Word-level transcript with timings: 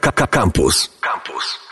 Campus. 0.00 0.90
Campus. 1.00 1.64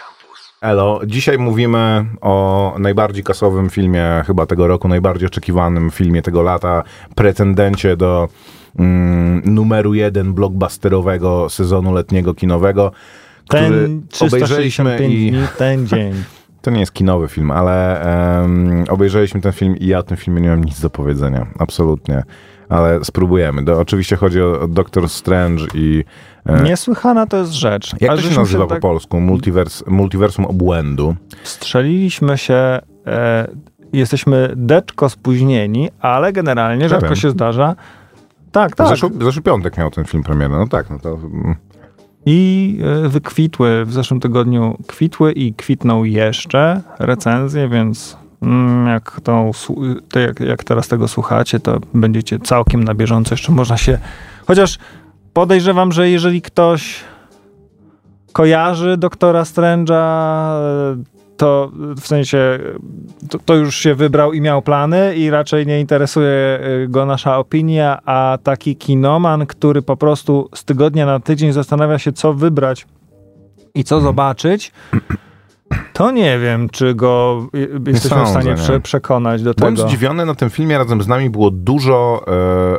Elo, 0.63 1.01
dzisiaj 1.07 1.39
mówimy 1.39 2.07
o 2.21 2.75
najbardziej 2.79 3.25
kasowym 3.25 3.71
filmie 3.71 4.22
chyba 4.26 4.46
tego 4.46 4.67
roku, 4.67 4.88
najbardziej 4.88 5.26
oczekiwanym 5.26 5.91
filmie 5.91 6.22
tego 6.22 6.43
lata, 6.43 6.82
pretendencie 7.14 7.96
do 7.96 8.29
mm, 8.79 9.43
numeru 9.45 9.95
jeden 9.95 10.32
blockbusterowego 10.32 11.48
sezonu 11.50 11.93
letniego 11.93 12.35
kinowego, 12.35 12.93
który 13.48 13.62
Ten 13.62 14.03
365 14.08 14.33
obejrzeliśmy 14.33 15.09
i... 15.09 15.31
dni, 15.31 15.47
ten 15.59 15.87
dzień. 15.89 16.25
To 16.62 16.70
nie 16.70 16.80
jest 16.80 16.93
kinowy 16.93 17.29
film, 17.29 17.50
ale 17.50 18.02
em, 18.43 18.84
obejrzeliśmy 18.89 19.41
ten 19.41 19.52
film 19.52 19.77
i 19.77 19.86
ja 19.86 19.98
o 19.98 20.02
tym 20.02 20.16
filmie 20.16 20.41
nie 20.41 20.48
mam 20.48 20.64
nic 20.64 20.80
do 20.80 20.91
powiedzenia. 20.91 21.46
Absolutnie. 21.59 22.23
Ale 22.68 23.04
spróbujemy. 23.04 23.64
Do, 23.64 23.80
oczywiście 23.80 24.16
chodzi 24.16 24.42
o, 24.42 24.60
o 24.60 24.68
Doctor 24.68 25.08
Strange 25.08 25.64
i... 25.74 26.04
E, 26.46 26.62
Niesłychana 26.62 27.26
to 27.26 27.36
jest 27.36 27.52
rzecz. 27.52 27.92
jak 28.00 28.11
A 28.11 28.16
to 28.16 28.22
się 28.22 28.36
nazywa 28.40 28.64
po 28.64 28.70
tak 28.70 28.80
polsku? 28.80 29.20
Multivers, 29.20 29.84
multiversum 29.86 30.44
obłędu. 30.44 31.16
Strzeliliśmy 31.43 32.38
się, 32.38 32.80
e, 33.07 33.48
jesteśmy 33.93 34.52
deczko 34.57 35.09
spóźnieni, 35.09 35.91
ale 36.01 36.33
generalnie 36.33 36.88
rzadko 36.88 37.07
wiem. 37.07 37.16
się 37.16 37.30
zdarza. 37.30 37.77
Tak, 38.52 38.77
tak. 38.77 38.88
Zeszły, 38.88 39.10
zeszły 39.23 39.43
piątek 39.43 39.79
miał 39.79 39.91
ten 39.91 40.05
film 40.05 40.23
premierę. 40.23 40.55
No 40.57 40.66
tak, 40.66 40.91
no 40.91 40.99
to... 40.99 41.09
mm, 41.15 41.55
I 42.27 42.79
e, 43.05 43.09
wykwitły 43.09 43.85
w 43.85 43.93
zeszłym 43.93 44.21
tygodniu, 44.21 44.79
kwitły 44.87 45.33
i 45.33 45.55
kwitną 45.55 46.05
jeszcze 46.05 46.80
recenzje, 46.99 47.69
więc 47.69 48.22
jak, 48.87 49.20
tą, 49.20 49.51
słu- 49.51 50.01
to 50.09 50.20
jak, 50.20 50.41
jak 50.41 50.64
teraz 50.64 50.88
tego 50.88 51.09
słuchacie, 51.09 51.60
to 51.60 51.78
będziecie 51.95 52.38
całkiem 52.38 52.84
na 52.84 52.95
bieżąco. 52.95 53.34
Jeszcze 53.34 53.52
można 53.52 53.77
się. 53.77 53.98
Chociaż 54.46 54.78
podejrzewam, 55.32 55.92
że 55.92 56.10
jeżeli 56.10 56.42
ktoś 56.42 57.05
kojarzy 58.32 58.96
doktora 58.96 59.42
Strange'a, 59.42 59.92
e, 59.92 61.12
to 61.37 61.70
w 61.96 62.06
sensie 62.06 62.38
e, 62.38 63.29
to, 63.29 63.38
to 63.38 63.54
już 63.54 63.76
się 63.76 63.95
wybrał 63.95 64.32
i 64.32 64.40
miał 64.40 64.62
plany 64.62 65.16
i 65.16 65.30
raczej 65.30 65.66
nie 65.66 65.80
interesuje 65.80 66.28
e, 66.28 66.60
go 66.88 67.06
nasza 67.06 67.38
opinia, 67.38 67.98
a 68.04 68.38
taki 68.42 68.77
kinoman, 68.77 69.46
który 69.46 69.82
po 69.82 69.96
prostu 69.96 70.48
z 70.54 70.64
tygodnia 70.64 71.06
na 71.06 71.20
tydzień 71.20 71.52
zastanawia 71.52 71.98
się, 71.98 72.12
co 72.12 72.34
wybrać 72.34 72.86
i 73.74 73.84
co 73.84 74.00
zobaczyć, 74.00 74.72
to 75.92 76.10
nie 76.10 76.38
wiem, 76.38 76.68
czy 76.68 76.94
go 76.94 77.46
e, 77.54 77.90
jesteśmy 77.90 78.16
w 78.16 78.18
sądzę, 78.18 78.30
stanie 78.30 78.50
nie. 78.50 78.56
prze, 78.56 78.80
przekonać 78.80 79.42
do 79.42 79.54
Byłem 79.54 79.76
tego. 79.76 79.88
zdziwiony, 79.88 80.26
na 80.26 80.34
tym 80.34 80.50
filmie 80.50 80.78
razem 80.78 81.02
z 81.02 81.08
nami 81.08 81.30
było 81.30 81.50
dużo, 81.50 82.24
e, 82.28 82.78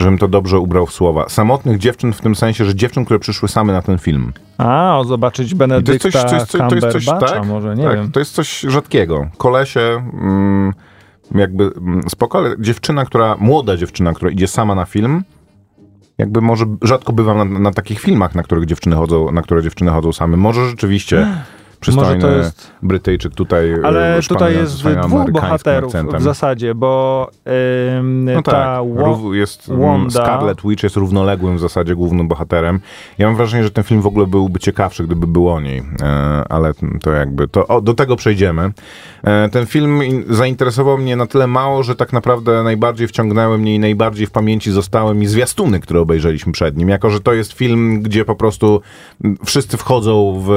żebym 0.00 0.18
to 0.18 0.28
dobrze 0.28 0.58
ubrał 0.58 0.86
w 0.86 0.92
słowa, 0.92 1.28
samotnych 1.28 1.78
dziewczyn 1.78 2.12
w 2.12 2.20
tym 2.20 2.34
sensie, 2.34 2.64
że 2.64 2.74
dziewczyn, 2.74 3.04
które 3.04 3.20
przyszły 3.20 3.48
same 3.48 3.72
na 3.72 3.82
ten 3.82 3.98
film. 3.98 4.32
A, 4.58 4.98
o, 4.98 5.04
zobaczyć 5.04 5.46
I 5.48 5.50
to 5.50 5.56
Benedykta 5.56 6.08
jest 6.08 6.28
coś, 6.28 6.42
coś, 6.42 6.60
to 6.68 6.74
jest 6.74 6.88
coś 6.92 7.04
Cumberbatcha 7.04 7.40
tak? 7.40 7.48
może, 7.48 7.74
nie 7.74 7.84
tak, 7.84 7.96
wiem. 7.96 8.12
To 8.12 8.20
jest 8.20 8.34
coś 8.34 8.60
rzadkiego. 8.60 9.28
Kolesie, 9.36 10.02
mm, 10.12 10.72
jakby 11.34 11.64
mm, 11.64 12.02
spoko, 12.08 12.38
ale 12.38 12.56
dziewczyna, 12.58 13.04
która, 13.04 13.36
młoda 13.38 13.76
dziewczyna, 13.76 14.12
która 14.12 14.30
idzie 14.30 14.48
sama 14.48 14.74
na 14.74 14.84
film, 14.84 15.22
jakby 16.20 16.40
może 16.40 16.64
rzadko 16.82 17.12
bywam 17.12 17.52
na, 17.52 17.58
na 17.58 17.70
takich 17.70 18.00
filmach, 18.00 18.34
na 18.34 18.42
których 18.42 18.66
dziewczyny 18.66 18.96
chodzą, 18.96 19.32
na 19.32 19.42
które 19.42 19.62
dziewczyny 19.62 19.90
chodzą 19.90 20.12
same. 20.12 20.36
Może 20.36 20.70
rzeczywiście 20.70 21.26
przystojny 21.80 22.36
jest- 22.36 22.70
Brytyjczyk 22.82 23.34
tutaj 23.34 23.70
e, 23.72 23.76
Ale 23.84 24.20
tutaj 24.28 24.54
jest 24.54 24.82
dwóch 25.06 25.30
bohaterów 25.30 25.88
akcentem. 25.94 26.20
w 26.20 26.22
zasadzie, 26.22 26.74
bo 26.74 27.30
ym, 27.98 28.24
No 28.24 28.42
ta 28.42 28.52
tak, 28.52 28.80
Wo- 28.94 29.34
jest 29.34 29.68
mm, 29.68 29.80
Wanda- 29.82 30.10
Scarlet 30.10 30.58
Witch 30.64 30.82
jest 30.82 30.96
równoległym 30.96 31.56
w 31.56 31.60
zasadzie 31.60 31.94
głównym 31.94 32.28
bohaterem. 32.28 32.80
Ja 33.18 33.26
mam 33.26 33.36
wrażenie, 33.36 33.64
że 33.64 33.70
ten 33.70 33.84
film 33.84 34.00
w 34.02 34.06
ogóle 34.06 34.26
byłby 34.26 34.58
ciekawszy, 34.58 35.04
gdyby 35.04 35.26
był 35.26 35.48
o 35.50 35.60
niej, 35.60 35.82
e, 36.02 36.44
ale 36.48 36.72
to 37.02 37.10
jakby, 37.10 37.48
to 37.48 37.66
o, 37.66 37.80
do 37.80 37.94
tego 37.94 38.16
przejdziemy. 38.16 38.72
E, 39.24 39.48
ten 39.48 39.66
film 39.66 40.04
in- 40.04 40.24
zainteresował 40.30 40.98
mnie 40.98 41.16
na 41.16 41.26
tyle 41.26 41.46
mało, 41.46 41.82
że 41.82 41.94
tak 41.96 42.12
naprawdę 42.12 42.62
najbardziej 42.62 43.08
wciągnęły 43.08 43.58
mnie 43.58 43.74
i 43.74 43.78
najbardziej 43.78 44.26
w 44.26 44.30
pamięci 44.30 44.70
zostały 44.72 45.14
mi 45.14 45.26
zwiastuny, 45.26 45.80
które 45.80 46.00
obejrzeliśmy 46.00 46.52
przed 46.52 46.76
nim, 46.76 46.88
jako 46.88 47.10
że 47.10 47.20
to 47.20 47.32
jest 47.32 47.52
film, 47.52 48.02
gdzie 48.02 48.24
po 48.24 48.34
prostu 48.34 48.80
mm, 49.24 49.36
wszyscy 49.44 49.76
wchodzą 49.76 50.42
w 50.46 50.50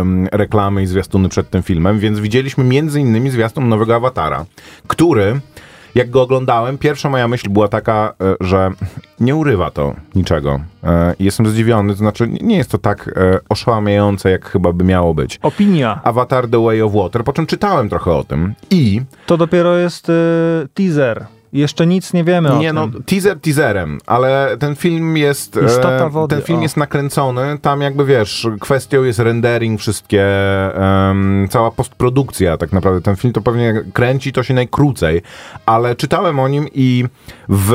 em, 0.00 0.28
reklamy 0.54 0.82
i 0.82 0.86
zwiastuny 0.86 1.28
przed 1.28 1.50
tym 1.50 1.62
filmem, 1.62 1.98
więc 1.98 2.18
widzieliśmy 2.20 2.64
między 2.64 3.00
innymi 3.00 3.30
zwiastun 3.30 3.68
nowego 3.68 3.94
Awatara, 3.94 4.44
który 4.86 5.40
jak 5.94 6.10
go 6.10 6.22
oglądałem, 6.22 6.78
pierwsza 6.78 7.08
moja 7.10 7.28
myśl 7.28 7.50
była 7.50 7.68
taka, 7.68 8.14
e, 8.20 8.34
że 8.40 8.70
nie 9.20 9.34
urywa 9.36 9.70
to 9.70 9.94
niczego. 10.14 10.60
E, 10.84 11.14
Jestem 11.18 11.46
zdziwiony, 11.46 11.92
to 11.92 11.98
znaczy 11.98 12.28
nie 12.40 12.56
jest 12.56 12.70
to 12.70 12.78
tak 12.78 13.08
e, 13.16 13.38
oszałamiające, 13.48 14.30
jak 14.30 14.48
chyba 14.50 14.72
by 14.72 14.84
miało 14.84 15.14
być. 15.14 15.38
Opinia. 15.42 16.00
Avatar 16.04 16.48
The 16.48 16.64
Way 16.64 16.82
of 16.82 16.92
Water, 16.94 17.24
po 17.24 17.32
czym 17.32 17.46
czytałem 17.46 17.88
trochę 17.88 18.12
o 18.12 18.24
tym 18.24 18.54
i 18.70 19.02
To 19.26 19.36
dopiero 19.36 19.76
jest 19.76 20.12
teaser. 20.74 21.26
Jeszcze 21.54 21.86
nic 21.86 22.12
nie 22.12 22.24
wiemy 22.24 22.52
o 22.52 22.58
nie 22.58 22.66
tym. 22.66 22.74
no, 22.74 22.88
teaser 23.06 23.40
teaserem, 23.40 23.98
ale 24.06 24.56
ten 24.58 24.76
film 24.76 25.16
jest 25.16 25.58
Istota 25.66 26.08
wody, 26.08 26.36
ten 26.36 26.44
film 26.44 26.58
o. 26.58 26.62
jest 26.62 26.76
nakręcony, 26.76 27.58
tam 27.62 27.80
jakby 27.80 28.04
wiesz, 28.04 28.48
kwestią 28.60 29.02
jest 29.02 29.18
rendering, 29.18 29.80
wszystkie 29.80 30.24
em, 30.74 31.46
cała 31.50 31.70
postprodukcja 31.70 32.56
tak 32.56 32.72
naprawdę. 32.72 33.00
Ten 33.00 33.16
film 33.16 33.32
to 33.32 33.40
pewnie 33.40 33.84
kręci 33.92 34.32
to 34.32 34.42
się 34.42 34.54
najkrócej, 34.54 35.22
ale 35.66 35.96
czytałem 35.96 36.40
o 36.40 36.48
nim 36.48 36.66
i 36.74 37.04
w 37.48 37.74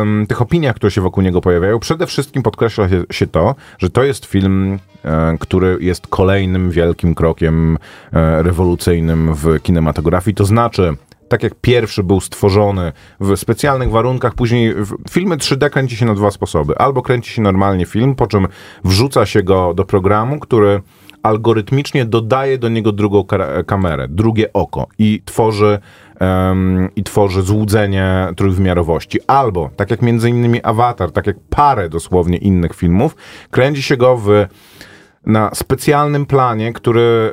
em, 0.00 0.26
tych 0.28 0.42
opiniach, 0.42 0.76
które 0.76 0.90
się 0.90 1.00
wokół 1.00 1.22
niego 1.22 1.40
pojawiają, 1.40 1.78
przede 1.78 2.06
wszystkim 2.06 2.42
podkreśla 2.42 2.88
się, 2.88 3.04
się 3.10 3.26
to, 3.26 3.54
że 3.78 3.90
to 3.90 4.02
jest 4.02 4.24
film, 4.24 4.78
e, 5.04 5.36
który 5.40 5.76
jest 5.80 6.06
kolejnym 6.06 6.70
wielkim 6.70 7.14
krokiem 7.14 7.78
e, 8.12 8.42
rewolucyjnym 8.42 9.34
w 9.34 9.62
kinematografii, 9.62 10.34
to 10.34 10.44
znaczy 10.44 10.96
tak 11.28 11.42
jak 11.42 11.54
pierwszy 11.60 12.02
był 12.02 12.20
stworzony 12.20 12.92
w 13.20 13.36
specjalnych 13.36 13.90
warunkach, 13.90 14.34
później 14.34 14.74
filmy 15.10 15.36
3D 15.36 15.70
kręci 15.70 15.96
się 15.96 16.06
na 16.06 16.14
dwa 16.14 16.30
sposoby. 16.30 16.78
Albo 16.78 17.02
kręci 17.02 17.30
się 17.30 17.42
normalnie 17.42 17.86
film, 17.86 18.14
po 18.14 18.26
czym 18.26 18.48
wrzuca 18.84 19.26
się 19.26 19.42
go 19.42 19.74
do 19.74 19.84
programu, 19.84 20.40
który 20.40 20.80
algorytmicznie 21.22 22.04
dodaje 22.04 22.58
do 22.58 22.68
niego 22.68 22.92
drugą 22.92 23.24
kamerę, 23.66 24.06
drugie 24.08 24.52
oko 24.52 24.86
i 24.98 25.22
tworzy, 25.24 25.78
em, 26.20 26.88
i 26.96 27.02
tworzy 27.02 27.42
złudzenie 27.42 28.28
trójwymiarowości. 28.36 29.18
Albo, 29.26 29.70
tak 29.76 29.90
jak 29.90 30.02
między 30.02 30.30
innymi 30.30 30.62
Avatar, 30.62 31.12
tak 31.12 31.26
jak 31.26 31.36
parę 31.50 31.88
dosłownie 31.88 32.38
innych 32.38 32.74
filmów, 32.74 33.16
kręci 33.50 33.82
się 33.82 33.96
go 33.96 34.16
w 34.16 34.46
na 35.26 35.50
specjalnym 35.54 36.26
planie, 36.26 36.72
który, 36.72 37.32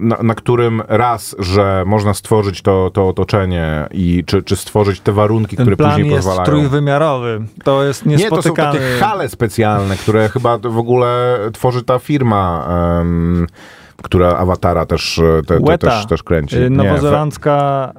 na, 0.00 0.16
na 0.22 0.34
którym 0.34 0.82
raz, 0.88 1.36
że 1.38 1.82
można 1.86 2.14
stworzyć 2.14 2.62
to, 2.62 2.90
to 2.94 3.08
otoczenie 3.08 3.86
i 3.90 4.24
czy, 4.26 4.42
czy 4.42 4.56
stworzyć 4.56 5.00
te 5.00 5.12
warunki, 5.12 5.56
Ten 5.56 5.64
które 5.64 5.76
plan 5.76 5.90
później 5.90 6.06
jest 6.10 6.18
pozwalają. 6.18 6.44
trójwymiarowy. 6.46 7.40
To 7.64 7.84
jest 7.84 8.06
Nie, 8.06 8.28
to 8.30 8.42
są 8.42 8.54
takie 8.54 8.78
hale 9.00 9.28
specjalne, 9.28 9.96
które 9.96 10.28
chyba 10.28 10.58
w 10.58 10.78
ogóle 10.78 11.38
tworzy 11.52 11.82
ta 11.82 11.98
firma, 11.98 12.66
em, 13.00 13.46
która 14.02 14.28
Awatara 14.36 14.86
też, 14.86 15.18
e, 15.18 15.42
te, 15.46 15.60
te, 15.60 15.78
też, 15.78 16.06
też 16.06 16.22
kręci. 16.22 16.56
Y, 16.56 16.70
Nie, 16.70 16.76
Nowozelandzka. 16.76 17.92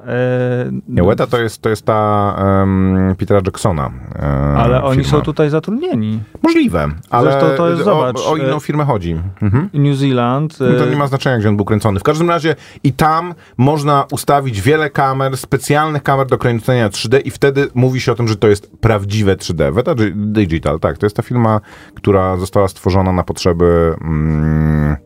y, 0.68 0.72
Nie, 0.88 1.02
Weta 1.02 1.26
to 1.26 1.40
jest, 1.40 1.62
to 1.62 1.68
jest 1.68 1.84
ta 1.86 2.34
um, 2.60 3.14
Petera 3.18 3.40
Jacksona. 3.46 3.90
e, 4.18 4.22
ale 4.56 4.82
oni 4.82 5.04
firma. 5.04 5.10
są 5.18 5.20
tutaj 5.24 5.50
zatrudnieni. 5.50 6.20
Możliwe, 6.42 6.88
ale 7.10 7.30
Zresztą 7.32 7.56
to 7.56 7.68
jest, 7.70 7.82
o, 7.82 7.84
zobacz, 7.84 8.16
o 8.26 8.36
inną 8.36 8.56
e, 8.56 8.60
firmę 8.60 8.84
chodzi. 8.84 9.20
Mhm. 9.42 9.70
New 9.74 9.96
Zealand. 9.96 10.60
No 10.60 10.78
to 10.78 10.86
nie 10.90 10.96
ma 10.96 11.06
znaczenia, 11.06 11.38
gdzie 11.38 11.48
on 11.48 11.56
był 11.56 11.64
kręcony. 11.64 12.00
W 12.00 12.02
każdym 12.02 12.28
razie 12.30 12.56
i 12.84 12.92
tam 12.92 13.34
można 13.56 14.04
ustawić 14.12 14.60
wiele 14.62 14.90
kamer, 14.90 15.36
specjalnych 15.36 16.02
kamer 16.02 16.26
do 16.26 16.38
kręcenia 16.38 16.88
3D 16.88 17.20
i 17.24 17.30
wtedy 17.30 17.68
mówi 17.74 18.00
się 18.00 18.12
o 18.12 18.14
tym, 18.14 18.28
że 18.28 18.36
to 18.36 18.48
jest 18.48 18.70
prawdziwe 18.80 19.36
3D. 19.36 19.74
Weta 19.74 19.94
Gi- 19.94 20.12
Digital, 20.32 20.80
tak. 20.80 20.98
To 20.98 21.06
jest 21.06 21.16
ta 21.16 21.22
firma, 21.22 21.60
która 21.94 22.36
została 22.36 22.68
stworzona 22.68 23.12
na 23.12 23.22
potrzeby 23.24 23.94
mm, 24.00 24.96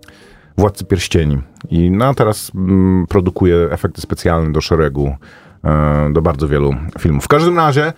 Władcy 0.61 0.85
Pierścieni. 0.85 1.39
I 1.71 1.91
no, 1.91 2.15
teraz 2.15 2.53
mm, 2.55 3.07
produkuje 3.07 3.57
efekty 3.71 4.01
specjalne 4.01 4.53
do 4.53 4.61
szeregu 4.61 5.15
e, 5.65 6.11
do 6.12 6.23
bardzo 6.23 6.49
wielu 6.49 6.75
filmów. 6.99 7.25
W 7.25 7.29
każdym 7.29 7.57
razie 7.57 7.93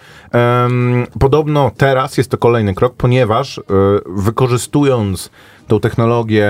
podobno 1.21 1.71
teraz 1.77 2.19
jest 2.19 2.31
to 2.31 2.39
kolejny 2.39 2.75
krok, 2.75 2.95
ponieważ 2.95 3.59
e, 3.59 3.63
wykorzystując 4.07 5.31
tą 5.69 5.81
technologię, 5.81 6.49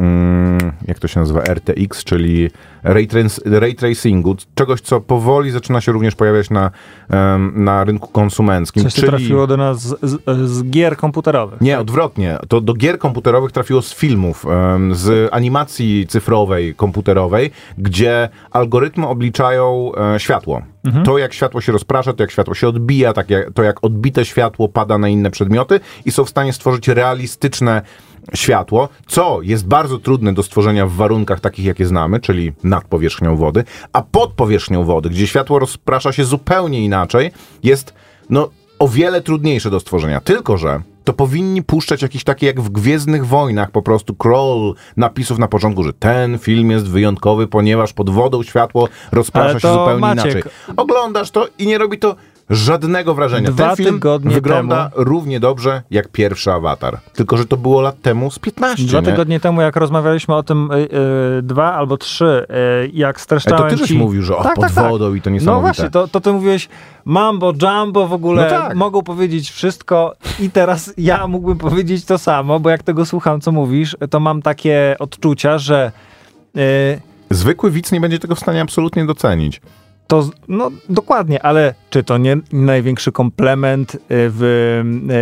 mm, 0.00 0.72
jak 0.88 0.98
to 0.98 1.08
się 1.08 1.20
nazywa, 1.20 1.42
RTX, 1.42 2.04
czyli 2.04 2.50
ray, 2.82 3.08
ray 3.44 3.74
tracingu, 3.74 4.36
czegoś, 4.54 4.80
co 4.80 5.00
powoli 5.00 5.50
zaczyna 5.50 5.80
się 5.80 5.92
również 5.92 6.14
pojawiać 6.14 6.50
na, 6.50 6.70
na 7.54 7.84
rynku 7.84 8.08
konsumenckim. 8.08 8.82
Coś, 8.82 8.92
co 8.92 9.00
czyli... 9.00 9.10
trafiło 9.10 9.46
do 9.46 9.56
nas 9.56 9.80
z, 9.80 10.00
z, 10.02 10.50
z 10.50 10.64
gier 10.64 10.96
komputerowych. 10.96 11.60
Nie, 11.60 11.78
odwrotnie. 11.78 12.38
To 12.48 12.60
do 12.60 12.74
gier 12.74 12.98
komputerowych 12.98 13.52
trafiło 13.52 13.82
z 13.82 13.94
filmów, 13.94 14.46
z 14.92 15.28
animacji 15.32 16.06
cyfrowej, 16.06 16.74
komputerowej, 16.74 17.50
gdzie 17.78 18.28
algorytmy 18.50 19.06
obliczają 19.06 19.92
e, 20.14 20.20
światło. 20.20 20.40
światło. 20.40 21.02
To, 21.04 21.18
jak 21.18 21.32
światło 21.32 21.60
się 21.60 21.72
rozprasza, 21.72 22.12
to 22.12 22.22
jak 22.22 22.30
światło 22.30 22.54
się 22.54 22.68
odbija, 22.68 23.12
tak 23.12 23.30
jak, 23.30 23.52
to 23.52 23.62
jak 23.62 23.84
odbite 23.84 24.24
światło 24.24 24.68
pada 24.68 24.98
na 24.98 25.08
inne 25.08 25.30
przedmioty 25.30 25.80
i 26.04 26.10
są 26.10 26.24
w 26.24 26.30
stanie 26.30 26.52
stworzyć 26.52 26.88
realistyczne 26.88 27.82
światło, 28.34 28.88
co 29.06 29.42
jest 29.42 29.66
bardzo 29.66 29.98
trudne 29.98 30.34
do 30.34 30.42
stworzenia 30.42 30.86
w 30.86 30.92
warunkach 30.92 31.40
takich, 31.40 31.64
jakie 31.64 31.86
znamy, 31.86 32.20
czyli 32.20 32.52
nad 32.64 32.84
powierzchnią 32.84 33.36
wody, 33.36 33.64
a 33.92 34.02
pod 34.02 34.32
powierzchnią 34.32 34.84
wody, 34.84 35.10
gdzie 35.10 35.26
światło 35.26 35.58
rozprasza 35.58 36.12
się 36.12 36.24
zupełnie 36.24 36.84
inaczej, 36.84 37.30
jest 37.62 37.94
no 38.30 38.50
o 38.78 38.88
wiele 38.88 39.20
trudniejsze 39.20 39.70
do 39.70 39.80
stworzenia. 39.80 40.20
Tylko, 40.20 40.56
że 40.56 40.82
to 41.04 41.12
powinni 41.12 41.62
puszczać 41.62 42.02
jakiś 42.02 42.24
taki 42.24 42.46
jak 42.46 42.60
w 42.60 42.70
Gwiezdnych 42.70 43.26
Wojnach 43.26 43.70
po 43.70 43.82
prostu 43.82 44.14
crawl 44.14 44.72
napisów 44.96 45.38
na 45.38 45.48
początku, 45.48 45.84
że 45.84 45.92
ten 45.92 46.38
film 46.38 46.70
jest 46.70 46.88
wyjątkowy, 46.88 47.46
ponieważ 47.46 47.92
pod 47.92 48.10
wodą 48.10 48.42
światło 48.42 48.88
rozprasza 49.12 49.60
się 49.60 49.72
zupełnie 49.72 50.00
Maciek, 50.00 50.24
inaczej. 50.24 50.42
Oglądasz 50.76 51.30
to 51.30 51.46
i 51.58 51.66
nie 51.66 51.78
robi 51.78 51.98
to 51.98 52.16
żadnego 52.50 53.14
wrażenia. 53.14 53.50
Dwa 53.50 53.66
ten 53.66 53.76
film 53.76 53.94
tygodnie 53.94 54.34
wygląda 54.34 54.90
równie 54.94 55.40
dobrze 55.40 55.82
jak 55.90 56.08
pierwszy 56.08 56.52
Awatar. 56.52 56.98
Tylko, 57.12 57.36
że 57.36 57.46
to 57.46 57.56
było 57.56 57.80
lat 57.80 58.02
temu 58.02 58.30
z 58.30 58.38
15, 58.38 58.84
Dwa 58.86 59.00
nie? 59.00 59.06
tygodnie 59.06 59.40
temu, 59.40 59.60
jak 59.60 59.76
rozmawialiśmy 59.76 60.34
o 60.34 60.42
tym, 60.42 60.70
y, 60.72 60.76
y, 61.38 61.42
dwa 61.42 61.72
albo 61.74 61.96
trzy, 61.96 62.46
y, 62.84 62.90
jak 62.92 63.16
Ale 63.16 63.22
streszczałem 63.22 63.70
to 63.70 63.82
ty 63.82 63.88
ci... 63.88 63.98
mówił, 63.98 64.22
że 64.22 64.36
o, 64.36 64.42
Tak, 64.42 64.54
pod 64.54 64.64
tak, 64.64 64.74
tak. 64.74 64.90
wodą 64.90 65.14
i 65.14 65.20
to 65.22 65.30
No 65.30 65.34
niesamowite. 65.34 65.60
właśnie, 65.66 65.90
to, 65.90 66.08
to 66.08 66.20
ty 66.20 66.32
mówiłeś 66.32 66.68
mambo, 67.04 67.52
jumbo, 67.62 68.06
w 68.08 68.12
ogóle 68.12 68.42
No 68.42 68.50
tak. 68.50 68.74
mogą 68.74 69.02
powiedzieć 69.02 69.50
wszystko 69.50 70.14
i 70.40 70.50
teraz 70.50 70.94
ja 70.98 71.26
mógłbym 71.26 71.58
powiedzieć 71.58 72.04
to 72.04 72.18
samo, 72.18 72.60
bo 72.60 72.70
jak 72.70 72.82
tego 72.82 73.06
słucham, 73.06 73.40
co 73.40 73.52
mówisz, 73.52 73.96
to 74.10 74.20
mam 74.20 74.42
takie 74.42 74.96
odczucia, 74.98 75.58
że 75.58 75.92
Zwykły 77.30 77.70
widz 77.70 77.92
nie 77.92 78.00
będzie 78.00 78.18
tego 78.18 78.34
w 78.34 78.40
stanie 78.40 78.60
absolutnie 78.60 79.06
docenić. 79.06 79.60
To, 80.10 80.30
no 80.48 80.70
dokładnie, 80.88 81.42
ale 81.42 81.74
czy 81.90 82.04
to 82.04 82.18
nie 82.18 82.36
największy 82.52 83.12
komplement 83.12 83.94
y, 83.94 83.98
w, 84.08 84.42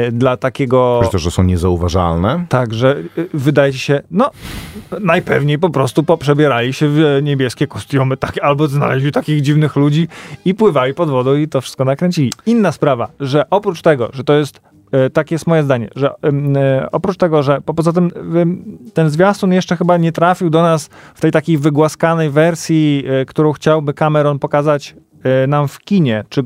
y, 0.08 0.12
dla 0.12 0.36
takiego... 0.36 1.00
Że 1.04 1.10
to, 1.10 1.18
że 1.18 1.30
są 1.30 1.42
niezauważalne. 1.42 2.46
Tak, 2.48 2.74
że 2.74 2.96
y, 3.18 3.28
wydaje 3.34 3.72
się, 3.72 4.00
no 4.10 4.30
najpewniej 5.00 5.58
po 5.58 5.70
prostu 5.70 6.02
poprzebierali 6.02 6.72
się 6.72 6.88
w 6.88 7.20
niebieskie 7.22 7.66
kostiumy, 7.66 8.16
tak, 8.16 8.38
albo 8.42 8.68
znaleźli 8.68 9.12
takich 9.12 9.40
dziwnych 9.40 9.76
ludzi 9.76 10.08
i 10.44 10.54
pływali 10.54 10.94
pod 10.94 11.10
wodą 11.10 11.34
i 11.34 11.48
to 11.48 11.60
wszystko 11.60 11.84
nakręcili. 11.84 12.32
Inna 12.46 12.72
sprawa, 12.72 13.08
że 13.20 13.50
oprócz 13.50 13.82
tego, 13.82 14.10
że 14.12 14.24
to 14.24 14.34
jest 14.34 14.60
tak 15.12 15.30
jest 15.30 15.46
moje 15.46 15.62
zdanie, 15.62 15.88
że 15.96 16.10
e, 16.10 16.88
oprócz 16.92 17.16
tego, 17.16 17.42
że 17.42 17.60
po, 17.60 17.74
poza 17.74 17.92
tym 17.92 18.10
ten 18.94 19.10
zwiastun 19.10 19.52
jeszcze 19.52 19.76
chyba 19.76 19.96
nie 19.96 20.12
trafił 20.12 20.50
do 20.50 20.62
nas 20.62 20.90
w 21.14 21.20
tej 21.20 21.30
takiej 21.32 21.58
wygłaskanej 21.58 22.30
wersji, 22.30 23.04
e, 23.08 23.24
którą 23.24 23.52
chciałby 23.52 23.94
Cameron 23.94 24.38
pokazać 24.38 24.96
e, 25.22 25.46
nam 25.46 25.68
w 25.68 25.78
kinie, 25.78 26.24
czy, 26.28 26.40
e, 26.40 26.44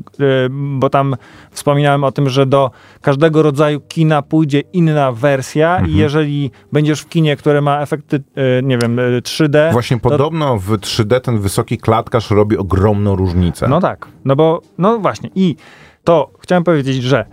bo 0.49 0.89
tam 0.89 1.15
wspominałem 1.51 2.03
o 2.03 2.11
tym, 2.11 2.29
że 2.29 2.45
do 2.45 2.71
każdego 3.01 3.41
rodzaju 3.41 3.79
kina 3.81 4.21
pójdzie 4.21 4.59
inna 4.73 5.11
wersja 5.11 5.71
Mhm. 5.73 5.91
i 5.91 5.95
jeżeli 5.95 6.51
będziesz 6.71 7.01
w 7.01 7.09
kinie, 7.09 7.35
które 7.35 7.61
ma 7.61 7.81
efekty, 7.81 8.23
e, 8.35 8.63
nie 8.63 8.77
wiem, 8.77 8.99
e, 8.99 9.21
3D, 9.21 9.71
Właśnie 9.71 9.99
podobno 9.99 10.57
w 10.57 10.77
3D 10.77 11.19
ten 11.21 11.39
wysoki 11.39 11.77
klatkarz 11.77 12.31
robi 12.31 12.57
ogromną 12.57 13.15
różnicę. 13.15 13.67
no 13.67 13.79
tak, 13.81 14.07
no 14.25 14.35
bo, 14.35 14.61
no 14.77 14.99
właśnie. 14.99 15.29
I 15.35 15.55
to 16.03 16.31
chciałem 16.39 16.63
powiedzieć, 16.63 17.03
że 17.03 17.25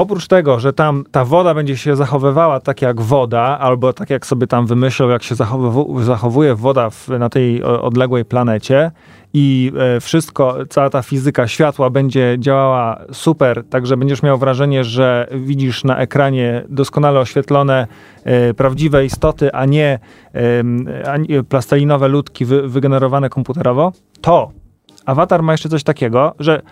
oprócz 0.00 0.26
tego, 0.26 0.60
że 0.60 0.72
tam 0.72 1.04
ta 1.10 1.24
woda 1.24 1.54
będzie 1.54 1.76
się 1.76 1.96
zachowywała 1.96 2.60
tak 2.60 2.82
jak 2.82 3.00
woda, 3.00 3.58
albo 3.58 3.92
tak 3.92 4.10
jak 4.10 4.26
sobie 4.26 4.46
tam 4.46 4.66
wymyślał, 4.66 5.10
jak 5.10 5.22
się 5.22 5.34
zachowuje 6.00 6.54
woda 6.54 6.90
w, 6.90 7.08
na 7.08 7.28
tej 7.28 7.62
odległej 7.62 8.24
planecie 8.24 8.90
i 9.34 9.72
e, 9.96 10.00
wszystko, 10.00 10.56
cała 10.68 10.90
ta 10.90 11.02
fizyka 11.02 11.48
światła 11.48 11.90
będzie 11.90 12.36
działała 12.38 13.00
super, 13.12 13.64
także 13.70 13.96
będziesz 13.96 14.22
miał 14.22 14.38
wrażenie, 14.38 14.84
że 14.84 15.28
widzisz 15.34 15.84
na 15.84 15.98
ekranie 15.98 16.64
doskonale 16.68 17.20
oświetlone 17.20 17.86
e, 18.24 18.54
prawdziwe 18.54 19.04
istoty, 19.04 19.52
a 19.52 19.66
nie, 19.66 19.98
plastelinowe 21.48 22.08
ludki 22.08 22.44
wy, 22.44 22.68
wygenerowane 22.68 23.28
komputerowo, 23.28 23.92
to 24.20 24.50
Avatar 25.06 25.42
ma 25.42 25.52
jeszcze 25.52 25.68
coś 25.68 25.82
takiego, 25.82 26.34
że 26.38 26.62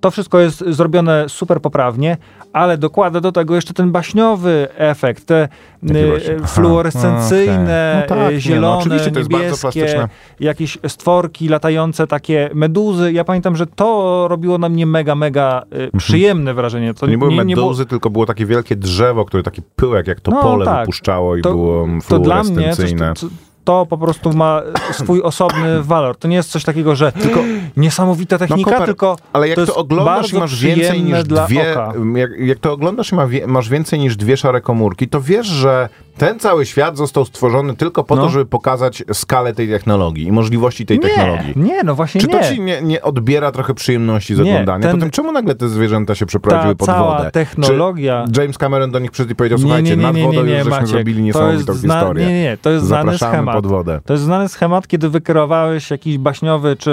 to 0.00 0.10
wszystko 0.10 0.38
jest 0.38 0.64
zrobione 0.66 1.28
super 1.28 1.60
poprawnie, 1.60 2.16
ale 2.52 2.78
dokłada 2.78 3.20
do 3.20 3.32
tego 3.32 3.54
jeszcze 3.54 3.74
ten 3.74 3.92
baśniowy 3.92 4.68
efekt, 4.76 5.26
te 5.26 5.48
y? 5.90 6.36
Aha, 6.38 6.46
fluorescencyjne, 6.46 8.02
okej. 8.06 8.16
No 8.18 8.22
tak, 8.24 8.32
y, 8.32 8.32
nie, 8.32 8.34
no 8.34 8.40
zielone, 8.40 8.96
niebieskie, 9.16 10.08
jakieś 10.40 10.78
stworki 10.88 11.48
latające, 11.48 12.06
takie 12.06 12.50
meduzy. 12.54 13.12
Ja 13.12 13.24
pamiętam, 13.24 13.56
że 13.56 13.66
to 13.66 14.26
robiło 14.28 14.58
na 14.58 14.68
mnie 14.68 14.86
mega, 14.86 15.14
mega 15.14 15.62
y, 15.94 15.98
przyjemne 15.98 16.54
wrażenie. 16.54 16.94
To 16.94 17.06
nie 17.06 17.18
były 17.18 17.30
było- 17.30 17.44
meduzy, 17.44 17.86
tylko 17.86 18.10
było 18.10 18.26
takie 18.26 18.46
wielkie 18.46 18.76
drzewo, 18.76 19.24
które 19.24 19.42
taki 19.42 19.62
pyłek 19.76 20.06
jak 20.06 20.20
to 20.20 20.30
No, 20.30 20.42
pole 20.42 20.64
tak. 20.64 20.80
wypuszczało 20.80 21.36
i 21.36 21.42
to, 21.42 21.50
było 21.50 21.86
to 22.08 22.18
dla 22.18 22.42
mnie 22.42 22.44
coś, 22.44 22.54
fluorescencyjne. 22.54 23.14
to, 23.14 23.26
to 23.66 23.86
po 23.86 23.98
prostu 23.98 24.32
ma 24.32 24.62
swój 24.92 25.22
osobny 25.22 25.82
walor. 25.82 26.16
To 26.16 26.28
nie 26.28 26.36
jest 26.36 26.50
coś 26.50 26.64
takiego, 26.64 26.96
że 26.96 27.12
tylko 27.12 27.40
niesamowita 27.76 28.38
technika, 28.38 28.70
Koper, 28.70 28.86
tylko 28.86 29.16
ale 29.32 29.48
jak 29.48 29.56
to 29.56 29.66
to, 29.66 29.74
oglądasz 29.74 30.32
i 30.32 30.38
masz 30.38 30.60
więcej 30.60 31.02
niż 31.02 31.24
dwie, 31.24 31.76
jak, 32.14 32.30
jak 32.38 32.58
to 32.58 32.72
oglądasz 32.72 33.12
i 33.12 33.14
ma 33.14 33.26
masz 33.46 33.68
więcej 33.68 33.98
niż 33.98 34.16
dwie 34.16 34.36
szare 34.36 34.60
komórki, 34.60 35.08
to 35.08 35.20
wiesz, 35.20 35.46
że 35.46 35.88
ten 36.18 36.38
cały 36.38 36.66
świat 36.66 36.96
został 36.96 37.24
stworzony 37.24 37.76
tylko 37.76 38.04
po 38.04 38.16
No. 38.16 38.22
to, 38.22 38.28
żeby 38.28 38.46
pokazać 38.46 39.04
skalę 39.12 39.54
tej 39.54 39.68
technologii 39.68 40.26
i 40.26 40.32
możliwości 40.32 40.86
tej 40.86 40.98
technologii. 41.00 41.52
Nie, 41.56 41.64
nie, 41.64 41.82
no 41.82 41.94
właśnie 41.94 42.20
Czy 42.20 42.26
nie. 42.26 42.32
to 42.40 42.48
ci 42.54 42.60
nie, 42.60 42.82
nie 42.82 43.02
odbiera 43.02 43.52
trochę 43.52 43.74
przyjemności 43.74 44.34
z 44.34 44.38
Nie, 44.38 44.50
oglądania? 44.50 44.82
ten- 44.82 44.92
Potem 44.96 45.10
czemu 45.10 45.32
nagle 45.32 45.54
te 45.54 45.68
zwierzęta 45.68 46.14
się 46.14 46.26
przeprowadziły 46.26 46.74
Ta 46.74 46.78
pod 46.78 46.86
cała 46.86 47.16
wodę? 47.18 47.30
technologia- 47.30 48.24
Czy 48.32 48.40
James 48.40 48.58
Cameron 48.58 48.90
do 48.90 48.98
nich 48.98 49.10
przyszedł 49.10 49.32
i 49.32 49.34
powiedział, 49.34 49.58
Nie, 49.58 49.62
słuchajcie, 49.62 49.90
nie, 49.90 49.96
nie, 49.96 50.02
nad 50.02 50.16
nie, 50.16 50.22
wodą 50.24 50.42
nie, 50.42 50.44
nie, 50.44 50.50
już 50.50 50.58
żeśmy 50.58 50.70
Maciek. 50.70 50.88
zrobili 50.88 51.22
niesamowitą 51.22 51.74
zna- 51.74 51.94
historię. 51.94 52.26
nie, 52.26 52.32
nie, 52.34 52.42
nie, 52.42 52.56
to 52.62 52.70
jest 52.70 52.86
znany 52.86 53.02
Zapraszamy 53.12 53.32
schemat. 53.32 53.54
pod 53.54 53.66
wodę. 53.66 54.00
To 54.04 54.12
jest 54.12 54.24
znany 54.24 54.48
schemat, 54.48 54.88
kiedy 54.88 55.08
wykreowałeś 55.08 55.90
jakiś 55.90 56.18
baśniowy 56.18 56.76
czy 56.76 56.90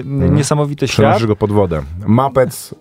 y, 0.00 0.30
niesamowity 0.30 0.88
świat. 0.88 0.96
Przenosisz 1.06 1.26
go 1.26 1.36
pod 1.36 1.52
wodę. 1.52 1.82
Muppets 2.06 2.74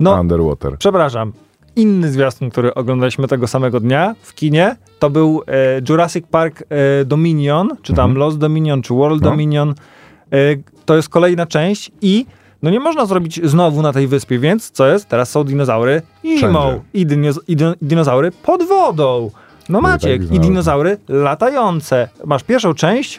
No, 0.00 0.20
Underwater. 0.20 0.76
przepraszam. 0.78 1.32
Inny 1.76 2.12
zwiastun, 2.12 2.50
który 2.50 2.74
oglądaliśmy 2.74 3.28
tego 3.28 3.46
samego 3.46 3.80
dnia 3.80 4.14
w 4.22 4.34
kinie, 4.34 4.76
to 4.98 5.10
był 5.10 5.42
e, 5.46 5.52
Jurassic 5.88 6.26
Park 6.30 6.62
e, 6.62 7.04
Dominion, 7.04 7.68
czy 7.82 7.92
tam 7.92 8.14
Lost 8.14 8.38
Dominion, 8.38 8.82
czy 8.82 8.94
World 8.94 9.22
No. 9.22 9.30
Dominion. 9.30 9.70
E, 9.70 10.36
to 10.84 10.96
jest 10.96 11.08
kolejna 11.08 11.46
część 11.46 11.90
i 12.02 12.26
no 12.62 12.70
nie 12.70 12.80
można 12.80 13.06
zrobić 13.06 13.40
znowu 13.44 13.82
na 13.82 13.92
tej 13.92 14.06
wyspie, 14.06 14.38
więc 14.38 14.70
co 14.70 14.86
jest? 14.88 15.08
Teraz 15.08 15.30
są 15.30 15.44
dinozaury 15.44 16.02
zimą 16.38 16.80
i, 16.94 17.06
dinoz- 17.06 17.40
i 17.48 17.56
dino- 17.56 17.74
dinozaury 17.82 18.30
pod 18.42 18.62
wodą. 18.62 19.30
No 19.68 19.80
Maciek, 19.80 20.12
tak 20.12 20.22
i 20.22 20.26
znałem. 20.26 20.42
dinozaury 20.42 20.98
latające. 21.08 22.08
Masz 22.24 22.42
pierwszą 22.44 22.74
część, 22.74 23.18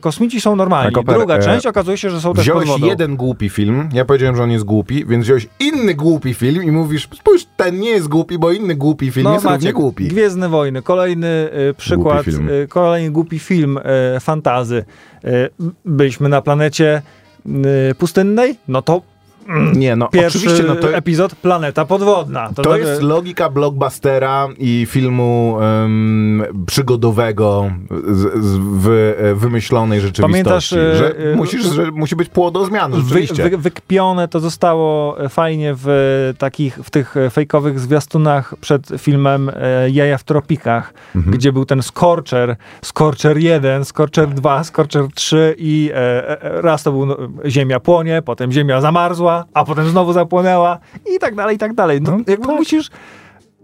kosmici 0.00 0.40
są 0.40 0.56
normalni. 0.56 0.86
Tak, 0.86 0.94
Koper, 0.94 1.18
Druga 1.18 1.36
e, 1.36 1.42
część 1.42 1.66
okazuje 1.66 1.98
się, 1.98 2.10
że 2.10 2.20
są 2.20 2.34
też 2.34 2.44
Wziąłeś 2.44 2.68
jeden 2.80 3.16
głupi 3.16 3.48
film, 3.48 3.88
ja 3.92 4.04
powiedziałem, 4.04 4.36
że 4.36 4.42
on 4.42 4.50
jest 4.50 4.64
głupi, 4.64 5.06
więc 5.06 5.24
wziąłeś 5.24 5.48
inny 5.60 5.94
głupi 5.94 6.34
film 6.34 6.62
i 6.62 6.70
mówisz, 6.70 7.08
spójrz, 7.14 7.46
ten 7.56 7.80
nie 7.80 7.90
jest 7.90 8.08
głupi, 8.08 8.38
bo 8.38 8.52
inny 8.52 8.74
głupi 8.74 9.10
film 9.10 9.32
jest 9.32 9.44
równie 9.44 9.58
Maciek, 9.58 9.74
głupi. 9.74 10.08
Gwiezdne 10.08 10.48
Wojny, 10.48 10.82
kolejny 10.82 11.28
y, 11.70 11.74
przykład, 11.74 12.28
y, 12.28 12.68
kolejny 12.68 13.10
głupi 13.10 13.38
film 13.38 13.78
y, 14.16 14.20
fantazy. 14.20 14.84
Byliśmy 15.84 16.28
na 16.28 16.42
planecie 16.42 17.02
pustynnej, 17.98 18.56
no 18.68 18.82
to 18.82 19.02
Nie, 19.74 19.96
no 19.96 20.08
pierwszy 20.08 20.38
oczywiście, 20.38 20.64
no 20.68 20.76
to, 20.76 20.94
epizod 20.94 21.34
Planeta 21.34 21.84
Podwodna. 21.84 22.50
to 22.56 22.62
znaczy- 22.62 22.80
jest 22.80 23.02
logika 23.02 23.50
blockbustera 23.50 24.48
i 24.58 24.86
filmu 24.90 25.56
em, 25.60 26.42
przygodowego 26.66 27.70
z, 28.08 28.44
z 28.44 28.56
w, 28.58 29.14
e, 29.18 29.34
wymyślonej 29.34 30.00
rzeczywistości. 30.00 30.32
Pamiętasz, 30.44 30.72
e, 30.72 30.96
że, 30.96 31.16
e, 31.32 31.36
musisz, 31.36 31.62
że 31.64 31.90
musi 31.90 32.16
być 32.16 32.28
płod 32.28 32.54
do 32.54 32.64
zmiany, 32.64 32.96
Wy, 32.96 33.26
wy, 33.50 33.56
wykpione 33.58 34.28
to 34.28 34.40
zostało 34.40 35.16
fajnie 35.28 35.74
w 35.76 36.32
takich, 36.38 36.78
w 36.84 36.90
tych 36.90 37.14
fejkowych 37.30 37.80
zwiastunach 37.80 38.54
przed 38.60 38.88
filmem 38.98 39.50
e, 39.56 39.90
Jaja 39.90 40.18
w 40.18 40.24
tropikach, 40.24 40.94
Mhm. 41.14 41.36
gdzie 41.36 41.52
był 41.52 41.64
ten 41.64 41.82
Scorcher, 41.82 42.56
Scorcher 42.82 43.38
1, 43.38 43.84
Scorcher 43.84 44.28
2, 44.28 44.64
Scorcher 44.64 45.04
3 45.14 45.54
i 45.58 45.90
e, 45.94 46.42
e, 46.42 46.62
raz 46.62 46.82
to 46.82 46.92
był 46.92 47.06
no, 47.06 47.16
ziemia 47.46 47.80
płonie, 47.80 48.22
potem 48.24 48.52
ziemia 48.52 48.80
zamarzła, 48.80 49.33
a 49.54 49.64
potem 49.64 49.88
znowu 49.88 50.12
zapłonęła 50.12 50.78
i 51.16 51.18
tak 51.18 51.34
dalej, 51.34 51.56
i 51.56 51.58
tak 51.58 51.74
dalej. 51.74 52.00
No, 52.02 52.10
No, 52.10 52.16
jakby 52.26 52.46
tak. 52.46 52.56
musisz 52.56 52.90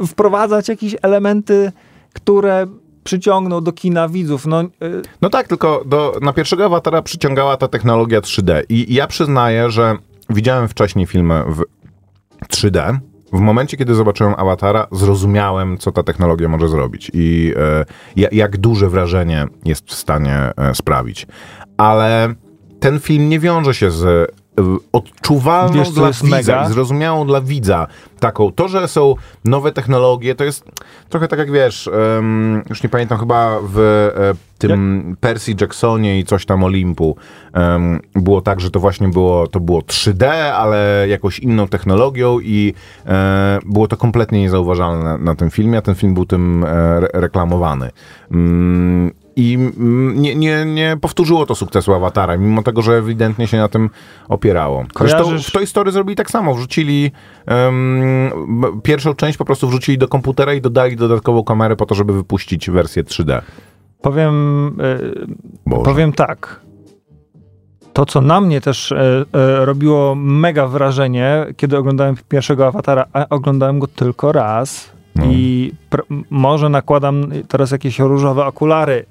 wprowadzać 0.06 0.68
jakieś 0.68 0.96
elementy, 1.02 1.72
które 2.14 2.66
przyciągną 3.04 3.60
do 3.60 3.72
kina 3.72 4.08
widzów. 4.08 4.46
No, 4.46 4.60
e, 4.60 4.66
No 5.22 5.30
tak, 5.30 5.48
tylko 5.48 5.82
do, 5.86 6.12
na 6.22 6.32
pierwszego 6.32 6.64
awatara 6.64 7.02
przyciągała 7.02 7.56
ta 7.56 7.68
technologia 7.68 8.20
3D. 8.20 8.62
I 8.68 8.94
ja 8.94 9.06
przyznaję, 9.06 9.70
że 9.70 9.96
widziałem 10.30 10.68
wcześniej 10.68 11.06
filmy 11.06 11.44
w 11.48 11.62
3D. 12.48 12.98
W 13.32 13.40
momencie, 13.40 13.76
kiedy 13.76 13.94
zobaczyłem 13.94 14.34
awatara, 14.36 14.86
zrozumiałem, 14.92 15.78
co 15.78 15.92
ta 15.92 16.02
technologia 16.02 16.48
może 16.48 16.68
zrobić 16.68 17.10
i 17.14 17.54
ja- 18.16 18.28
jak 18.32 18.56
duże 18.56 18.88
wrażenie 18.88 19.46
jest 19.64 19.86
w 19.88 19.94
stanie 19.94 20.36
e, 20.56 20.74
sprawić. 20.74 21.26
Ale 21.76 22.34
ten 22.80 23.00
film 23.00 23.28
nie 23.28 23.38
wiąże 23.38 23.74
się 23.74 23.90
z 23.90 24.30
odczuwalną 24.92 25.78
Wiesz, 25.78 25.90
dla 25.90 26.10
widza 26.10 26.36
mega? 26.36 26.68
zrozumiałą 26.68 27.26
dla 27.26 27.40
widza. 27.40 27.86
Taką, 28.20 28.52
to, 28.52 28.68
że 28.68 28.88
są 28.88 29.14
nowe 29.44 29.72
technologie, 29.72 30.34
to 30.34 30.44
jest 30.44 30.64
trochę 31.08 31.28
tak 31.28 31.38
jak 31.38 31.50
wiesz, 31.52 31.90
em, 32.18 32.62
już 32.70 32.82
nie 32.82 32.88
pamiętam, 32.88 33.18
chyba 33.18 33.58
w 33.62 33.78
e, 34.16 34.58
tym 34.58 35.16
Percy 35.20 35.54
Jacksonie 35.60 36.18
i 36.18 36.24
coś 36.24 36.46
tam 36.46 36.64
Olimpu 36.64 37.16
em, 37.52 38.00
było 38.14 38.40
tak, 38.40 38.60
że 38.60 38.70
to 38.70 38.80
właśnie 38.80 39.08
było, 39.08 39.46
to 39.46 39.60
było 39.60 39.80
3D, 39.80 40.26
ale 40.34 41.06
jakąś 41.08 41.38
inną 41.38 41.68
technologią 41.68 42.40
i 42.40 42.74
e, 43.06 43.58
było 43.66 43.88
to 43.88 43.96
kompletnie 43.96 44.40
niezauważalne 44.40 45.04
na, 45.04 45.18
na 45.18 45.34
tym 45.34 45.50
filmie, 45.50 45.78
a 45.78 45.82
ten 45.82 45.94
film 45.94 46.14
był 46.14 46.26
tym 46.26 46.64
e, 46.64 46.68
re 46.96 47.08
reklamowany. 47.12 47.90
Mm, 48.30 49.12
i 49.36 49.58
nie, 50.14 50.34
nie, 50.34 50.64
nie 50.64 50.96
powtórzyło 51.00 51.46
to 51.46 51.54
sukcesu 51.54 51.94
Awatara, 51.94 52.36
mimo 52.36 52.62
tego, 52.62 52.82
że 52.82 52.92
ewidentnie 52.92 53.46
się 53.46 53.56
na 53.56 53.68
tym 53.68 53.90
opierało. 54.28 54.84
Zresztą 54.98 55.18
Kojarzysz- 55.24 55.48
w 55.48 55.52
Toy 55.52 55.66
Story 55.66 55.92
zrobili 55.92 56.16
tak 56.16 56.30
samo. 56.30 56.54
Wrzucili 56.54 57.12
b- 58.48 58.80
pierwszą 58.82 59.14
część 59.14 59.38
po 59.38 59.44
prostu 59.44 59.68
wrzucili 59.68 59.98
do 59.98 60.08
komputera 60.08 60.54
i 60.54 60.60
dodali 60.60 60.96
dodatkową 60.96 61.44
kamerę 61.44 61.76
po 61.76 61.86
to, 61.86 61.94
żeby 61.94 62.12
wypuścić 62.12 62.70
wersję 62.70 63.04
3D. 63.04 63.40
Powiem, 64.02 64.66
e, 65.70 65.84
powiem 65.84 66.12
tak. 66.12 66.60
To, 67.92 68.06
co 68.06 68.20
na 68.20 68.40
mnie 68.40 68.60
też 68.60 68.92
e, 68.92 69.24
e, 69.34 69.64
robiło 69.64 70.14
mega 70.14 70.66
wrażenie, 70.66 71.46
kiedy 71.56 71.78
oglądałem 71.78 72.16
pierwszego 72.28 72.66
awatara, 72.66 73.04
a 73.12 73.26
oglądałem 73.28 73.78
go 73.78 73.86
tylko 73.86 74.32
raz 74.32 74.90
No. 75.16 75.24
i 75.26 75.72
może 76.30 76.68
nakładam 76.68 77.26
teraz 77.48 77.70
jakieś 77.70 77.98
różowe 77.98 78.46
okulary, 78.46 79.04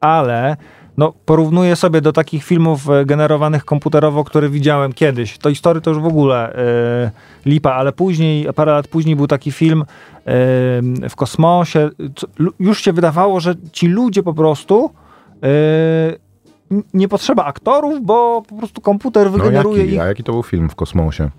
ale 0.00 0.56
no, 0.96 1.12
porównuję 1.24 1.76
sobie 1.76 2.00
do 2.00 2.12
takich 2.12 2.44
filmów 2.44 2.90
e, 2.90 3.04
generowanych 3.04 3.64
komputerowo, 3.64 4.24
które 4.24 4.48
widziałem 4.48 4.92
kiedyś. 4.92 5.38
To 5.38 5.50
historii 5.50 5.82
to 5.82 5.90
już 5.90 5.98
w 5.98 6.06
ogóle 6.06 6.54
e, 6.54 7.10
lipa, 7.46 7.72
ale 7.72 7.92
później, 7.92 8.48
parę 8.54 8.72
lat 8.72 8.88
później 8.88 9.16
był 9.16 9.26
taki 9.26 9.52
film 9.52 9.80
e, 9.80 9.84
w 11.08 11.16
kosmosie. 11.16 11.90
Co, 12.16 12.26
już 12.60 12.82
się 12.82 12.92
wydawało, 12.92 13.40
że 13.40 13.54
ci 13.72 13.88
ludzie 13.88 14.22
po 14.22 14.34
prostu 14.34 14.90
nie 16.94 17.08
potrzeba 17.08 17.44
aktorów, 17.44 18.06
bo 18.06 18.42
po 18.48 18.56
prostu 18.56 18.80
komputer 18.80 19.26
No 19.26 19.32
wygeneruje 19.32 19.82
jaki, 19.82 19.94
ich. 19.94 20.00
a 20.00 20.06
jaki 20.06 20.24
to 20.24 20.32
był 20.32 20.42
film 20.42 20.70
w 20.70 20.74
kosmosie? 20.74 21.30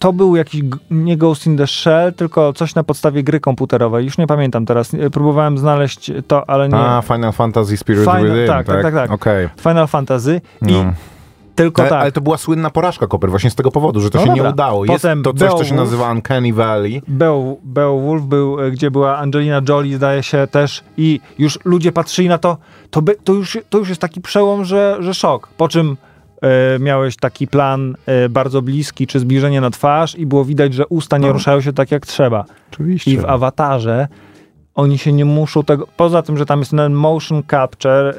To 0.00 0.12
był 0.12 0.36
jakiś, 0.36 0.60
nie 0.90 1.16
Ghost 1.16 1.46
in 1.46 1.56
the 1.56 1.66
Shell, 1.66 2.14
tylko 2.14 2.52
coś 2.52 2.74
na 2.74 2.84
podstawie 2.84 3.22
gry 3.22 3.40
komputerowej. 3.40 4.04
Już 4.04 4.18
nie 4.18 4.26
pamiętam 4.26 4.66
teraz. 4.66 4.92
Próbowałem 5.12 5.58
znaleźć 5.58 6.12
to, 6.26 6.50
ale 6.50 6.68
nie. 6.68 6.76
A, 6.78 7.02
Final 7.02 7.32
Fantasy 7.32 7.76
Spirit 7.76 8.04
Final- 8.04 8.24
Within, 8.24 8.46
tak, 8.46 8.66
tak, 8.66 8.82
tak, 8.82 8.94
tak. 8.94 9.10
Okej. 9.10 9.48
Final 9.58 9.86
Fantasy 9.88 10.40
i 10.62 10.72
No. 10.72 10.92
tylko 11.54 11.82
Ale, 11.82 11.90
tak. 11.90 12.00
ale 12.00 12.12
to 12.12 12.20
była 12.20 12.36
słynna 12.36 12.70
porażka 12.70 13.06
Koper, 13.06 13.30
właśnie 13.30 13.50
z 13.50 13.54
tego 13.54 13.70
powodu, 13.70 14.00
że 14.00 14.10
to 14.10 14.18
No 14.18 14.24
się 14.24 14.28
dobra. 14.30 14.44
nie 14.44 14.50
udało. 14.50 14.84
Jest 14.84 15.02
Potem 15.02 15.22
to 15.22 15.32
coś, 15.32 15.38
co 15.40 15.46
się 15.48 15.54
Beowulf. 15.56 15.72
nazywa 15.76 16.12
Uncanny 16.12 16.52
Valley. 16.52 17.02
Beo- 17.08 17.56
Beowulf 17.64 18.22
był, 18.24 18.60
e, 18.60 18.70
gdzie 18.70 18.90
była 18.90 19.18
Angelina 19.18 19.60
Jolie, 19.68 19.96
zdaje 19.96 20.22
się 20.22 20.46
też, 20.50 20.84
i 20.96 21.20
już 21.38 21.58
ludzie 21.64 21.92
patrzyli 21.92 22.28
na 22.28 22.38
to, 22.38 22.56
to, 22.90 23.02
by, 23.02 23.16
to, 23.24 23.32
już, 23.32 23.58
to 23.70 23.78
już 23.78 23.88
jest 23.88 24.00
taki 24.00 24.20
przełom, 24.20 24.64
że, 24.64 24.96
że 25.00 25.14
szok. 25.14 25.48
Po 25.56 25.68
czym 25.68 25.96
miałeś 26.80 27.16
taki 27.16 27.46
plan 27.46 27.94
e, 28.06 28.28
bardzo 28.28 28.62
bliski, 28.62 29.06
czy 29.06 29.20
zbliżenie 29.20 29.60
na 29.60 29.70
twarz, 29.70 30.14
i 30.18 30.26
było 30.26 30.44
widać, 30.44 30.74
że 30.74 30.86
usta 30.86 31.18
nie 31.18 31.26
No. 31.26 31.32
ruszają 31.32 31.60
się 31.60 31.72
tak 31.72 31.90
jak 31.90 32.06
trzeba. 32.06 32.44
Oczywiście. 32.72 33.10
I 33.10 33.16
w 33.16 33.24
awatarze 33.24 34.08
oni 34.74 34.98
się 34.98 35.12
nie 35.12 35.24
muszą 35.24 35.62
tego. 35.64 35.86
Poza 35.96 36.22
tym, 36.22 36.36
że 36.36 36.46
tam 36.46 36.58
jest 36.58 36.70
ten 36.70 36.92
motion 36.94 37.42
capture, 37.50 38.14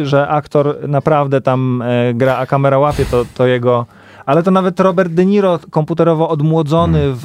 e, 0.00 0.06
że 0.06 0.28
aktor 0.28 0.76
naprawdę 0.88 1.40
tam 1.40 1.82
e, 1.82 2.14
gra, 2.14 2.36
a 2.36 2.46
kamera 2.46 2.78
łapie 2.78 3.04
to, 3.04 3.24
to 3.34 3.46
jego. 3.46 3.86
Ale 4.26 4.42
to 4.42 4.50
nawet 4.50 4.80
Robert 4.80 5.12
De 5.12 5.26
Niro 5.26 5.58
komputerowo 5.70 6.28
odmłodzony 6.28 6.98
w, 7.04 7.22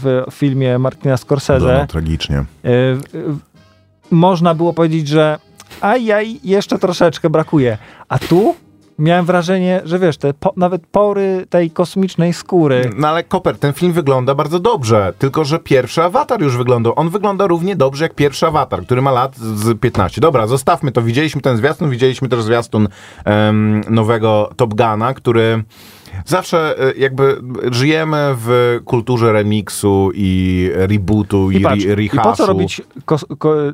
w 0.00 0.24
filmie 0.34 0.78
Martina 0.78 1.16
Scorsese. 1.16 1.66
No, 1.66 1.78
no, 1.78 1.86
tragicznie. 1.86 2.36
e, 2.36 2.44
można 4.10 4.54
było 4.54 4.72
powiedzieć, 4.72 5.08
że 5.08 5.38
ajaj, 5.80 6.40
jeszcze 6.44 6.78
troszeczkę 6.78 7.30
brakuje. 7.30 7.78
A 8.08 8.18
tu 8.18 8.54
miałem 8.98 9.24
wrażenie, 9.24 9.80
że 9.84 9.98
wiesz, 9.98 10.16
te 10.16 10.34
po, 10.34 10.52
nawet 10.56 10.86
pory 10.86 11.46
tej 11.50 11.70
kosmicznej 11.70 12.32
skóry. 12.32 12.90
No 12.96 13.08
ale 13.08 13.24
Koper, 13.24 13.58
ten 13.58 13.72
film 13.72 13.92
wygląda 13.92 14.34
bardzo 14.34 14.58
dobrze, 14.60 15.12
tylko 15.18 15.44
że 15.44 15.58
pierwszy 15.58 16.02
awatar 16.02 16.42
już 16.42 16.56
wyglądał. 16.56 16.92
On 16.96 17.08
wygląda 17.10 17.46
równie 17.46 17.76
dobrze 17.76 18.04
jak 18.04 18.14
pierwszy 18.14 18.46
awatar, 18.46 18.82
który 18.82 19.02
ma 19.02 19.10
lat 19.12 19.36
z 19.36 19.80
15. 19.80 20.20
Dobra, 20.20 20.46
zostawmy 20.46 20.92
to. 20.92 21.02
Widzieliśmy 21.02 21.40
ten 21.40 21.56
zwiastun, 21.56 21.90
widzieliśmy 21.90 22.28
też 22.28 22.42
zwiastun 22.42 22.88
em, 23.24 23.80
nowego 23.90 24.50
Top 24.56 24.70
Guna, 24.74 25.14
który 25.14 25.64
zawsze 26.26 26.74
e, 26.78 26.92
jakby 26.98 27.40
żyjemy 27.70 28.16
w 28.36 28.78
kulturze 28.84 29.32
remiksu 29.32 30.10
i 30.14 30.70
rebootu 30.74 31.50
i, 31.50 31.56
I, 31.56 31.60
patrz, 31.60 31.84
re- 31.86 32.02
I 32.02 32.10
po 32.10 32.32
co 32.32 32.46
robić 32.46 32.82
kos, 33.04 33.24
ko, 33.38 33.68
e, 33.68 33.72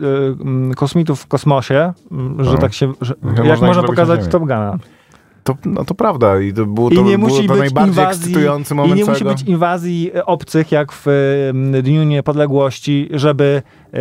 kosmitów 0.76 1.20
w 1.20 1.26
kosmosie, 1.26 1.92
że 2.38 2.52
No. 2.52 2.58
tak 2.58 2.74
się. 2.74 2.92
Że, 3.00 3.14
można 3.22 3.44
jak 3.44 3.60
można 3.60 3.74
zrobić 3.74 3.74
na 3.74 3.82
pokazać. 4.04 4.30
Top 4.30 4.42
Guna? 4.42 4.78
To, 5.48 5.56
no 5.64 5.84
to 5.84 5.94
prawda 5.94 6.40
i 6.40 6.52
to 6.52 6.66
było 6.66 6.90
to, 6.90 7.00
I 7.00 7.04
nie 7.04 7.18
było 7.18 7.30
musi 7.30 7.46
to 7.46 7.52
być 7.52 7.60
najbardziej 7.60 7.90
inwazji, 7.90 8.22
ekscytujący 8.22 8.74
I 8.74 8.76
moment 8.76 8.96
nie 8.96 9.04
musi 9.04 9.24
być 9.24 9.42
inwazji 9.42 10.10
e, 10.14 10.26
obcych, 10.26 10.72
jak 10.72 10.92
w 10.92 11.06
Dniu 11.82 12.04
Niepodległości, 12.04 13.08
żeby 13.10 13.62
e, 13.92 13.98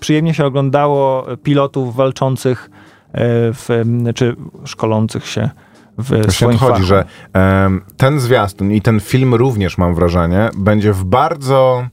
przyjemnie 0.00 0.34
się 0.34 0.44
oglądało 0.44 1.26
pilotów 1.42 1.96
walczących 1.96 2.70
e, 2.70 3.18
w, 3.52 3.68
czy 4.14 4.36
szkolących 4.64 5.26
się 5.26 5.50
w 5.98 6.08
Właśnie 6.08 6.32
swoim 6.32 6.58
to 6.58 6.64
chodzi, 6.64 6.84
że 6.84 7.04
em, 7.32 7.82
ten 7.96 8.20
zwiastun 8.20 8.72
i 8.72 8.80
ten 8.80 9.00
film 9.00 9.34
również, 9.34 9.78
mam 9.78 9.94
wrażenie, 9.94 10.48
będzie 10.56 10.92
w 10.92 11.04
bardzo 11.04 11.88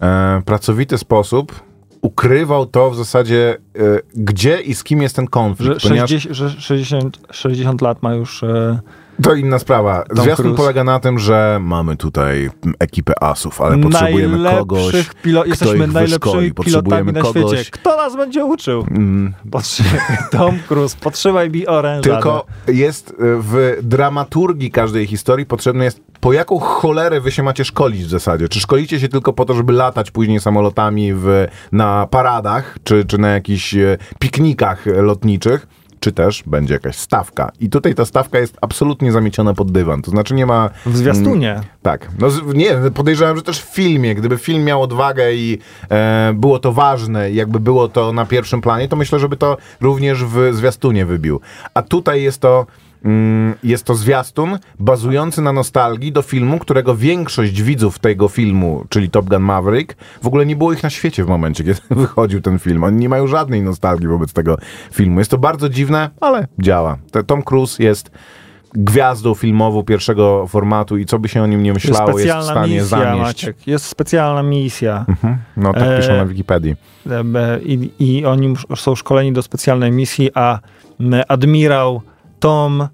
e, 0.00 0.42
pracowity 0.44 0.98
sposób 0.98 1.69
ukrywał 2.02 2.66
to 2.66 2.90
w 2.90 2.96
zasadzie, 2.96 3.56
e, 3.78 3.80
gdzie 4.14 4.60
i 4.60 4.74
z 4.74 4.84
kim 4.84 5.02
jest 5.02 5.16
ten 5.16 5.26
konflikt. 5.26 5.80
Że, 5.82 5.88
ponieważ 5.88 6.10
60, 6.10 6.36
że 6.36 6.50
60, 6.60 7.18
60 7.30 7.82
lat 7.82 8.02
ma 8.02 8.14
już. 8.14 8.44
To 9.22 9.34
inna 9.34 9.58
sprawa. 9.58 10.04
Zwiastun 10.12 10.44
Cruise. 10.44 10.56
polega 10.56 10.84
na 10.84 11.00
tym, 11.00 11.18
że 11.18 11.58
mamy 11.62 11.96
tutaj 11.96 12.50
ekipę 12.78 13.22
asów, 13.22 13.60
ale 13.60 13.78
potrzebujemy 13.78 14.50
kogoś, 14.50 14.94
pilo- 15.24 15.46
Jesteśmy 15.46 15.74
ich 15.74 15.80
wyszkoli. 15.80 15.92
najlepszymi 15.94 16.32
pilotami 16.32 16.54
Potrzebujemy 16.54 17.12
na 17.12 17.20
kogoś- 17.20 17.54
świecie. 17.54 17.70
Kto 17.70 17.96
nas 17.96 18.16
będzie 18.16 18.44
uczył? 18.44 18.86
Mm, 18.90 19.34
Potrzymaj, 19.50 20.00
Tom 20.30 20.58
Cruise, 20.68 20.96
potrzymaj 21.00 21.50
mi 21.50 21.66
oręża. 21.66 22.02
Tylko 22.02 22.46
jest 22.68 23.10
e, 23.10 23.14
w 23.18 23.78
dramaturgii 23.82 24.70
każdej 24.70 25.06
historii 25.06 25.46
potrzebne 25.46 25.84
jest, 25.84 26.00
po 26.20 26.32
jaką 26.32 26.58
cholerę 26.58 27.20
wy 27.20 27.30
się 27.32 27.42
macie 27.42 27.64
szkolić 27.64 28.04
w 28.04 28.08
zasadzie. 28.10 28.48
Czy 28.48 28.60
szkolicie 28.60 29.00
się 29.00 29.08
tylko 29.08 29.32
po 29.32 29.44
to, 29.44 29.54
żeby 29.54 29.72
latać 29.72 30.10
później 30.10 30.40
samolotami 30.40 31.14
w, 31.14 31.46
na 31.72 32.06
paradach, 32.10 32.78
czy, 32.84 33.04
czy 33.04 33.18
na 33.18 33.28
jakichś 33.28 33.74
e, 33.74 33.98
piknikach 34.18 34.86
e, 34.86 35.02
lotniczych, 35.02 35.66
czy 36.00 36.12
też 36.12 36.42
będzie 36.46 36.74
jakaś 36.74 36.96
stawka. 36.96 37.52
I 37.60 37.70
tutaj 37.70 37.94
ta 37.94 38.04
stawka 38.04 38.38
jest 38.38 38.56
absolutnie 38.60 39.12
zamieciona 39.12 39.54
pod 39.54 39.72
dywan. 39.72 40.02
To 40.02 40.10
znaczy 40.10 40.34
nie 40.34 40.46
ma... 40.46 40.70
W 40.86 40.96
zwiastunie. 40.96 41.60
Tak. 41.82 42.08
No, 42.18 42.28
nie, 42.54 42.76
podejrzewam, 42.94 43.36
że 43.36 43.42
też 43.42 43.62
w 43.62 43.74
filmie. 43.74 44.14
Gdyby 44.14 44.38
film 44.38 44.64
miał 44.64 44.82
odwagę 44.82 45.34
i 45.34 45.58
e, 45.90 46.32
było 46.34 46.58
to 46.58 46.72
ważne, 46.72 47.30
i 47.30 47.34
jakby 47.34 47.60
było 47.60 47.88
to 47.88 48.12
na 48.12 48.26
pierwszym 48.26 48.60
planie, 48.60 48.88
to 48.88 48.96
myślę, 48.96 49.18
żeby 49.18 49.36
to 49.36 49.56
również 49.80 50.24
w 50.24 50.50
zwiastunie 50.52 51.06
wybił. 51.06 51.40
A 51.74 51.82
tutaj 51.82 52.22
jest 52.22 52.40
to. 52.40 52.66
Mm, 53.04 53.54
Jest 53.62 53.84
to 53.84 53.94
zwiastun 53.94 54.58
bazujący 54.78 55.42
na 55.42 55.52
nostalgii 55.52 56.12
do 56.12 56.22
filmu, 56.22 56.58
którego 56.58 56.96
większość 56.96 57.62
widzów 57.62 57.98
tego 57.98 58.28
filmu, 58.28 58.84
czyli 58.88 59.10
Top 59.10 59.28
Gun 59.28 59.42
Maverick, 59.42 59.96
w 60.22 60.26
ogóle 60.26 60.46
nie 60.46 60.56
było 60.56 60.72
ich 60.72 60.82
na 60.82 60.90
świecie 60.90 61.24
w 61.24 61.28
momencie, 61.28 61.64
kiedy 61.64 61.80
wychodził 62.00 62.40
ten 62.40 62.58
film. 62.58 62.84
Oni 62.84 62.96
nie 62.96 63.08
mają 63.08 63.26
żadnej 63.26 63.62
nostalgii 63.62 64.08
wobec 64.08 64.32
tego 64.32 64.56
filmu. 64.92 65.18
Jest 65.18 65.30
to 65.30 65.38
bardzo 65.38 65.68
dziwne, 65.68 66.10
ale 66.20 66.46
działa. 66.58 66.98
Tom 67.26 67.42
Cruise 67.42 67.82
jest 67.82 68.10
gwiazdą 68.74 69.34
filmową 69.34 69.82
pierwszego 69.82 70.46
formatu 70.46 70.96
i 70.98 71.06
co 71.06 71.18
by 71.18 71.28
się 71.28 71.42
o 71.42 71.46
nim 71.46 71.62
nie 71.62 71.70
Jest 71.70 71.84
myślało, 71.84 72.10
jest 72.10 72.18
w 72.18 72.22
specjalna 72.22 72.50
stanie 72.50 72.74
misja, 72.74 72.86
zamieść. 72.86 73.20
Maciek. 73.20 73.66
Jest 73.66 73.84
specjalna 73.84 74.42
misja. 74.42 75.04
Mhm. 75.08 75.38
No 75.56 75.72
tak 75.72 75.82
E, 75.82 76.00
piszą 76.00 76.16
na 76.16 76.26
Wikipedii. 76.26 76.76
E, 77.10 77.60
I, 77.62 77.90
I 77.98 78.26
oni 78.26 78.54
są 78.76 78.94
szkoleni 78.94 79.32
do 79.32 79.42
specjalnej 79.42 79.92
misji, 79.92 80.30
a 80.34 80.58
admirał 81.28 82.02
Tom 82.40 82.88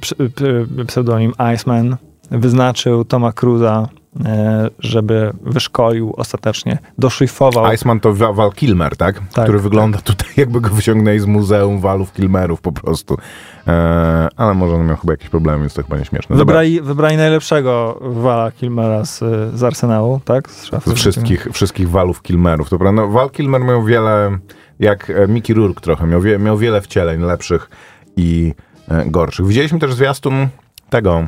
ps- 0.00 0.14
p- 0.34 0.84
pseudonim 0.86 1.32
Iceman, 1.54 1.96
wyznaczył 2.30 3.04
Toma 3.04 3.32
Cruza, 3.32 3.88
e, 4.24 4.68
żeby 4.78 5.32
wyszkolił 5.42 6.14
ostatecznie, 6.16 6.78
doszlifował. 6.98 7.72
Iceman 7.72 8.00
to 8.00 8.14
Val 8.14 8.52
Kilmer, 8.52 8.96
tak? 8.96 9.20
Tak, 9.32 9.44
Który 9.44 9.58
wygląda 9.58 9.98
tutaj 9.98 10.23
jakby 10.42 10.60
go 10.60 10.70
wyciągnęli 10.70 11.18
z 11.18 11.26
muzeum 11.26 11.80
walów 11.80 12.12
Kilmerów 12.12 12.60
po 12.60 12.72
prostu. 12.72 13.18
E, 13.66 14.28
ale 14.36 14.54
może 14.54 14.74
on 14.74 14.86
miał 14.86 14.96
chyba 14.96 15.12
jakieś 15.12 15.28
problemy, 15.28 15.60
więc 15.60 15.74
to 15.74 15.82
chyba 15.82 15.98
nieśmieszne. 15.98 16.36
Dobra, 16.36 16.44
Wybrali, 16.44 16.80
wybrali 16.80 17.16
najlepszego 17.16 17.98
Wala 18.02 18.52
Kilmera 18.52 19.04
z, 19.04 19.18
z 19.54 19.62
Arsenału, 19.62 20.20
tak? 20.24 20.50
Z 20.50 20.64
szafy. 20.64 20.90
z 20.90 20.94
wszystkich, 20.94 21.48
wszystkich 21.52 21.90
walów 21.90 22.22
Kilmerów. 22.22 22.70
Dobra, 22.70 22.92
no 22.92 23.08
Val 23.08 23.30
Kilmer 23.30 23.64
miał 23.64 23.84
wiele, 23.84 24.38
jak 24.80 25.10
e, 25.10 25.28
Mickey 25.28 25.54
Rourke 25.54 25.80
trochę, 25.80 26.06
miał, 26.06 26.20
wie, 26.20 26.38
miał 26.38 26.58
wiele 26.58 26.80
wcieleń 26.80 27.20
lepszych 27.20 27.70
i 28.16 28.54
e, 28.88 29.04
gorszych. 29.06 29.46
Widzieliśmy 29.46 29.78
też 29.78 29.94
zwiastun 29.94 30.48
tego, 30.90 31.26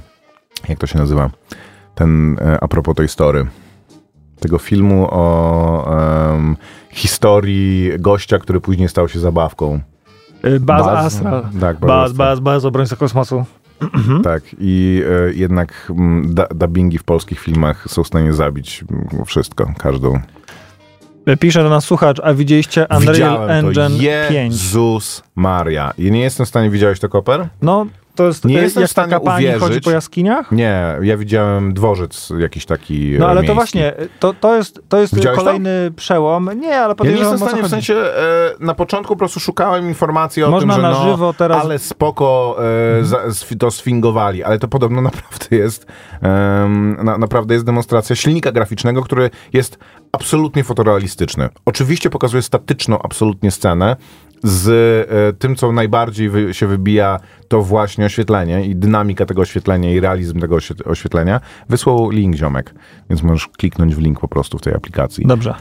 jak 0.68 0.78
to 0.78 0.86
się 0.86 0.98
nazywa, 0.98 1.30
ten 1.94 2.38
e, 2.40 2.58
a 2.60 2.68
propos 2.68 2.94
tej 2.94 3.08
story, 3.08 3.46
tego 4.46 4.58
filmu 4.58 5.08
o 5.10 5.96
em, 6.34 6.56
historii 6.90 7.92
gościa, 7.98 8.38
który 8.38 8.60
później 8.60 8.88
stał 8.88 9.08
się 9.08 9.20
zabawką. 9.20 9.80
Y, 10.44 10.60
Baz 10.60 10.86
Baz- 10.86 11.06
Astral. 11.06 11.42
Tak, 11.60 11.80
Baz, 11.80 11.88
Baz, 11.88 12.12
Baz, 12.12 12.40
Baz, 12.40 12.64
obrońca 12.64 12.96
kosmosu. 12.96 13.44
Tak, 14.24 14.42
i 14.58 15.02
e, 15.28 15.32
jednak 15.34 15.88
mm, 15.90 16.34
da, 16.34 16.46
dubbingi 16.54 16.98
w 16.98 17.04
polskich 17.04 17.40
filmach 17.40 17.84
są 17.88 18.04
w 18.04 18.06
stanie 18.06 18.32
zabić 18.32 18.84
mm, 18.90 19.24
wszystko, 19.24 19.72
każdą. 19.78 20.20
Y, 21.28 21.36
Pisze 21.36 21.62
do 21.62 21.70
nas 21.70 21.84
słuchacz, 21.84 22.20
a 22.22 22.34
widzieliście 22.34 22.86
Unreal 22.90 23.14
Widziałem 23.14 23.50
Engine 23.50 23.88
to. 23.88 23.98
5? 23.98 24.32
Jezus 24.32 25.22
Maria. 25.34 25.92
I 25.98 26.10
nie 26.10 26.20
jestem 26.20 26.46
w 26.46 26.48
stanie, 26.48 26.70
widziałeś 26.70 27.00
to, 27.00 27.08
Koper? 27.08 27.48
No, 27.62 27.86
to 28.16 28.26
jest 28.26 28.44
Nie 28.44 28.54
jestem 28.54 28.80
jak 28.80 28.88
w 28.88 28.92
stanie 28.92 29.10
taka 29.12 29.24
pani 29.24 29.44
uwierzyć. 29.44 29.62
chodzi 29.62 29.80
po 29.80 29.90
jaskiniach? 29.90 30.52
Nie, 30.52 30.96
ja 31.02 31.16
widziałem 31.16 31.74
dworzec 31.74 32.32
jakiś 32.38 32.66
taki 32.66 33.16
No 33.18 33.26
e, 33.26 33.28
ale 33.28 33.34
to 33.34 33.40
miejski. 33.42 33.54
właśnie, 33.54 34.00
y, 34.00 34.08
to, 34.20 34.34
to 34.34 34.56
jest, 34.56 34.80
to 34.88 34.98
jest 34.98 35.14
Widziałeś 35.14 35.38
to? 35.38 35.44
kolejny 35.44 35.90
przełom. 35.96 36.50
Nie, 36.60 36.68
ale 36.78 36.82
Ja 36.82 36.88
nie 36.88 36.94
podejrzewam, 36.94 37.32
jestem 37.32 37.48
w 37.48 37.50
stanie, 37.50 37.62
w 37.62 37.68
sensie 37.70 37.94
e, 37.94 38.54
na 38.60 38.74
początku 38.74 39.14
po 39.14 39.18
prostu 39.18 39.40
szukałem 39.40 39.88
informacji 39.88 40.44
o 40.44 40.50
Można 40.50 40.74
tym, 40.74 40.82
że 40.82 40.88
na 40.88 40.94
no, 40.98 41.10
żywo 41.10 41.32
teraz- 41.32 41.64
ale 41.64 41.78
spoko 41.78 42.56
e, 43.00 43.04
za, 43.04 43.16
sfi- 43.28 43.56
to 43.56 43.70
sfingowali, 43.70 44.44
ale 44.44 44.58
to 44.58 44.68
podobno 44.68 45.00
naprawdę 45.10 45.56
jest 45.56 45.86
em, 46.22 46.96
na, 47.04 47.18
naprawdę 47.18 47.54
jest 47.54 47.66
demonstracja 47.66 48.16
silnika 48.16 48.52
graficznego, 48.52 49.02
który 49.02 49.30
jest 49.52 49.78
absolutnie 50.12 50.64
fotorealistyczny. 50.64 51.48
Oczywiście 51.64 52.10
pokazuje 52.10 52.42
statyczną 52.42 52.98
absolutnie 53.02 53.50
scenę, 53.50 53.96
z 54.42 54.68
e, 55.10 55.32
tym, 55.32 55.56
co 55.56 55.72
najbardziej 55.72 56.28
wy, 56.28 56.54
się 56.54 56.66
wybija, 56.66 57.20
to 57.48 57.62
właśnie 57.62 58.06
oświetlenie 58.06 58.66
i 58.66 58.76
dynamika 58.76 59.26
tego 59.26 59.42
oświetlenia 59.42 59.90
i 59.94 60.00
realizm 60.00 60.40
tego 60.40 60.56
oświe- 60.56 60.88
oświetlenia. 60.88 61.40
Wysłał 61.68 62.10
link, 62.10 62.36
ziomek, 62.36 62.74
więc 63.10 63.22
możesz 63.22 63.48
kliknąć 63.48 63.94
w 63.94 63.98
link 63.98 64.20
po 64.20 64.28
prostu 64.28 64.58
w 64.58 64.62
tej 64.62 64.74
aplikacji. 64.74 65.26
Dobrze. 65.26 65.54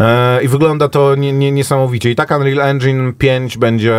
E, 0.00 0.42
I 0.44 0.48
wygląda 0.48 0.88
to 0.88 1.14
nie, 1.14 1.32
nie, 1.32 1.52
niesamowicie. 1.52 2.10
I 2.10 2.14
tak 2.14 2.30
Unreal 2.30 2.60
Engine 2.60 3.12
5 3.12 3.58
będzie 3.58 3.94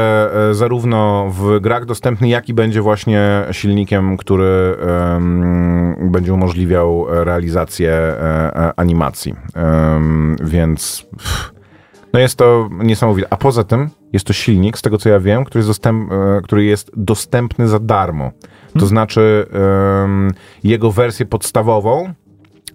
e, 0.50 0.53
zarówno 0.53 1.29
w 1.32 1.60
grach 1.60 1.86
dostępny, 1.86 2.27
jak 2.27 2.50
i 2.50 2.53
będzie 2.53 2.82
właśnie 2.82 3.44
silnikiem, 3.51 4.17
który 4.17 4.77
em, 5.15 5.96
będzie 6.12 6.34
umożliwiał 6.34 7.05
realizację 7.10 7.91
e, 7.91 8.74
animacji. 8.75 9.36
Em, 9.55 10.36
więc 10.44 11.05
pff, 11.17 11.55
no 12.15 12.19
jest 12.19 12.38
to 12.38 12.69
niesamowite. 12.72 13.27
A 13.34 13.38
poza 13.38 13.63
tym 13.63 13.89
jest 14.13 14.27
to 14.27 14.34
silnik, 14.34 14.77
z 14.77 14.81
tego 14.81 14.98
co 14.98 15.10
ja 15.10 15.19
wiem, 15.19 15.45
który 15.45 15.60
jest, 15.60 15.69
dostęp, 15.69 16.12
e, 16.12 16.41
który 16.43 16.63
jest 16.63 16.91
dostępny 16.98 17.67
za 17.67 17.79
darmo. 17.79 18.31
To 18.79 18.86
znaczy 18.86 19.48
em, 20.03 20.31
jego 20.63 20.91
wersję 20.91 21.25
podstawową 21.25 22.13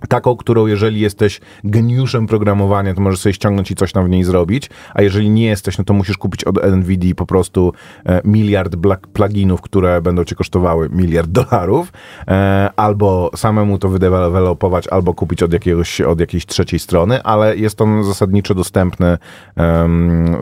taką, 0.09 0.37
którą 0.37 0.67
jeżeli 0.67 1.01
jesteś 1.01 1.41
geniuszem 1.65 2.27
programowania, 2.27 2.95
to 2.95 3.01
możesz 3.01 3.21
sobie 3.21 3.33
ściągnąć 3.33 3.71
i 3.71 3.75
coś 3.75 3.93
tam 3.93 4.07
w 4.07 4.09
niej 4.09 4.25
zrobić, 4.25 4.71
a 4.95 5.03
jeżeli 5.03 5.31
nie 5.31 5.47
jesteś, 5.47 5.79
no 5.79 5.85
to 5.85 5.95
musisz 5.95 6.17
kupić 6.17 6.45
od 6.45 6.65
NVIDII 6.65 7.15
po 7.15 7.27
prostu 7.27 7.73
e, 8.07 8.21
miliard 8.25 8.77
pluginów, 9.13 9.61
które 9.61 10.03
będą 10.03 10.25
cię 10.25 10.35
kosztowały 10.35 10.89
miliard 10.93 11.31
dolarów, 11.31 11.93
e, 12.29 12.71
albo 12.77 13.31
samemu 13.37 13.79
to 13.79 13.89
wydevelopować, 13.89 14.89
albo 14.89 15.15
kupić 15.15 15.43
od, 15.43 15.53
jakiegoś, 15.53 16.01
od 16.01 16.21
jakiejś 16.21 16.47
trzeciej 16.47 16.81
strony, 16.81 17.23
ale 17.23 17.57
jest 17.57 17.81
on 17.81 18.05
zasadniczo 18.05 18.55
dostępny 18.55 19.19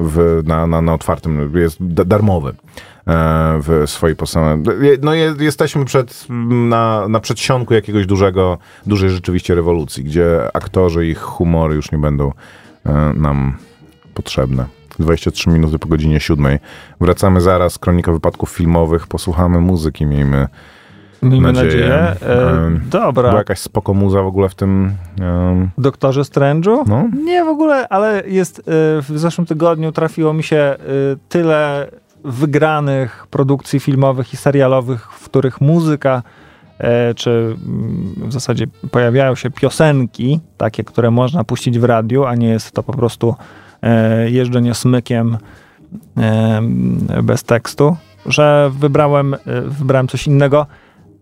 w, 0.00 0.42
na, 0.46 0.66
na, 0.66 0.82
na 0.82 0.94
otwartym, 0.94 1.52
jest 1.56 1.76
da- 1.80 2.04
darmowy 2.04 2.54
w 3.62 3.82
swojej 3.86 4.16
podstawie. 4.16 4.62
No 5.02 5.14
je, 5.14 5.34
jesteśmy 5.40 5.84
przed, 5.84 6.26
na, 6.68 7.08
na 7.08 7.20
przedsionku 7.20 7.74
jakiegoś 7.74 8.06
dużego, 8.06 8.58
dużej 8.86 9.10
rzeczywiście 9.10 9.54
rewolucji, 9.54 10.04
gdzie 10.04 10.56
aktorzy 10.56 11.06
i 11.06 11.10
ich 11.10 11.18
humory 11.20 11.74
już 11.74 11.92
nie 11.92 11.98
będą 11.98 12.32
e, 12.86 12.92
nam 13.16 13.56
potrzebne. 14.14 14.64
23 14.98 15.50
minuty 15.50 15.78
po 15.78 15.88
godzinie 15.88 16.20
7. 16.20 16.58
Wracamy 17.00 17.40
zaraz, 17.40 17.78
kronika 17.78 18.12
wypadków 18.12 18.50
filmowych, 18.50 19.06
posłuchamy 19.06 19.60
muzyki, 19.60 20.06
miejmy 20.06 20.48
Miejmy 21.22 21.52
nadzieję. 21.52 21.88
nadzieję. 21.88 22.16
E, 22.22 22.50
Em, 22.50 22.80
dobra. 22.90 23.28
Była 23.28 23.38
jakaś 23.40 23.58
spoko 23.58 23.94
muza 23.94 24.22
w 24.22 24.26
ogóle 24.26 24.48
w 24.48 24.54
tym... 24.54 24.92
em, 25.20 25.70
Doktorze 25.78 26.20
Strange'u? 26.22 26.88
no? 26.88 27.08
Nie 27.24 27.44
w 27.44 27.48
ogóle, 27.48 27.88
ale 27.88 28.22
jest 28.26 28.62
w 29.02 29.12
zeszłym 29.14 29.46
tygodniu 29.46 29.92
trafiło 29.92 30.32
mi 30.32 30.42
się 30.42 30.76
tyle 31.28 31.88
wygranych 32.28 33.26
produkcji 33.30 33.80
filmowych 33.80 34.34
i 34.34 34.36
serialowych, 34.36 35.12
w 35.12 35.24
których 35.24 35.60
muzyka 35.60 36.22
e, 36.78 37.14
czy 37.14 37.30
mm, 37.30 38.14
w 38.16 38.32
zasadzie 38.32 38.66
pojawiają 38.90 39.34
się 39.34 39.50
piosenki, 39.50 40.40
takie, 40.56 40.84
które 40.84 41.10
można 41.10 41.44
puścić 41.44 41.78
w 41.78 41.84
radiu, 41.84 42.24
a 42.24 42.34
nie 42.34 42.48
jest 42.48 42.72
to 42.72 42.82
po 42.82 42.92
prostu 42.92 43.34
e, 43.82 44.30
jeżdżenie 44.30 44.74
smykiem 44.74 45.38
e, 46.16 46.62
bez 47.22 47.42
tekstu, 47.42 47.96
że 48.26 48.70
wybrałem, 48.78 49.36
wybrałem 49.64 50.08
coś 50.08 50.26
innego. 50.26 50.66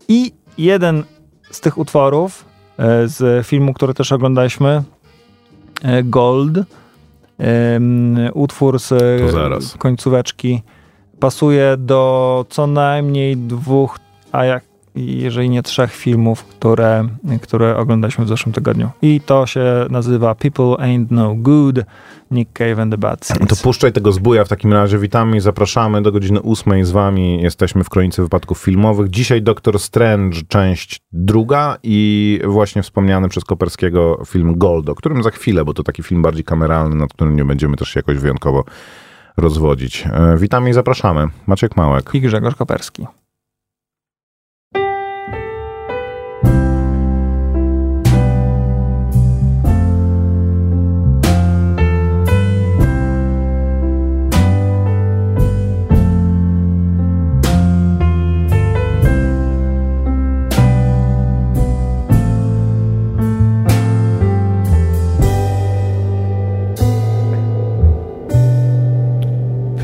I 0.08 0.32
jeden 0.58 1.04
z 1.50 1.60
tych 1.60 1.78
utworów 1.78 2.44
z 3.04 3.46
filmu, 3.46 3.74
który 3.74 3.94
też 3.94 4.12
oglądaliśmy, 4.12 4.82
Gold, 6.04 6.58
utwór 8.34 8.78
z 8.78 8.94
końcóweczki 9.78 10.62
pasuje 11.20 11.76
do 11.78 12.44
co 12.48 12.66
najmniej 12.66 13.36
dwóch, 13.36 13.98
a 14.32 14.44
jak 14.44 14.64
jeżeli 14.96 15.50
nie 15.50 15.62
trzech 15.62 15.92
filmów, 15.94 16.44
które, 16.44 17.08
które 17.42 17.76
oglądaliśmy 17.76 18.24
w 18.24 18.28
zeszłym 18.28 18.52
tygodniu. 18.52 18.90
I 19.02 19.20
to 19.20 19.46
się 19.46 19.86
nazywa 19.90 20.34
People 20.34 20.64
Ain't 20.64 21.06
No 21.10 21.34
Good, 21.34 21.80
Nick 22.30 22.52
Cave 22.52 22.78
and 22.78 22.92
the 22.92 22.98
Bad 22.98 23.24
Seeds. 23.26 23.58
To 23.58 23.64
puszczaj 23.64 23.92
tego 23.92 24.12
zbuja 24.12 24.44
w 24.44 24.48
takim 24.48 24.72
razie. 24.72 24.98
Witamy 24.98 25.36
i 25.36 25.40
zapraszamy 25.40 26.02
do 26.02 26.12
godziny 26.12 26.40
ósmej 26.40 26.84
z 26.84 26.90
wami. 26.90 27.42
Jesteśmy 27.42 27.84
w 27.84 27.88
Kronice 27.88 28.22
Wypadków 28.22 28.58
Filmowych. 28.58 29.10
Dzisiaj 29.10 29.42
Doktor 29.42 29.78
Strange, 29.78 30.38
część 30.48 31.00
druga 31.12 31.78
i 31.82 32.40
właśnie 32.44 32.82
wspomniany 32.82 33.28
przez 33.28 33.44
Koperskiego 33.44 34.22
film 34.26 34.58
Gold, 34.58 34.88
o 34.88 34.94
którym 34.94 35.22
za 35.22 35.30
chwilę, 35.30 35.64
bo 35.64 35.74
to 35.74 35.82
taki 35.82 36.02
film 36.02 36.22
bardziej 36.22 36.44
kameralny, 36.44 36.96
nad 36.96 37.12
którym 37.12 37.36
nie 37.36 37.44
będziemy 37.44 37.76
też 37.76 37.96
jakoś 37.96 38.16
wyjątkowo 38.16 38.64
rozwodzić. 39.36 40.06
E, 40.12 40.36
Witamy 40.38 40.70
i 40.70 40.72
zapraszamy. 40.72 41.26
Maciek 41.46 41.76
Małek. 41.76 42.10
I 42.14 42.20
Grzegorz 42.20 42.54
Koperski. 42.54 43.06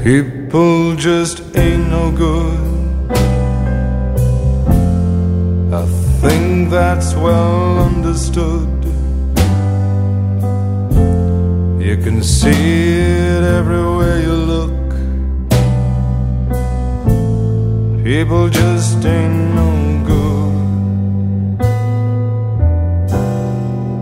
People 0.03 0.97
just 0.97 1.57
ain't 1.57 1.89
no 1.89 2.11
good. 2.11 2.59
I 5.73 5.87
think 6.21 6.71
that's 6.71 7.15
well 7.15 7.85
understood. 7.85 8.69
You 11.81 11.97
can 11.99 12.21
see 12.21 12.99
it 12.99 13.45
everywhere 13.45 14.21
you 14.21 14.35
look. 14.55 14.91
People 18.03 18.49
just 18.49 19.05
ain't 19.05 19.55
no 19.55 19.71
good. 20.11 20.53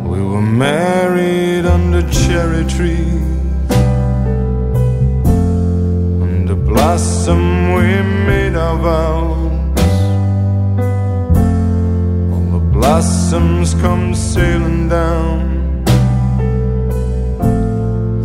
We 0.08 0.22
were 0.22 0.40
married 0.40 1.66
under 1.66 2.00
cherry 2.10 2.64
trees. 2.64 3.19
Blossom 6.80 7.74
we 7.74 7.88
made 8.30 8.56
our 8.56 8.78
vows. 8.78 9.52
All 12.32 12.46
the 12.56 12.64
blossoms 12.76 13.74
come 13.82 14.14
sailing 14.14 14.88
down 14.88 15.84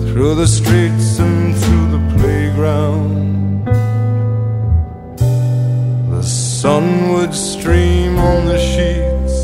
through 0.05 0.35
the 0.35 0.47
streets 0.47 1.19
and 1.19 1.53
through 1.61 1.87
the 1.95 2.03
playground. 2.15 3.65
The 6.13 6.23
sun 6.23 6.85
would 7.11 7.33
stream 7.35 8.17
on 8.17 8.45
the 8.51 8.59
sheets, 8.71 9.37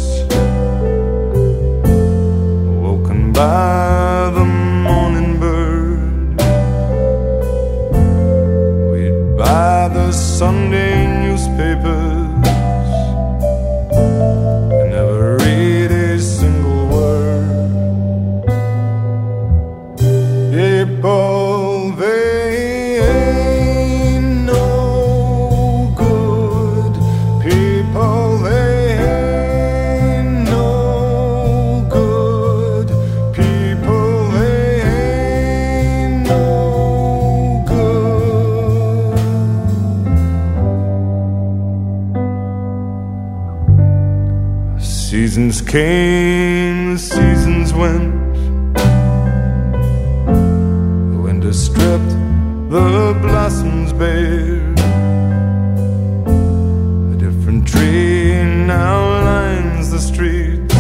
woken 2.85 3.33
by 3.33 3.70
came, 45.71 46.95
the 46.95 46.99
seasons 46.99 47.73
went. 47.73 48.35
The 51.13 51.21
winter 51.27 51.53
stripped 51.53 52.13
the 52.69 53.17
blossoms 53.21 53.93
bare. 53.93 54.73
A 57.13 57.15
different 57.15 57.65
tree 57.65 58.43
now 58.67 59.23
lines 59.23 59.91
the 59.91 60.01
streets, 60.01 60.75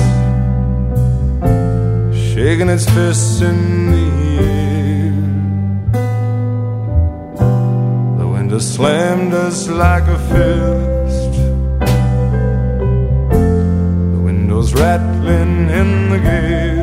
shaking 2.33 2.67
its 2.67 2.85
fists 2.89 3.39
in 3.39 3.91
the 3.93 4.07
air. 4.43 5.13
The 8.19 8.27
winter 8.27 8.59
slammed 8.59 9.33
us 9.33 9.69
like 9.69 10.03
a 10.09 10.19
fist. 10.27 10.80
Rattling 14.81 15.69
in 15.69 16.09
the 16.09 16.17
gales. 16.17 16.80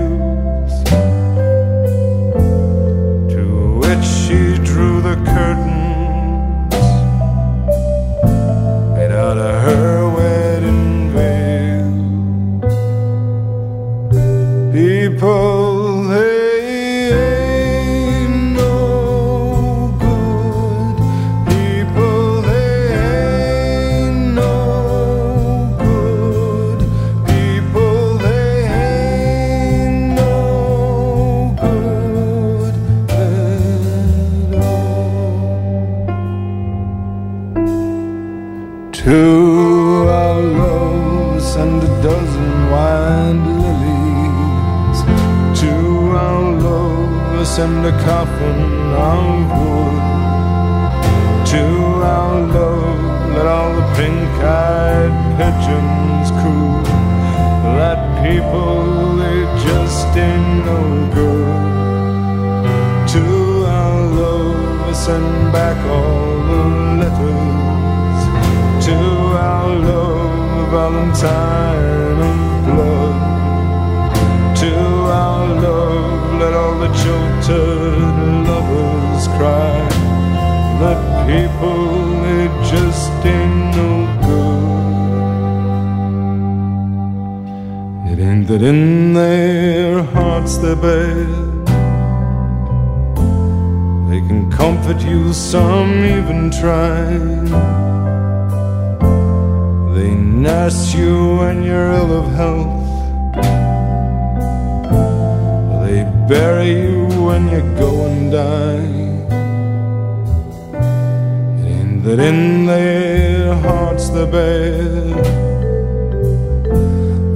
That 112.09 112.21
in 112.21 112.65
their 112.65 113.55
hearts 113.57 114.09
they're 114.09 114.25
bad. 114.27 115.25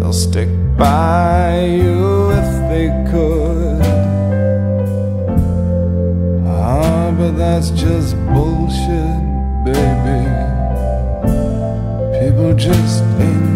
They'll 0.00 0.14
stick 0.14 0.48
by 0.78 1.60
you 1.60 2.30
if 2.40 2.50
they 2.70 2.86
could. 3.10 3.82
Ah, 6.46 7.14
but 7.18 7.32
that's 7.32 7.70
just 7.72 8.16
bullshit, 8.32 9.20
baby. 9.66 10.22
People 12.18 12.54
just 12.54 13.02
ain't 13.20 13.51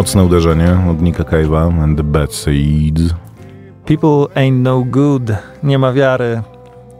Mocne 0.00 0.24
uderzenie 0.24 0.78
od 0.90 1.02
Nika 1.02 1.24
Cave'a 1.24 1.82
and 1.82 1.96
the 1.96 2.02
Bad 2.04 2.34
Seeds. 2.34 3.02
People 3.84 4.26
ain't 4.34 4.62
no 4.62 4.82
good. 4.84 5.32
Nie 5.62 5.78
ma 5.78 5.92
wiary 5.92 6.42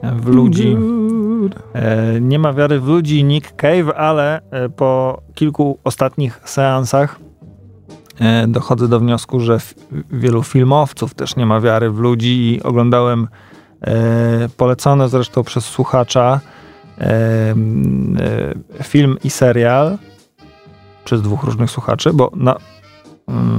w 0.03 0.27
ludzi. 0.29 0.77
E, 1.75 2.21
nie 2.21 2.39
ma 2.39 2.53
wiary 2.53 2.81
w 2.81 2.87
ludzi 2.89 3.25
Nick 3.25 3.57
Cave, 3.57 3.97
ale 3.97 4.41
e, 4.51 4.69
po 4.69 5.21
kilku 5.35 5.79
ostatnich 5.85 6.41
seansach 6.45 7.19
e, 8.21 8.47
dochodzę 8.49 8.89
do 8.89 9.01
wniosku, 9.01 9.41
że 9.41 9.55
f- 9.55 9.75
wielu 10.11 10.43
filmowców 10.43 11.15
też 11.15 11.37
nie 11.37 11.47
ma 11.47 11.61
wiary 11.61 11.91
w 11.91 11.99
ludzi 11.99 12.55
i 12.55 12.63
oglądałem 12.63 13.29
e, 13.81 14.49
polecony 14.57 15.09
zresztą 15.09 15.45
przez 15.45 15.65
słuchacza 15.65 16.41
e, 16.99 17.05
e, 17.05 17.55
film 18.85 19.17
i 19.25 19.31
serial 19.31 19.99
przez 21.05 21.23
dwóch 21.23 21.43
różnych 21.45 21.71
słuchaczy, 21.71 22.11
bo 22.13 22.31
na, 22.35 22.57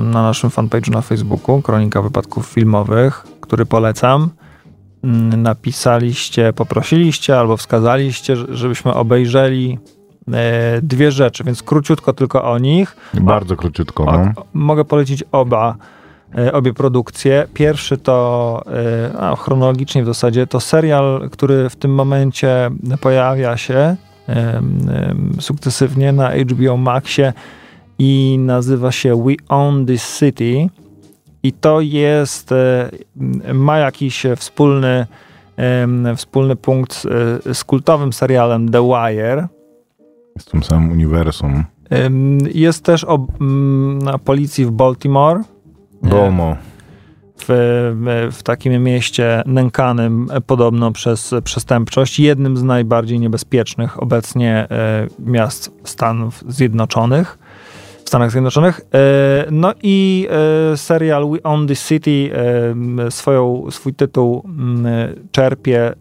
na 0.03 0.21
naszym 0.23 0.49
fanpage'u 0.49 0.91
na 0.91 1.01
Facebooku 1.01 1.61
Kronika 1.61 2.01
Wypadków 2.01 2.47
Filmowych, 2.47 3.23
który 3.41 3.65
polecam, 3.65 4.29
mm, 5.03 5.41
napisaliście, 5.41 6.53
poprosiliście 6.53 7.39
albo 7.39 7.57
wskazaliście, 7.57 8.35
że- 8.35 8.45
żebyśmy 8.49 8.93
obejrzeli 8.93 9.79
e, 10.33 10.79
dwie 10.81 11.11
rzeczy, 11.11 11.43
więc 11.43 11.63
króciutko 11.63 12.13
tylko 12.13 12.43
o 12.51 12.57
nich. 12.57 12.95
Bardzo 13.13 13.55
króciutko, 13.55 14.05
O, 14.05 14.17
no. 14.17 14.31
mogę 14.53 14.85
polecić 14.85 15.23
oba, 15.31 15.75
e, 16.37 16.53
obie 16.53 16.73
produkcje. 16.73 17.47
Pierwszy 17.53 17.97
to, 17.97 18.61
e, 19.13 19.17
a, 19.19 19.35
chronologicznie 19.35 20.03
w 20.03 20.05
zasadzie, 20.05 20.47
to 20.47 20.59
serial, 20.59 21.29
który 21.31 21.69
w 21.69 21.75
tym 21.75 21.93
momencie 21.93 22.69
pojawia 23.01 23.57
się 23.57 23.95
sukcesywnie 25.39 26.11
na 26.11 26.31
HBO 26.35 26.77
Maxie 26.77 27.33
i 27.99 28.37
nazywa 28.39 28.91
się 28.91 29.23
We 29.23 29.33
Own 29.49 29.85
This 29.85 30.19
City. 30.19 30.69
I 31.43 31.53
to 31.53 31.81
jest, 31.81 32.51
e, 32.51 32.89
ma 33.53 33.77
jakiś 33.77 34.25
wspólny, 34.35 35.05
wspólny 36.15 36.55
punkt 36.55 37.07
e, 37.47 37.53
z 37.53 37.63
kultowym 37.63 38.13
serialem 38.13 38.69
The 38.69 38.87
Wire. 38.87 39.47
W 40.39 40.45
tym 40.45 40.63
samym 40.63 40.91
uniwersum. 40.91 41.63
Jest 42.53 42.85
też 42.85 43.03
o 43.03 43.27
na 44.03 44.17
policji 44.17 44.65
w 44.65 44.71
Baltimore, 44.71 45.41
Bomo. 46.03 46.55
w, 47.37 47.45
w 48.31 48.43
takim 48.43 48.83
mieście 48.83 49.43
nękanym 49.45 50.27
e, 50.31 50.41
podobno 50.41 50.91
przez 50.91 51.33
przestępczość, 51.43 52.19
jednym 52.19 52.57
z 52.57 52.63
najbardziej 52.63 53.19
niebezpiecznych 53.19 54.03
obecnie 54.03 54.67
e, 54.71 55.07
miast 55.19 55.71
Stanów 55.83 56.43
Zjednoczonych. 56.47 57.37
Stanach 58.11 58.31
Zjednoczonych. 58.31 58.81
E, 58.93 59.45
No 59.51 59.73
i 59.83 60.27
e, 60.73 60.77
serial 60.77 61.29
We 61.29 61.43
Own 61.43 61.67
This 61.67 61.87
City 61.87 62.29
e, 63.07 63.11
swoją, 63.11 63.71
swój 63.71 63.93
tytuł 63.93 64.43
m, 64.45 64.87
czerpie 65.31 65.93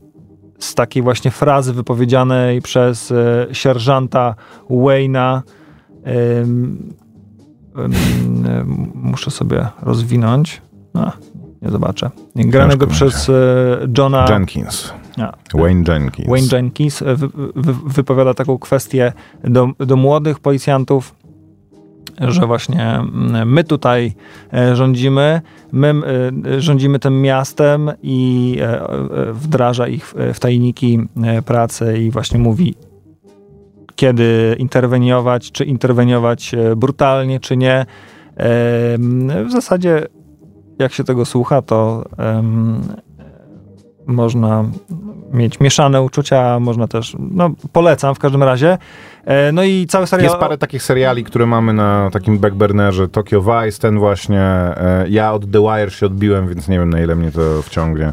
z 0.59 0.75
takiej 0.75 1.03
właśnie 1.03 1.31
frazy 1.31 1.73
wypowiedzianej 1.73 2.63
przez 2.63 3.13
sierżanta 3.53 4.35
Wayna. 4.71 5.43
Muszę 8.95 9.31
sobie 9.31 9.67
rozwinąć. 9.83 10.63
A, 10.95 11.13
nie 11.63 11.71
zobaczę. 11.71 12.11
Granego 12.37 12.87
Ciężko 12.87 12.95
przez 12.95 13.31
Johna 13.99 14.27
Jenkins. 14.31 14.93
a, 15.19 15.33
Wayne 15.59 15.85
Jenkins. 15.95 16.29
Wayne 16.29 16.49
Jenkins 16.53 17.03
wy, 17.03 17.29
wy, 17.55 17.75
wypowiada 17.87 18.35
taką 18.35 18.59
kwestię 18.59 19.13
do, 19.45 19.69
do 19.79 19.97
młodych 19.97 20.39
policjantów. 20.39 21.15
Że 22.21 22.47
właśnie 22.47 22.87
mm, 22.87 23.53
my 23.53 23.65
tutaj 23.65 24.13
e, 24.53 24.77
rządzimy, 24.77 25.41
my 25.73 25.95
e, 26.47 26.61
rządzimy 26.61 26.99
tym 26.99 27.23
miastem 27.23 27.91
i 28.03 28.57
e, 28.63 28.87
wdraża 29.33 29.89
ich 29.89 30.15
w 30.35 30.41
tajniki 30.41 30.99
pracy 31.47 31.99
i 31.99 32.11
właśnie 32.11 32.39
mówi, 32.39 32.75
kiedy 33.97 34.57
interweniować, 34.59 35.53
czy 35.53 35.65
interweniować 35.65 36.55
brutalnie, 36.77 37.41
czy 37.41 37.57
nie. 37.57 37.87
W 39.47 39.51
zasadzie, 39.51 40.07
jak 40.79 40.93
się 40.93 41.05
tego 41.05 41.25
słucha, 41.25 41.63
to 41.63 42.05
można 44.07 44.65
mieć 45.33 45.61
mieszane 45.61 46.03
uczucia, 46.03 46.61
można 46.61 46.89
też, 46.89 47.17
no 47.19 47.51
polecam 47.73 48.15
w 48.15 48.19
każdym 48.19 48.43
razie. 48.43 48.79
E, 49.25 49.53
no 49.53 49.65
i 49.65 49.87
cały 49.87 50.07
serial... 50.07 50.29
Jest 50.29 50.41
parę 50.41 50.59
takich 50.59 50.83
seriali, 50.83 51.25
które 51.25 51.47
mamy 51.47 51.73
na 51.73 52.11
takim 52.13 52.39
backburnerze. 52.39 53.09
Tokyo 53.09 53.43
Vice, 53.43 53.81
ten 53.81 53.99
właśnie. 53.99 54.41
E, 54.41 55.05
ja 55.09 55.33
od 55.33 55.51
The 55.53 55.61
Wire 55.61 55.91
się 55.91 56.07
odbiłem, 56.07 56.49
więc 56.49 56.69
nie 56.69 56.79
wiem 56.79 56.91
na 56.91 57.01
ile 57.01 57.17
mnie 57.17 57.33
to 57.33 57.63
wciągnie. 57.63 58.13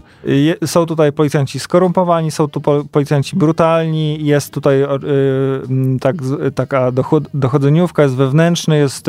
Są 0.65 0.86
tutaj 0.86 1.13
policjanci 1.13 1.60
skorumpowani, 1.60 2.32
są 2.32 2.48
tu 2.48 2.62
policjanci 2.91 3.36
brutalni, 3.36 4.26
jest 4.26 4.54
tutaj 4.54 4.84
tak, 6.02 6.15
taka 6.56 6.91
dochodzeniówka, 7.34 8.04
jest 8.04 8.15
wewnętrzny, 8.15 8.78
jest 8.78 9.06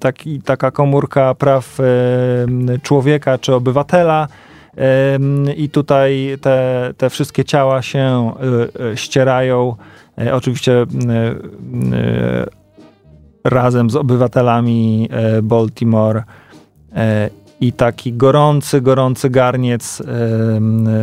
taki, 0.00 0.42
taka 0.42 0.70
komórka 0.70 1.34
praw 1.34 1.78
człowieka 2.82 3.38
czy 3.38 3.54
obywatela. 3.54 4.28
I 5.56 5.68
tutaj 5.68 6.38
te, 6.40 6.90
te 6.96 7.10
wszystkie 7.10 7.44
ciała 7.44 7.82
się 7.82 8.32
ścierają. 8.94 9.76
E, 10.18 10.34
oczywiście 10.34 10.82
y, 10.82 10.86
razem 13.44 13.90
z 13.90 13.96
obywatelami 13.96 15.08
e, 15.10 15.42
Baltimore 15.42 16.24
e, 16.96 17.30
i 17.60 17.72
taki 17.72 18.12
gorący, 18.12 18.80
gorący 18.80 19.30
garniec 19.30 20.02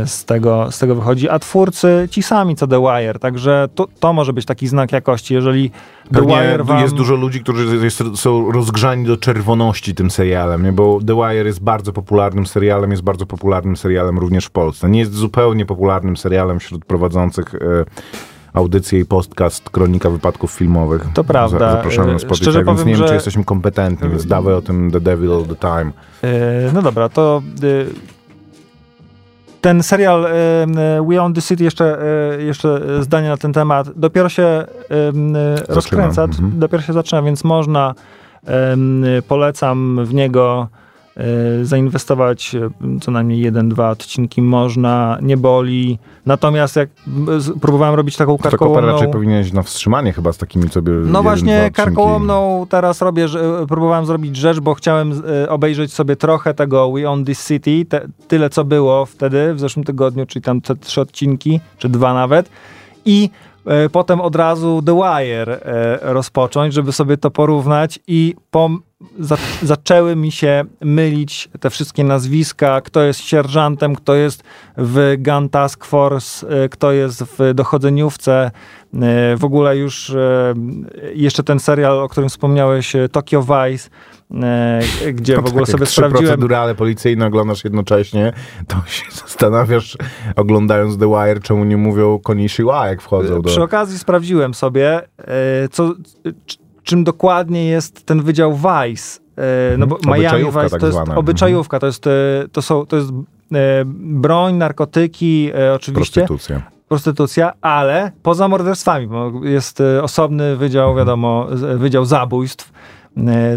z 0.06 0.26
tego, 0.26 0.71
z 0.71 0.80
tego 0.80 0.95
wychodzi, 0.95 1.30
a 1.30 1.39
twórcy 1.39 2.08
ci 2.12 2.24
sami 2.24 2.56
co 2.56 2.67
The 2.67 2.82
Wire, 2.82 3.19
także 3.19 3.69
to, 3.76 3.88
to 4.00 4.13
może 4.13 4.34
być 4.34 4.45
taki 4.45 4.67
znak 4.67 4.91
jakości, 4.91 5.34
jeżeli 5.34 5.71
The 6.13 6.21
Wire 6.21 6.63
wam... 6.63 6.82
jest 6.82 6.93
dużo 6.93 7.15
ludzi, 7.15 7.39
którzy 7.39 7.78
jest, 7.84 8.04
są 8.15 8.52
rozgrzani 8.52 9.06
do 9.06 9.17
czerwoności 9.17 9.95
tym 9.95 10.12
serialem, 10.12 10.63
nie? 10.63 10.71
bo 10.71 11.00
The 11.08 11.15
Wire 11.15 11.45
jest 11.45 11.63
bardzo 11.63 11.93
popularnym 11.93 12.47
serialem, 12.47 12.91
jest 12.91 13.04
bardzo 13.04 13.26
popularnym 13.26 13.78
serialem 13.78 14.19
również 14.19 14.45
w 14.45 14.52
Polsce. 14.52 14.89
Nie 14.89 15.00
jest 15.00 15.13
zupełnie 15.13 15.65
popularnym 15.65 16.17
serialem 16.17 16.60
wśród 16.60 16.86
prowadzących... 16.86 17.56
E, 17.56 17.86
audycję 18.54 19.00
i 19.00 19.06
podcast 19.06 19.70
Kronika 19.70 20.10
Wypadków 20.10 20.52
Filmowych. 20.52 21.08
To 21.14 21.24
prawda. 21.24 21.72
Zapraszamy 21.72 22.14
na 22.14 22.20
Spotify, 22.20 22.44
Szczerze 22.44 22.64
więc 22.64 22.80
powiem, 22.80 22.88
nie 22.88 22.94
wiem, 22.94 23.02
że... 23.02 23.08
czy 23.08 23.14
jesteśmy 23.14 23.44
kompetentni, 23.44 24.10
więc 24.10 24.26
dawaj 24.26 24.54
o 24.54 24.62
tym 24.62 24.92
The 24.92 25.02
Devil 25.02 25.34
All 25.34 25.46
The 25.46 25.56
Time. 25.56 25.92
E, 26.24 26.72
no 26.74 26.82
dobra, 26.82 27.10
to 27.10 27.42
e, 27.64 27.68
ten 29.62 29.84
serial 29.84 30.26
e, 30.26 30.32
We 31.10 31.22
Own 31.22 31.34
The 31.34 31.42
City, 31.42 31.64
jeszcze, 31.64 31.98
jeszcze 32.40 32.82
zdanie 33.04 33.30
na 33.30 33.38
ten 33.38 33.54
temat, 33.54 33.90
dopiero 33.96 34.30
się 34.30 34.66
rozkręca, 35.68 36.24
mhm. 36.24 36.60
dopiero 36.60 36.84
się 36.84 36.94
zaczyna, 36.94 37.22
więc 37.22 37.44
można, 37.44 37.96
polecam 39.28 40.06
w 40.06 40.14
niego 40.14 40.68
E, 40.72 40.81
zainwestować 41.63 42.56
e, 42.56 42.69
co 43.02 43.12
najmniej 43.12 43.39
jeden, 43.39 43.69
dwa 43.69 43.89
odcinki 43.89 44.41
można, 44.41 45.17
nie 45.21 45.38
boli. 45.38 46.00
Natomiast 46.26 46.76
jak 46.76 46.89
próbowałem 47.62 47.95
robić 47.95 48.17
taką 48.17 48.38
karkołomną... 48.38 48.82
To 48.82 48.93
raczej 48.93 49.12
powinieneś 49.12 49.54
na 49.54 49.62
wstrzymanie 49.62 50.13
chyba 50.13 50.34
z 50.34 50.38
takimi 50.38 50.69
sobie... 50.69 50.91
No 50.91 51.06
jeden, 51.06 51.21
właśnie 51.24 51.71
karkołomną 51.74 52.65
teraz 52.69 53.02
robię, 53.02 53.28
że, 53.28 53.65
próbowałem 53.67 54.06
zrobić 54.06 54.36
rzecz, 54.36 54.60
bo 54.60 54.74
chciałem 54.74 55.24
e, 55.43 55.50
obejrzeć 55.50 55.93
sobie 55.93 56.15
trochę 56.15 56.54
tego 56.54 56.91
We 56.91 57.10
Own 57.10 57.26
This 57.26 57.47
City, 57.47 57.86
te, 57.89 58.08
tyle 58.28 58.50
co 58.50 58.63
było 58.63 59.06
wtedy 59.06 59.54
w 59.54 59.60
zeszłym 59.60 59.86
tygodniu, 59.86 60.26
czyli 60.26 60.43
tam 60.43 60.62
te 60.62 60.76
trzy 60.76 61.02
odcinki, 61.02 61.60
czy 61.78 61.89
dwa 61.89 62.13
nawet. 62.13 62.50
I 63.06 63.30
potem 63.91 64.21
od 64.21 64.36
razu 64.36 64.82
The 64.86 64.95
Wire 64.95 65.60
rozpocząć, 66.02 66.74
żeby 66.74 66.91
sobie 66.91 67.17
to 67.17 67.32
porównać 67.32 68.00
i 68.08 68.36
po 68.52 68.69
za, 69.20 69.38
zaczęły 69.62 70.16
mi 70.16 70.32
się 70.32 70.64
mylić 70.82 71.50
te 71.60 71.70
wszystkie 71.70 72.04
nazwiska, 72.04 72.82
kto 72.82 73.02
jest 73.02 73.20
sierżantem, 73.20 73.96
kto 73.96 74.16
jest 74.16 74.44
w 74.78 75.16
Gun 75.20 75.50
Task 75.50 75.86
Force, 75.86 76.48
e, 76.64 76.70
kto 76.70 76.92
jest 76.92 77.24
w 77.24 77.54
dochodzeniówce. 77.54 78.52
E, 78.94 79.38
w 79.38 79.46
ogóle 79.46 79.78
już 79.78 80.10
e, 80.10 80.54
jeszcze 81.14 81.44
ten 81.44 81.60
serial, 81.60 82.00
o 82.00 82.10
którym 82.10 82.30
wspomniałeś, 82.30 82.94
Tokyo 83.12 83.42
Vice, 83.42 83.90
gdzie 85.14 85.36
no 85.36 85.42
w 85.42 85.46
ogóle 85.52 85.66
tak, 85.66 85.72
sobie 85.72 85.86
sprawdziłem... 85.86 86.26
procedurale 86.26 86.76
policyjne 86.76 87.26
oglądasz 87.26 87.64
jednocześnie, 87.64 88.34
to 88.68 88.76
się 88.88 89.06
zastanawiasz, 89.12 89.98
oglądając 90.36 90.98
The 90.98 91.08
Wire, 91.08 91.42
czemu 91.42 91.64
nie 91.64 91.78
mówią 91.78 92.20
koni 92.20 92.50
siła, 92.50 92.88
jak 92.88 93.02
wchodzą 93.02 93.42
do... 93.42 93.50
Przy 93.50 93.64
okazji 93.64 94.00
sprawdziłem 94.00 94.54
sobie, 94.54 95.02
co 95.72 95.94
czym 96.84 97.04
dokładnie 97.04 97.65
jest 97.65 98.06
ten 98.06 98.22
wydział 98.22 98.54
Vice. 98.54 99.20
E, 99.38 99.78
no 99.78 99.88
bo 99.88 99.96
mhm. 99.96 100.22
Miami 100.22 100.46
Vice 100.46 100.70
tak 100.70 100.80
to 100.80 100.86
jest 100.86 100.98
zwane. 100.98 101.15
obyczajówka, 101.15 101.80
to 101.80 101.86
jest, 101.86 102.08
e, 102.08 102.12
to 102.52 102.62
są, 102.62 102.86
to 102.86 102.96
jest 102.96 103.10
e, 103.10 103.15
broń, 103.96 104.56
narkotyki, 104.56 105.52
oczywiście. 105.76 106.22
Prostytucja. 106.22 106.62
Prostytucja, 106.88 107.54
ale 107.62 108.12
poza 108.24 108.48
morderstwami, 108.48 109.08
bo 109.08 109.32
jest 109.44 109.84
osobny 110.02 110.56
wydział, 110.56 110.89
mhm. 110.89 110.98
wiadomo, 110.98 111.48
wydział 111.78 112.06
zabójstw. 112.06 112.72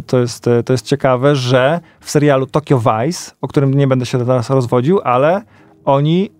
To 0.06 0.18
jest, 0.18 0.44
to 0.64 0.72
jest 0.72 0.86
ciekawe, 0.86 1.36
że 1.36 1.80
w 2.00 2.10
serialu 2.10 2.46
Tokyo 2.46 2.78
Vice, 2.78 3.32
o 3.40 3.48
którym 3.48 3.74
nie 3.74 3.86
będę 3.86 4.06
się 4.06 4.18
teraz 4.18 4.50
rozwodził, 4.50 5.00
ale 5.04 5.42
oni, 5.84 6.30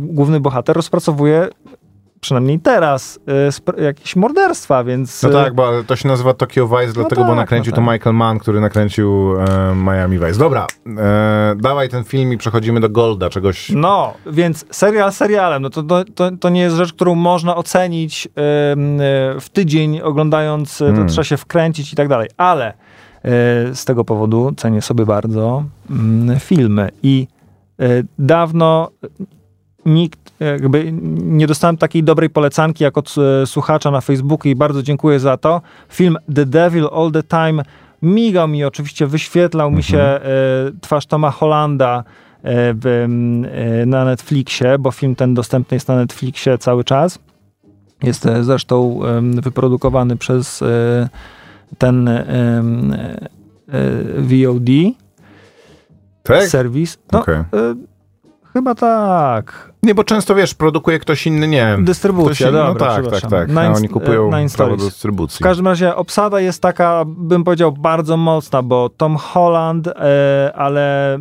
główny 0.00 0.40
bohater 0.40 0.76
rozpracowuje 0.76 1.48
przynajmniej 2.20 2.60
teraz, 2.60 3.18
y, 3.78 3.82
jakieś 3.82 4.16
morderstwa, 4.16 4.84
więc... 4.84 5.22
No 5.22 5.28
y, 5.28 5.32
tak, 5.32 5.54
bo 5.54 5.84
to 5.86 5.96
się 5.96 6.08
nazywa 6.08 6.34
Tokyo 6.34 6.66
Vice, 6.66 6.86
no 6.86 6.92
dlatego, 6.92 7.22
tak, 7.22 7.30
bo 7.30 7.34
nakręcił 7.34 7.70
no 7.70 7.76
tak. 7.76 7.84
to 7.84 7.92
Michael 7.92 8.16
Mann, 8.16 8.38
który 8.38 8.60
nakręcił 8.60 9.40
e, 9.40 9.74
Miami 9.74 10.18
Vice. 10.18 10.38
Dobra, 10.38 10.66
e, 10.86 11.54
dawaj 11.56 11.88
ten 11.88 12.04
film 12.04 12.32
i 12.32 12.38
przechodzimy 12.38 12.80
do 12.80 12.88
Golda, 12.88 13.30
czegoś... 13.30 13.70
No, 13.74 14.14
więc 14.26 14.64
serial 14.70 15.12
serialem, 15.12 15.62
no 15.62 15.70
to, 15.70 15.82
to, 16.14 16.30
to 16.40 16.48
nie 16.48 16.60
jest 16.60 16.76
rzecz, 16.76 16.92
którą 16.92 17.14
można 17.14 17.56
ocenić 17.56 18.26
e, 18.26 18.30
w 19.40 19.46
tydzień 19.52 20.00
oglądając, 20.00 20.78
to 20.78 20.84
hmm. 20.84 21.08
trzeba 21.08 21.24
się 21.24 21.36
wkręcić 21.36 21.92
i 21.92 21.96
tak 21.96 22.08
dalej, 22.08 22.28
ale 22.36 22.66
e, 22.66 22.74
z 23.74 23.84
tego 23.84 24.04
powodu 24.04 24.52
cenię 24.56 24.82
sobie 24.82 25.06
bardzo 25.06 25.64
mm, 25.90 26.40
filmy 26.40 26.88
i 27.02 27.26
e, 27.80 27.84
dawno 28.18 28.90
nikt, 29.86 30.32
jakby 30.40 30.92
nie 31.22 31.46
dostałem 31.46 31.76
takiej 31.76 32.04
dobrej 32.04 32.30
polecanki 32.30 32.84
jak 32.84 32.98
od 32.98 33.14
e, 33.42 33.46
słuchacza 33.46 33.90
na 33.90 34.00
Facebooku 34.00 34.50
i 34.50 34.54
bardzo 34.54 34.82
dziękuję 34.82 35.20
za 35.20 35.36
to. 35.36 35.62
Film 35.88 36.16
The 36.34 36.46
Devil 36.46 36.88
All 36.92 37.10
the 37.12 37.22
Time 37.22 37.62
migał 38.02 38.48
mi, 38.48 38.64
oczywiście 38.64 39.06
wyświetlał 39.06 39.70
mi 39.70 39.82
się 39.82 40.00
mhm. 40.00 40.22
e, 40.22 40.80
twarz 40.80 41.06
Toma 41.06 41.30
Hollanda 41.30 42.04
e, 42.44 42.48
e, 42.48 43.86
na 43.86 44.04
Netflixie, 44.04 44.78
bo 44.78 44.90
film 44.90 45.14
ten 45.14 45.34
dostępny 45.34 45.74
jest 45.74 45.88
na 45.88 45.96
Netflixie 45.96 46.58
cały 46.58 46.84
czas. 46.84 47.18
Jest 48.02 48.26
e, 48.26 48.44
zresztą 48.44 49.00
wyprodukowany 49.22 50.16
przez 50.16 50.62
e, 50.62 51.08
ten 51.78 52.10
VOD. 54.18 54.70
Tak? 56.22 56.46
Serwis. 56.46 56.98
No, 57.12 57.20
okay. 57.20 57.44
Chyba 58.52 58.74
tak. 58.74 59.69
Nie, 59.82 59.94
bo 59.94 60.04
często 60.04 60.34
wiesz, 60.34 60.54
produkuje 60.54 60.98
ktoś 60.98 61.26
inny, 61.26 61.48
nie 61.48 61.76
Dystrybucja, 61.78 62.32
ktoś, 62.32 62.52
dobra, 62.52 62.68
no 62.68 62.74
tak, 62.74 63.20
tak, 63.20 63.30
tak. 63.30 63.50
A 63.56 63.72
oni 63.72 63.88
kupują 63.88 64.30
Nine 64.30 64.48
prawo 64.56 64.76
do 64.76 64.84
dystrybucji. 64.84 65.38
W 65.38 65.42
każdym 65.42 65.66
razie 65.66 65.96
obsada 65.96 66.40
jest 66.40 66.62
taka, 66.62 67.04
bym 67.06 67.44
powiedział, 67.44 67.72
bardzo 67.72 68.16
mocna, 68.16 68.62
bo 68.62 68.88
Tom 68.88 69.16
Holland, 69.16 69.88
e, 69.88 70.52
ale 70.54 71.14
e, 71.14 71.18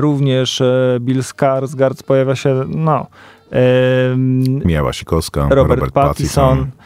również 0.00 0.60
e, 0.60 0.98
Bill 1.00 1.20
Skarsgård 1.20 2.02
pojawia 2.02 2.36
się, 2.36 2.64
no... 2.68 3.06
E, 3.52 4.16
Mia 4.64 4.82
Wasikowska, 4.82 5.40
Robert, 5.40 5.56
Robert 5.56 5.92
Pattinson. 5.92 6.58
Pattinson. 6.58 6.80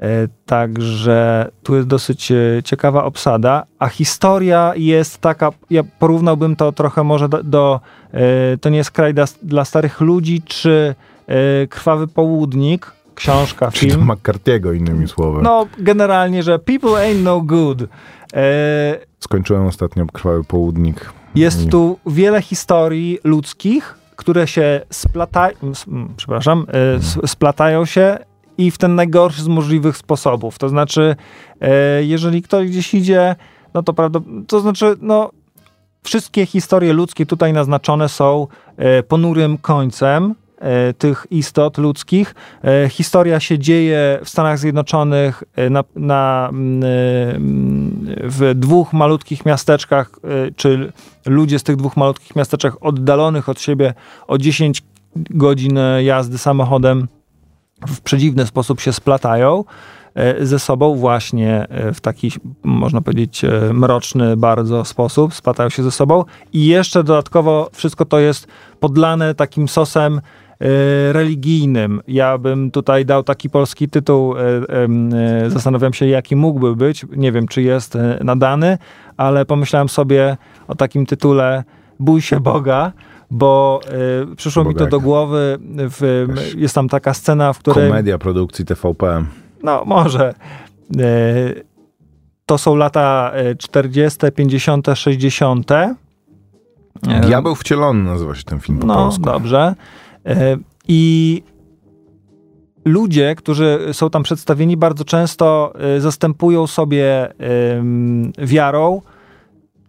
E, 0.00 0.28
także 0.46 1.50
tu 1.62 1.76
jest 1.76 1.88
dosyć 1.88 2.32
e, 2.32 2.36
ciekawa 2.64 3.04
obsada, 3.04 3.64
a 3.78 3.88
historia 3.88 4.72
jest 4.76 5.18
taka, 5.18 5.50
ja 5.70 5.82
porównałbym 5.98 6.56
to 6.56 6.72
trochę 6.72 7.04
może 7.04 7.28
do, 7.28 7.42
do 7.42 7.80
e, 8.12 8.58
to 8.58 8.68
nie 8.68 8.76
jest 8.76 8.90
kraj 8.90 9.14
dla, 9.14 9.24
dla 9.42 9.64
starych 9.64 10.00
ludzi, 10.00 10.42
czy 10.42 10.94
Krwawy 11.70 12.08
Południk, 12.08 12.92
książka, 13.14 13.70
film. 13.70 13.92
Czy 13.92 13.98
to 13.98 14.04
McCarthy'ego 14.04 14.76
innymi 14.76 15.08
słowy. 15.08 15.42
No, 15.42 15.66
generalnie, 15.78 16.42
że 16.42 16.58
people 16.58 16.90
ain't 16.90 17.22
no 17.22 17.40
good. 17.40 17.78
Skończyłem 19.20 19.66
ostatnio 19.66 20.06
Krwawy 20.06 20.44
Południk. 20.44 21.12
Jest 21.34 21.70
tu 21.70 21.98
wiele 22.06 22.42
historii 22.42 23.18
ludzkich, 23.24 23.98
które 24.16 24.46
się 24.46 24.80
splatają, 24.90 25.56
przepraszam, 26.16 26.66
splatają 27.26 27.84
się 27.84 28.18
i 28.58 28.70
w 28.70 28.78
ten 28.78 28.94
najgorszy 28.94 29.42
z 29.42 29.48
możliwych 29.48 29.96
sposobów. 29.96 30.58
To 30.58 30.68
znaczy, 30.68 31.16
e, 31.60 32.04
jeżeli 32.04 32.42
ktoś 32.42 32.68
gdzieś 32.68 32.94
idzie, 32.94 33.36
no 33.74 33.82
to 33.82 33.92
prawda, 33.92 34.20
to 34.46 34.60
znaczy, 34.60 34.94
no 35.00 35.30
wszystkie 36.02 36.46
historie 36.46 36.92
ludzkie 36.92 37.26
tutaj 37.26 37.52
naznaczone 37.52 38.08
są 38.08 38.46
e, 38.76 39.02
ponurym 39.02 39.58
końcem, 39.58 40.34
e, 40.58 40.94
tych 40.94 41.26
istot 41.30 41.78
ludzkich. 41.78 42.34
Historia 42.90 43.40
się 43.40 43.58
dzieje 43.58 44.18
w 44.24 44.28
Stanach 44.28 44.58
Zjednoczonych 44.58 45.42
na, 45.70 45.84
na, 45.96 46.50
w 48.22 48.52
dwóch 48.54 48.92
malutkich 48.92 49.46
miasteczkach, 49.46 50.10
czy 50.56 50.92
ludzie 51.26 51.58
z 51.58 51.62
tych 51.62 51.76
dwóch 51.76 51.96
malutkich 51.96 52.36
miasteczek 52.36 52.74
oddalonych 52.80 53.48
od 53.48 53.60
siebie 53.60 53.94
o 54.26 54.38
10 54.38 54.82
godzin 55.16 55.78
jazdy 56.02 56.38
samochodem 56.38 57.08
w 57.86 58.00
przedziwny 58.00 58.46
sposób 58.46 58.80
się 58.80 58.92
splatają 58.92 59.64
ze 60.40 60.58
sobą 60.58 60.94
właśnie 60.94 61.66
w 61.94 62.00
taki, 62.00 62.32
można 62.64 63.00
powiedzieć, 63.00 63.42
mroczny 63.72 64.36
bardzo 64.36 64.84
sposób, 64.84 65.34
splatają 65.34 65.68
się 65.68 65.82
ze 65.82 65.90
sobą. 65.90 66.24
I 66.52 66.66
jeszcze 66.66 67.04
dodatkowo 67.04 67.70
wszystko 67.72 68.04
to 68.04 68.18
jest 68.18 68.46
podlane 68.80 69.34
takim 69.34 69.68
sosem 69.68 70.20
religijnym. 71.12 72.00
Ja 72.08 72.38
bym 72.38 72.70
tutaj 72.70 73.04
dał 73.04 73.22
taki 73.22 73.50
polski 73.50 73.88
tytuł, 73.88 74.34
zastanawiam 75.46 75.92
się 75.92 76.06
jaki 76.06 76.36
mógłby 76.36 76.76
być, 76.76 77.06
nie 77.16 77.32
wiem 77.32 77.48
czy 77.48 77.62
jest 77.62 77.98
nadany, 78.24 78.78
ale 79.16 79.44
pomyślałem 79.44 79.88
sobie 79.88 80.36
o 80.68 80.74
takim 80.74 81.06
tytule 81.06 81.64
Bój 82.00 82.22
się 82.22 82.40
Boga, 82.40 82.92
bo 83.30 83.80
y, 84.32 84.36
przyszło 84.36 84.64
mi 84.64 84.74
to 84.74 84.86
do 84.86 85.00
głowy, 85.00 85.58
w, 85.76 86.26
jest 86.56 86.74
tam 86.74 86.88
taka 86.88 87.14
scena, 87.14 87.52
w 87.52 87.58
której... 87.58 87.88
Komedia 87.88 88.18
produkcji 88.18 88.64
TVP. 88.64 89.24
No, 89.62 89.84
może. 89.86 90.34
Y, 91.00 91.64
to 92.46 92.58
są 92.58 92.76
lata 92.76 93.32
40., 93.58 94.18
50., 94.34 94.86
60. 94.94 95.70
Diabeł 97.22 97.54
wcielony 97.54 98.04
nazywa 98.04 98.34
się 98.34 98.44
ten 98.44 98.60
film 98.60 98.78
po 98.78 98.86
no, 98.86 98.94
polsku. 98.94 99.24
dobrze. 99.24 99.74
Y, 100.26 100.32
I 100.88 101.42
ludzie, 102.84 103.34
którzy 103.34 103.78
są 103.92 104.10
tam 104.10 104.22
przedstawieni, 104.22 104.76
bardzo 104.76 105.04
często 105.04 105.72
zastępują 105.98 106.66
sobie 106.66 107.32
wiarą 108.38 109.00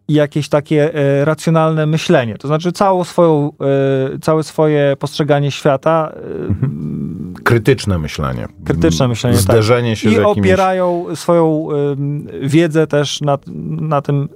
jakieś 0.08 0.50
takie 0.50 0.94
e, 0.96 1.26
racjonalne 1.26 1.86
myślenie. 1.86 2.38
To 2.38 2.48
znaczy 2.48 2.72
całą 2.72 3.04
swoją, 3.04 3.52
e, 4.16 4.20
całe 4.20 4.44
swoje 4.44 4.96
postrzeganie 5.00 5.52
świata. 5.52 6.12
Mhm. 6.50 7.34
Krytyczne 7.44 8.00
myślenie. 8.00 8.48
Krytyczne 8.66 9.08
myślenie, 9.08 9.36
tak. 9.36 9.44
Zderzenie 9.44 9.92
tak. 9.92 10.00
się 10.00 10.10
I 10.10 10.16
z 10.16 10.18
jakimiś... 10.18 10.38
opierają 10.38 11.06
swoją 11.16 11.68
wiedzę 12.42 12.88
też 12.88 13.22
na, 13.22 13.38
na 13.82 14.02
tym 14.02 14.30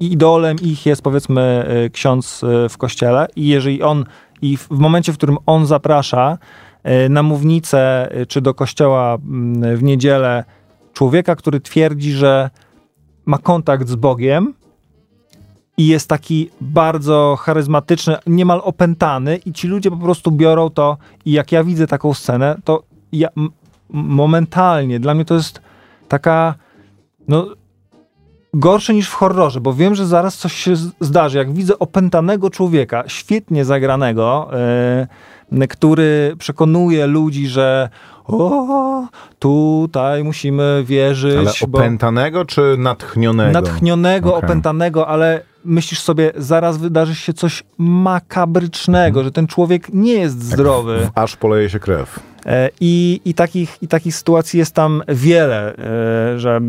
idolem 0.00 0.56
ich 0.62 0.86
jest 0.86 1.02
powiedzmy 1.02 1.40
e, 1.42 1.90
ksiądz 1.90 2.44
w 2.68 2.78
kościele 2.78 3.26
i 3.36 3.48
jeżeli 3.48 3.82
on 3.82 4.04
i 4.42 4.56
w 4.56 4.70
momencie, 4.70 5.12
w 5.12 5.16
którym 5.16 5.36
on 5.46 5.66
zaprasza 5.66 6.38
na 7.10 7.22
mównicę 7.22 8.08
czy 8.28 8.40
do 8.40 8.54
kościoła 8.54 9.18
w 9.74 9.82
niedzielę 9.82 10.44
człowieka, 10.92 11.36
który 11.36 11.60
twierdzi, 11.60 12.12
że 12.12 12.50
ma 13.26 13.38
kontakt 13.38 13.88
z 13.88 13.94
Bogiem, 13.94 14.54
i 15.80 15.86
jest 15.86 16.08
taki 16.08 16.50
bardzo 16.60 17.36
charyzmatyczny, 17.40 18.16
niemal 18.26 18.60
opętany 18.64 19.36
i 19.36 19.52
ci 19.52 19.68
ludzie 19.68 19.90
po 19.90 19.96
prostu 19.96 20.30
biorą 20.30 20.70
to 20.70 20.96
i 21.24 21.32
jak 21.32 21.52
ja 21.52 21.64
widzę 21.64 21.86
taką 21.86 22.14
scenę, 22.14 22.56
to 22.64 22.82
ja 23.12 23.28
momentalnie, 23.90 25.00
dla 25.00 25.14
mnie 25.14 25.24
to 25.24 25.34
jest 25.34 25.60
taka 26.08 26.54
no 27.28 27.46
gorsze 28.54 28.94
niż 28.94 29.08
w 29.08 29.14
horrorze, 29.14 29.60
bo 29.60 29.74
wiem, 29.74 29.94
że 29.94 30.06
zaraz 30.06 30.36
coś 30.36 30.52
się 30.52 30.76
zdarzy. 31.00 31.38
Jak 31.38 31.52
widzę 31.52 31.78
opętanego 31.78 32.50
człowieka, 32.50 33.04
świetnie 33.06 33.64
zagranego, 33.64 34.50
yy, 34.52 35.06
który 35.68 36.34
przekonuje 36.38 37.06
ludzi, 37.06 37.48
że 37.48 37.88
o, 38.26 39.06
tutaj 39.38 40.24
musimy 40.24 40.84
wierzyć. 40.86 41.36
Ale 41.36 41.78
opętanego 41.78 42.38
bo... 42.38 42.44
czy 42.44 42.76
natchnionego? 42.78 43.52
Natchnionego, 43.52 44.34
okay. 44.34 44.48
opętanego, 44.48 45.08
ale 45.08 45.42
myślisz 45.64 46.00
sobie, 46.00 46.32
zaraz 46.36 46.78
wydarzy 46.78 47.14
się 47.14 47.32
coś 47.32 47.64
makabrycznego, 47.78 49.08
mhm. 49.08 49.24
że 49.24 49.32
ten 49.32 49.46
człowiek 49.46 49.88
nie 49.92 50.12
jest 50.12 50.42
zdrowy. 50.42 51.10
aż 51.14 51.36
poleje 51.36 51.70
się 51.70 51.78
krew. 51.78 52.20
E, 52.46 52.70
I, 52.80 53.20
i, 53.24 53.34
takich, 53.34 53.78
I 53.82 53.88
takich 53.88 54.16
sytuacji 54.16 54.58
jest 54.58 54.74
tam 54.74 55.02
wiele, 55.08 55.76
e, 55.76 56.38
że 56.38 56.60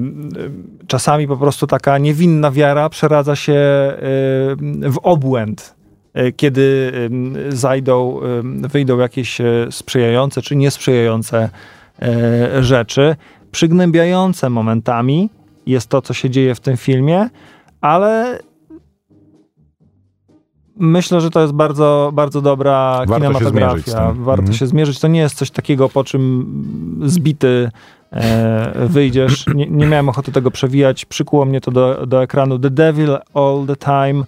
czasami 0.88 1.28
po 1.28 1.38
prostu 1.38 1.67
taka 1.67 1.98
niewinna 1.98 2.52
wiara 2.52 2.89
przeradza 2.89 3.36
się 3.36 3.54
e, 3.54 3.96
w 4.89 4.98
obłęd, 5.04 5.76
kiedy 6.36 6.91
zajdą, 7.50 8.19
wyjdą 8.43 8.97
jakieś 8.97 9.38
sprzyjające 9.71 10.41
czy 10.41 10.56
niesprzyjające 10.56 11.50
rzeczy. 12.60 13.15
Przygnębiające 13.52 14.50
momentami 14.50 15.30
jest 15.65 15.89
to, 15.89 16.02
co 16.02 16.13
się 16.13 16.30
dzieje 16.30 16.56
w 16.56 16.60
tym 16.60 16.78
filmie, 16.78 17.30
ale 17.82 18.39
Myślę, 20.84 21.21
że 21.21 21.30
to 21.30 21.41
jest 21.41 21.54
bardzo, 21.54 22.12
bardzo 22.13 22.41
dobra 22.41 22.97
Warto 22.97 23.15
kinematografia. 23.15 23.91
Się 23.91 24.24
Warto 24.24 24.41
mhm. 24.41 24.58
się 24.58 24.67
zmierzyć. 24.67 25.00
To 25.00 25.08
nie 25.08 25.19
jest 25.19 25.36
coś 25.36 25.52
takiego, 25.52 25.89
po 25.89 26.04
czym 26.04 26.45
zbity 27.06 27.71
e, 28.12 28.88
wyjdziesz. 28.88 29.45
Nie, 29.56 29.67
nie, 29.67 29.88
miałem 29.88 30.10
ochoty 30.10 30.32
tego 30.32 30.52
przewijać. 30.52 31.06
Przykuło 31.06 31.45
mnie 31.45 31.62
to 31.62 31.71
do, 31.71 32.08
do 32.08 32.24
ekranu. 32.24 32.60
The 32.60 32.69
Devil 32.69 33.17
All 33.34 33.65
the 33.67 33.76
Time. 33.76 34.24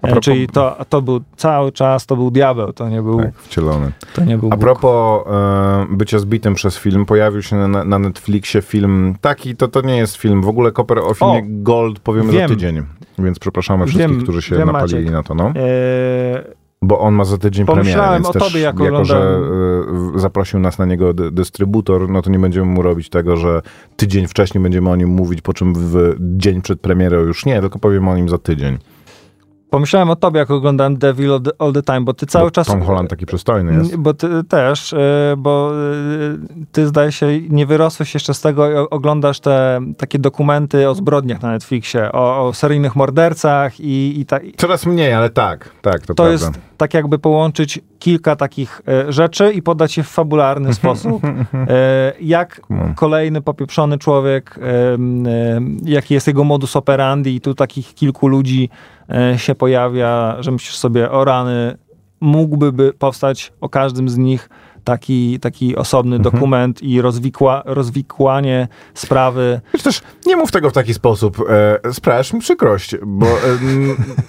Propos... 0.00 0.24
Czyli 0.24 0.48
to, 0.48 0.76
to 0.88 1.02
był 1.02 1.20
cały 1.36 1.72
czas, 1.72 2.06
to 2.06 2.16
był 2.16 2.30
diabeł, 2.30 2.72
to 2.72 2.88
nie 2.88 3.02
był... 3.02 3.20
Tak, 3.20 3.34
wcielony. 3.38 3.92
To 4.14 4.24
nie 4.24 4.38
był 4.38 4.48
A 4.52 4.56
propos 4.56 5.26
e, 5.26 5.86
bycia 5.90 6.18
zbitym 6.18 6.54
przez 6.54 6.78
film, 6.78 7.06
pojawił 7.06 7.42
się 7.42 7.56
na, 7.56 7.84
na, 7.84 7.98
Netflixie 7.98 8.62
film 8.62 9.14
taki, 9.20 9.56
to 9.56 9.68
to 9.68 9.80
nie 9.80 9.96
jest 9.96 10.16
film, 10.16 10.42
w 10.42 10.48
ogóle 10.48 10.72
koper 10.72 10.98
o 10.98 11.14
filmie 11.14 11.38
o, 11.38 11.42
Gold 11.46 12.00
powiemy 12.00 12.32
wiem. 12.32 12.48
za 12.48 12.54
tydzień, 12.54 12.82
więc 13.18 13.38
przepraszamy 13.38 13.86
wszystkich, 13.86 14.10
wiem, 14.10 14.22
którzy 14.22 14.42
się 14.42 14.56
wiem, 14.56 14.66
napalili 14.66 14.94
Maciek. 14.94 15.12
na 15.12 15.22
to, 15.22 15.34
no. 15.34 15.52
E... 15.56 16.66
Bo 16.82 16.98
on 16.98 17.14
ma 17.14 17.24
za 17.24 17.38
tydzień 17.38 17.66
premierę, 17.66 18.10
więc 18.12 18.32
też, 18.32 18.54
jako, 18.54 18.84
jako 18.84 19.04
że 19.04 19.40
y, 20.16 20.20
zaprosił 20.20 20.60
nas 20.60 20.78
na 20.78 20.84
niego 20.84 21.14
dy, 21.14 21.30
dystrybutor, 21.30 22.10
no 22.10 22.22
to 22.22 22.30
nie 22.30 22.38
będziemy 22.38 22.66
mu 22.66 22.82
robić 22.82 23.08
tego, 23.08 23.36
że 23.36 23.62
tydzień 23.96 24.26
wcześniej 24.26 24.62
będziemy 24.62 24.90
o 24.90 24.96
nim 24.96 25.08
mówić, 25.08 25.40
po 25.40 25.54
czym 25.54 25.74
w 25.74 26.16
dzień 26.20 26.62
przed 26.62 26.80
premierą 26.80 27.18
już 27.18 27.46
nie, 27.46 27.60
tylko 27.60 27.78
powiemy 27.78 28.10
o 28.10 28.16
nim 28.16 28.28
za 28.28 28.38
tydzień. 28.38 28.78
Pomyślałem 29.70 30.10
o 30.10 30.16
tobie, 30.16 30.40
jak 30.40 30.50
oglądałem 30.50 30.98
Devil 30.98 31.32
all 31.32 31.42
the, 31.42 31.50
all 31.58 31.72
the 31.72 31.82
Time, 31.82 32.00
bo 32.00 32.14
ty 32.14 32.26
cały 32.26 32.44
bo 32.44 32.50
czas... 32.50 32.66
Tom 32.66 32.82
Holland 32.82 33.10
taki 33.10 33.26
przystojny 33.26 33.74
jest. 33.74 33.96
Bo 33.96 34.14
ty 34.14 34.44
też, 34.44 34.92
e, 34.92 35.34
bo 35.38 35.72
e, 35.72 36.66
ty 36.72 36.86
zdaje 36.86 37.12
się, 37.12 37.40
nie 37.48 37.66
wyrosłeś 37.66 38.14
jeszcze 38.14 38.34
z 38.34 38.40
tego, 38.40 38.90
oglądasz 38.90 39.40
te 39.40 39.80
takie 39.96 40.18
dokumenty 40.18 40.88
o 40.88 40.94
zbrodniach 40.94 41.42
na 41.42 41.50
Netflixie, 41.50 42.12
o, 42.12 42.48
o 42.48 42.52
seryjnych 42.52 42.96
mordercach 42.96 43.80
i, 43.80 44.20
i 44.20 44.26
tak. 44.26 44.42
Coraz 44.56 44.86
mniej, 44.86 45.12
ale 45.12 45.30
tak, 45.30 45.70
tak, 45.82 46.00
to, 46.00 46.06
to 46.06 46.14
prawda. 46.14 46.32
jest 46.32 46.65
tak 46.76 46.94
jakby 46.94 47.18
połączyć 47.18 47.80
kilka 47.98 48.36
takich 48.36 48.82
e, 48.88 49.12
rzeczy 49.12 49.52
i 49.52 49.62
podać 49.62 49.96
je 49.96 50.02
w 50.02 50.08
fabularny 50.08 50.74
sposób. 50.80 51.22
Jak 52.20 52.60
kolejny 52.96 53.42
popieprzony 53.42 53.98
człowiek, 53.98 54.58
jaki 55.84 56.14
jest 56.14 56.26
jego 56.26 56.44
modus 56.44 56.76
operandi 56.76 57.36
i 57.36 57.40
tu 57.40 57.54
takich 57.54 57.94
kilku 57.94 58.28
ludzi 58.28 58.70
E, 59.08 59.38
się 59.38 59.54
pojawia, 59.54 60.36
że 60.40 60.50
myślisz 60.50 60.76
sobie, 60.76 61.10
o 61.10 61.24
rany, 61.24 61.76
mógłby 62.20 62.92
powstać 62.92 63.52
o 63.60 63.68
każdym 63.68 64.08
z 64.08 64.16
nich 64.16 64.48
taki, 64.86 65.40
taki 65.40 65.76
osobny 65.76 66.16
mhm. 66.16 66.34
dokument 66.34 66.82
i 66.82 67.00
rozwikła, 67.00 67.62
rozwikłanie 67.64 68.68
sprawy. 68.94 69.60
Wiesz 69.74 69.82
też, 69.82 70.02
nie 70.26 70.36
mów 70.36 70.52
tego 70.52 70.70
w 70.70 70.72
taki 70.72 70.94
sposób. 70.94 71.44
E, 71.84 71.92
sprawiasz 71.92 72.32
mi 72.32 72.40
przykrość, 72.40 72.96
bo 73.06 73.26
e, 73.26 73.30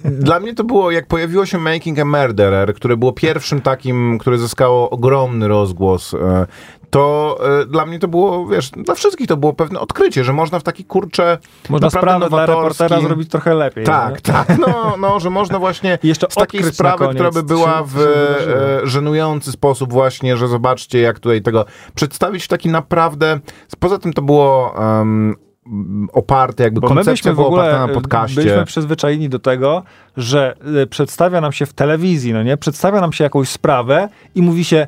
dla 0.25 0.39
mnie 0.39 0.53
to 0.53 0.63
było, 0.63 0.91
jak 0.91 1.07
pojawiło 1.07 1.45
się 1.45 1.57
Making 1.57 1.99
a 1.99 2.05
Murderer, 2.05 2.73
które 2.73 2.97
było 2.97 3.13
pierwszym 3.13 3.61
takim, 3.61 4.17
które 4.17 4.37
zyskało 4.37 4.89
ogromny 4.89 5.47
rozgłos 5.47 6.13
e, 6.13 6.47
to 6.89 7.37
y, 7.61 7.65
dla 7.65 7.85
mnie 7.85 7.99
to 7.99 8.07
było, 8.07 8.47
wiesz, 8.47 8.69
dla 8.69 8.95
wszystkich 8.95 9.27
to 9.27 9.37
było 9.37 9.53
pewne 9.53 9.79
odkrycie, 9.79 10.23
że 10.23 10.33
można 10.33 10.59
w 10.59 10.63
taki 10.63 10.85
kurcze 10.85 11.37
Można 11.69 11.89
sprawę 11.89 12.29
dla 12.29 12.45
reportera 12.45 13.01
zrobić 13.01 13.29
trochę 13.29 13.53
lepiej. 13.53 13.85
Tak, 13.85 14.13
nie? 14.13 14.33
tak, 14.33 14.57
no, 14.59 14.95
no, 14.99 15.19
że 15.19 15.29
można 15.29 15.59
właśnie 15.59 15.99
Jeszcze 16.03 16.27
z 16.29 16.35
takiej 16.35 16.63
sprawy, 16.63 17.07
która 17.07 17.31
by 17.31 17.43
była 17.43 17.83
w 17.83 17.97
e, 17.97 18.87
żenujący 18.87 19.51
sposób 19.51 19.93
właśnie, 19.93 20.37
że 20.37 20.47
zobaczcie 20.47 21.01
jak 21.01 21.19
tutaj 21.19 21.41
tego 21.41 21.65
przedstawić 21.95 22.43
w 22.43 22.47
taki 22.47 22.69
naprawdę, 22.69 23.39
poza 23.79 23.99
tym 23.99 24.13
to 24.13 24.21
było 24.21 24.75
um, 24.79 25.35
oparte, 26.13 26.63
jakby 26.63 26.81
Bo 26.81 26.87
koncepcja 26.87 27.33
była 27.33 27.47
oparta 27.47 27.87
na 27.87 27.93
podcaście. 27.93 28.41
Byliśmy 28.41 28.65
przyzwyczajeni 28.65 29.29
do 29.29 29.39
tego, 29.39 29.83
że 30.17 30.55
przedstawia 30.89 31.41
nam 31.41 31.51
się 31.51 31.65
w 31.65 31.73
telewizji, 31.73 32.33
no 32.33 32.43
nie? 32.43 32.57
Przedstawia 32.57 33.01
nam 33.01 33.13
się 33.13 33.23
jakąś 33.23 33.49
sprawę 33.49 34.09
i 34.35 34.41
mówi 34.41 34.65
się... 34.65 34.87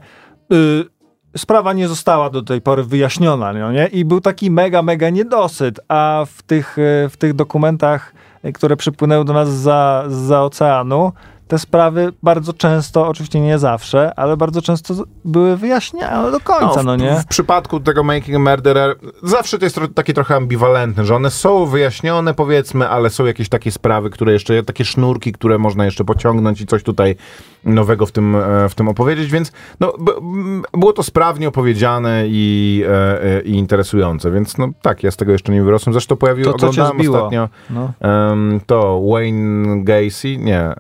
Y, 0.53 0.98
sprawa 1.37 1.73
nie 1.73 1.87
została 1.87 2.29
do 2.29 2.41
tej 2.41 2.61
pory 2.61 2.83
wyjaśniona, 2.83 3.53
no 3.53 3.71
nie? 3.71 3.87
I 3.87 4.05
był 4.05 4.21
taki 4.21 4.51
mega, 4.51 4.81
mega 4.81 5.09
niedosyt, 5.09 5.79
a 5.87 6.25
w 6.35 6.43
tych, 6.43 6.77
e, 6.79 7.09
w 7.09 7.17
tych 7.17 7.33
dokumentach, 7.33 8.13
e, 8.43 8.51
które 8.51 8.77
przypłynęły 8.77 9.25
do 9.25 9.33
nas 9.33 9.49
za, 9.49 10.05
za 10.07 10.43
oceanu, 10.43 11.11
te 11.49 11.59
sprawy 11.59 12.13
bardzo 12.23 12.53
często, 12.53 13.07
oczywiście 13.07 13.39
nie 13.41 13.59
zawsze, 13.59 14.19
ale 14.19 14.37
bardzo 14.37 14.61
często 14.61 14.93
były 15.25 15.57
wyjaśniane 15.57 16.31
do 16.31 16.39
końca, 16.39 16.83
no, 16.83 16.97
w, 16.97 16.99
nie? 16.99 17.19
W 17.19 17.25
przypadku 17.25 17.79
tego 17.79 18.03
Making 18.03 18.35
a 18.35 18.39
Murderer 18.39 18.95
zawsze 19.23 19.59
to 19.59 19.65
jest 19.65 19.79
takie 19.95 20.13
trochę 20.13 20.35
ambiwalentne, 20.35 21.05
że 21.05 21.15
one 21.15 21.29
są 21.29 21.65
wyjaśnione 21.65 22.33
powiedzmy, 22.33 22.89
ale 22.89 23.09
są 23.09 23.25
jakieś 23.25 23.49
takie 23.49 23.71
sprawy, 23.71 24.09
które 24.09 24.33
jeszcze, 24.33 24.63
takie 24.63 24.85
sznurki, 24.85 25.31
które 25.31 25.57
można 25.57 25.85
jeszcze 25.85 26.03
pociągnąć 26.05 26.61
i 26.61 26.65
coś 26.65 26.83
tutaj 26.83 27.15
nowego 27.63 28.05
w 28.05 28.11
tym, 28.11 28.35
e, 28.35 28.69
w 28.69 28.75
tym 28.75 28.87
opowiedzieć, 28.87 29.31
więc 29.31 29.51
no, 29.79 29.93
było 30.73 30.93
to 30.93 31.03
sprawnie 31.03 31.47
opowiedziane 31.47 32.23
i, 32.27 32.83
e, 32.87 33.23
e, 33.23 33.41
i 33.41 33.51
interesujące, 33.51 34.31
więc 34.31 34.57
no 34.57 34.69
tak, 34.81 35.03
ja 35.03 35.11
z 35.11 35.17
tego 35.17 35.31
jeszcze 35.31 35.51
nie 35.51 35.63
wyrosłem. 35.63 35.93
Zresztą 35.93 36.15
pojawił, 36.15 36.45
To 36.45 36.51
oglądałem 36.51 36.99
ostatnio 36.99 37.49
No. 37.69 37.91
em, 37.99 38.59
to 38.65 39.01
Wayne 39.11 39.83
Gacy, 39.83 40.37
nie, 40.37 40.73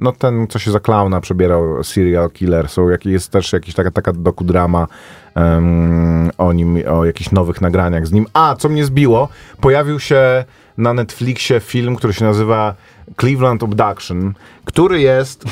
no 0.00 0.12
ten, 0.12 0.46
co 0.46 0.58
się 0.58 0.70
za 0.70 0.80
klauna 0.80 1.20
przebierał, 1.20 1.84
serial 1.84 2.30
killer, 2.30 2.68
są, 2.68 2.88
jest 3.04 3.30
też 3.30 3.52
jakaś 3.52 3.74
taka, 3.74 3.90
taka 3.90 4.12
dokudrama 4.12 4.86
em, 5.34 6.30
o 6.38 6.52
nim, 6.52 6.82
o 6.90 7.04
jakichś 7.04 7.30
nowych 7.30 7.60
nagraniach 7.60 8.06
z 8.06 8.12
nim. 8.12 8.26
A, 8.32 8.56
co 8.58 8.68
mnie 8.68 8.84
zbiło, 8.84 9.28
pojawił 9.60 10.00
się 10.00 10.44
na 10.78 10.94
Netflixie 10.94 11.60
film, 11.60 11.96
który 11.96 12.12
się 12.12 12.24
nazywa 12.24 12.74
Cleveland 13.20 13.62
Abduction, 13.62 14.34
który 14.64 15.00
jest 15.00 15.44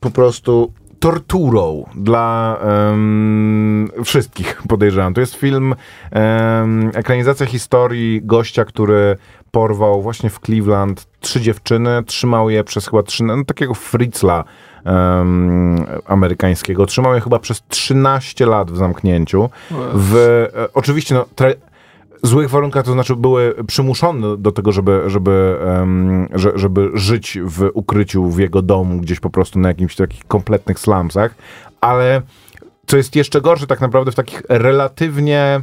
po 0.00 0.10
prostu 0.10 0.72
torturą 1.00 1.84
dla 1.94 2.58
em, 2.62 3.88
wszystkich, 4.04 4.62
podejrzewam. 4.68 5.14
To 5.14 5.20
jest 5.20 5.34
film, 5.34 5.74
em, 6.10 6.90
ekranizacja 6.94 7.46
historii 7.46 8.20
gościa, 8.24 8.64
który 8.64 9.16
porwał 9.50 10.02
właśnie 10.02 10.30
w 10.30 10.40
Cleveland. 10.40 11.06
Trzy 11.20 11.40
dziewczyny, 11.40 12.02
trzymał 12.06 12.50
je 12.50 12.64
przez 12.64 12.88
chyba 12.88 13.02
trzy, 13.02 13.24
no, 13.24 13.44
takiego 13.44 13.74
fritzla 13.74 14.44
em, 14.84 15.86
amerykańskiego, 16.06 16.86
trzymał 16.86 17.14
je 17.14 17.20
chyba 17.20 17.38
przez 17.38 17.62
13 17.68 18.46
lat 18.46 18.70
w 18.70 18.76
zamknięciu. 18.76 19.50
W, 19.94 20.16
e, 20.56 20.68
oczywiście, 20.74 21.14
no, 21.14 21.24
tra- 21.36 21.54
złych 22.22 22.50
warunkach, 22.50 22.84
to 22.84 22.92
znaczy 22.92 23.16
były 23.16 23.54
przymuszone 23.66 24.36
do 24.36 24.52
tego, 24.52 24.72
żeby, 24.72 25.02
żeby, 25.06 25.58
em, 25.64 26.28
że, 26.34 26.52
żeby 26.54 26.90
żyć 26.94 27.38
w 27.44 27.70
ukryciu 27.74 28.26
w 28.26 28.38
jego 28.38 28.62
domu, 28.62 29.00
gdzieś 29.00 29.20
po 29.20 29.30
prostu 29.30 29.58
na 29.58 29.68
jakimś 29.68 29.96
takich 29.96 30.24
kompletnych 30.24 30.78
slumsach, 30.78 31.34
ale 31.80 32.22
co 32.86 32.96
jest 32.96 33.16
jeszcze 33.16 33.40
gorsze 33.40 33.66
tak 33.66 33.80
naprawdę 33.80 34.12
w 34.12 34.14
takich 34.14 34.42
relatywnie 34.48 35.60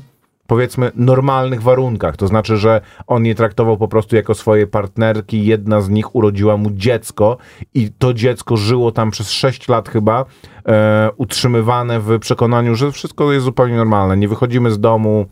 powiedzmy 0.48 0.92
normalnych 0.96 1.62
warunkach, 1.62 2.18
to 2.18 2.28
znaczy, 2.28 2.58
że 2.58 2.82
on 3.08 3.26
je 3.26 3.36
traktował 3.36 3.78
po 3.78 3.88
prostu 3.88 4.16
jako 4.16 4.36
swoje 4.36 4.68
partnerki, 4.68 5.46
jedna 5.46 5.82
z 5.82 5.90
nich 5.90 6.16
urodziła 6.16 6.58
mu 6.58 6.72
dziecko 6.72 7.38
i 7.74 7.92
to 7.98 8.14
dziecko 8.14 8.58
żyło 8.58 8.92
tam 8.92 9.12
przez 9.12 9.32
6 9.32 9.70
lat 9.70 9.90
chyba, 9.90 10.26
e, 10.68 11.10
utrzymywane 11.18 12.00
w 12.00 12.20
przekonaniu, 12.20 12.76
że 12.76 12.92
wszystko 12.92 13.32
jest 13.34 13.46
zupełnie 13.46 13.76
normalne, 13.76 14.18
nie 14.18 14.28
wychodzimy 14.28 14.72
z 14.72 14.80
domu, 14.80 15.26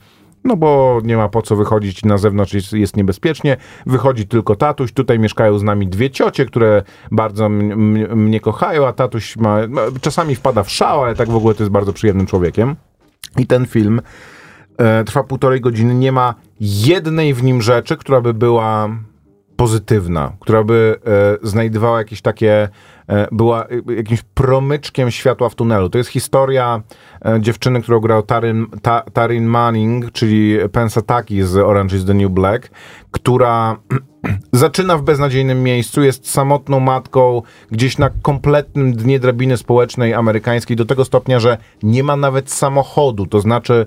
no 0.45 0.55
bo 0.55 1.01
nie 1.03 1.17
ma 1.17 1.29
po 1.29 1.41
co 1.41 1.55
wychodzić 1.55 2.05
na 2.05 2.17
zewnątrz, 2.17 2.53
jest, 2.53 2.73
jest 2.73 2.97
niebezpiecznie. 2.97 3.57
Wychodzi 3.85 4.27
tylko 4.27 4.55
tatuś. 4.55 4.91
Tutaj 4.91 5.19
mieszkają 5.19 5.57
z 5.57 5.63
nami 5.63 5.87
dwie 5.87 6.09
ciocie, 6.09 6.45
które 6.45 6.83
bardzo 7.11 7.49
mnie 7.49 8.39
kochają, 8.39 8.87
a 8.87 8.93
tatuś 8.93 9.37
ma, 9.37 9.67
ma, 9.67 9.81
czasami 10.01 10.35
wpada 10.35 10.63
w 10.63 10.71
szał, 10.71 11.03
ale 11.03 11.15
tak 11.15 11.29
w 11.29 11.35
ogóle 11.35 11.55
to 11.55 11.63
jest 11.63 11.71
bardzo 11.71 11.93
przyjemnym 11.93 12.27
człowiekiem. 12.27 12.75
I 13.37 13.47
ten 13.47 13.65
film 13.65 14.01
e, 14.77 15.03
trwa 15.03 15.23
półtorej 15.23 15.61
godziny. 15.61 15.95
Nie 15.95 16.11
ma 16.11 16.35
jednej 16.59 17.33
w 17.33 17.43
nim 17.43 17.61
rzeczy, 17.61 17.97
która 17.97 18.21
by 18.21 18.33
była 18.33 18.89
pozytywna, 19.55 20.31
która 20.39 20.63
by 20.63 20.95
e, 21.43 21.47
znajdowała 21.47 21.97
jakieś 21.97 22.21
takie, 22.21 22.69
e, 23.07 23.27
była 23.31 23.65
e, 23.65 23.93
jakimś 23.95 24.21
promyczkiem 24.21 25.11
światła 25.11 25.49
w 25.49 25.55
tunelu. 25.55 25.89
To 25.89 25.97
jest 25.97 26.09
historia 26.09 26.81
e, 27.25 27.41
dziewczyny, 27.41 27.81
którą 27.81 27.99
grał 27.99 28.23
Tarin, 28.23 28.67
ta, 28.81 29.03
Manning, 29.41 30.11
czyli 30.11 30.57
Pensataki 30.71 31.43
z 31.43 31.57
Orange 31.57 31.97
is 31.97 32.05
the 32.05 32.13
New 32.13 32.31
Black, 32.31 32.69
która 33.11 33.77
zaczyna 34.51 34.97
w 34.97 35.01
beznadziejnym 35.01 35.63
miejscu, 35.63 36.03
jest 36.03 36.31
samotną 36.31 36.79
matką 36.79 37.41
gdzieś 37.71 37.97
na 37.97 38.09
kompletnym 38.21 38.93
dnie 38.93 39.19
drabiny 39.19 39.57
społecznej 39.57 40.13
amerykańskiej 40.13 40.77
do 40.77 40.85
tego 40.85 41.05
stopnia, 41.05 41.39
że 41.39 41.57
nie 41.83 42.03
ma 42.03 42.15
nawet 42.15 42.51
samochodu, 42.51 43.25
to 43.25 43.39
znaczy 43.39 43.85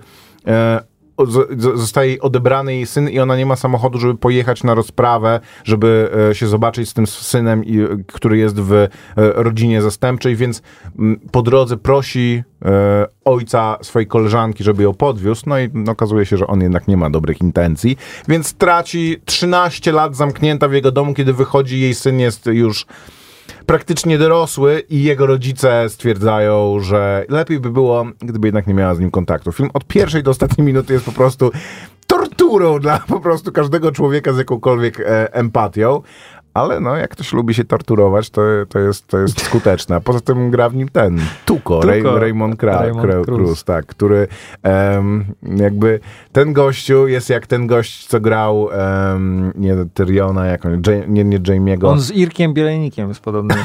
zostaje 1.74 2.09
jej 2.09 2.20
odebrany 2.20 2.74
jej 2.74 2.86
syn 2.86 3.09
i 3.09 3.20
ona 3.20 3.36
nie 3.36 3.46
ma 3.46 3.57
samochodu, 3.57 3.99
żeby 3.99 4.14
pojechać 4.14 4.64
na 4.64 4.74
rozprawę, 4.74 5.40
żeby 5.64 6.11
e, 6.30 6.34
się 6.34 6.46
zobaczyć 6.46 6.88
z 6.88 6.94
tym 6.94 7.07
synem, 7.07 7.61
e, 7.61 7.64
który 8.07 8.38
jest 8.38 8.61
w 8.61 8.72
e, 8.72 8.88
rodzinie 9.16 9.82
zastępczej, 9.82 10.36
więc 10.36 10.62
mm, 10.99 11.20
po 11.30 11.42
drodze 11.42 11.76
prosi 11.76 12.42
e, 12.64 13.07
ojca 13.24 13.78
swojej 13.82 14.07
koleżanki, 14.07 14.64
żeby 14.64 14.82
ją 14.82 14.94
podwiózł, 14.94 15.42
no 15.46 15.59
i 15.59 15.70
okazuje 15.88 16.26
się, 16.26 16.36
że 16.36 16.46
on 16.46 16.61
jednak 16.61 16.88
nie 16.88 16.96
ma 16.96 17.11
dobrych 17.11 17.40
intencji, 17.40 17.96
więc 18.28 18.55
traci 18.55 19.16
13 19.24 19.92
lat 19.92 20.16
zamknięta 20.16 20.68
w 20.68 20.72
jego 20.72 20.92
domu, 20.92 21.14
kiedy 21.14 21.32
wychodzi 21.32 21.80
jej 21.80 21.94
syn 21.94 22.20
jest 22.20 22.46
już 22.46 22.86
praktycznie 23.69 24.19
dorosły 24.19 24.83
i 24.89 25.03
jego 25.03 25.27
rodzice 25.27 25.89
stwierdzają, 25.89 26.81
że 26.81 27.25
lepiej 27.29 27.61
by 27.61 27.71
było, 27.71 28.07
gdyby 28.19 28.49
jednak 28.49 28.66
nie 28.66 28.75
miała 28.75 28.95
z 28.95 29.01
nim 29.01 29.11
kontaktu. 29.11 29.53
Film 29.53 29.71
od 29.75 29.85
pierwszej 29.85 30.23
do 30.23 30.31
ostatniej 30.31 30.66
minuty 30.66 30.93
jest 30.93 31.05
po 31.05 31.12
prostu 31.12 31.51
torturą 32.07 32.79
dla 32.79 32.99
po 32.99 33.21
prostu 33.21 33.53
każdego 33.53 33.93
człowieka 33.93 34.33
z 34.33 34.39
jakąkolwiek 34.39 35.01
e, 35.01 35.35
empatią. 35.35 36.03
Ale 36.55 36.80
no, 36.80 36.96
jak 36.96 37.11
ktoś 37.11 37.32
lubi 37.32 37.55
się 37.55 37.64
torturować, 37.64 38.30
to, 38.30 38.42
to, 38.68 38.78
jest, 38.78 39.07
to 39.07 39.18
jest 39.18 39.42
skuteczne. 39.42 39.96
A 39.96 40.01
poza 40.01 40.20
tym 40.20 40.51
gra 40.51 40.68
w 40.68 40.74
nim 40.74 40.88
ten, 40.88 41.20
Tuko, 41.44 41.80
Ray. 41.80 42.03
Raymond, 42.03 42.57
Kra, 42.57 42.80
Raymond 42.80 43.03
Kra, 43.03 43.24
Cruz. 43.24 43.38
Cruz, 43.38 43.64
tak, 43.64 43.86
który 43.86 44.28
em, 44.62 45.24
jakby 45.57 46.01
ten 46.32 46.53
gościu 46.53 47.09
jest 47.09 47.30
jak 47.30 47.46
ten 47.46 47.66
gość, 47.66 48.07
co 48.07 48.20
grał 48.20 48.68
em, 48.72 49.53
nie 49.55 49.76
Tyriona, 49.94 50.46
jak 50.46 50.66
on, 50.66 50.82
Jam- 50.82 51.09
nie, 51.09 51.24
nie 51.24 51.40
Jamie'ego. 51.40 51.88
On 51.88 52.01
z 52.01 52.11
Irkiem 52.11 52.55
Bielenikiem 52.55 53.09
jest 53.09 53.20
podobny. 53.20 53.55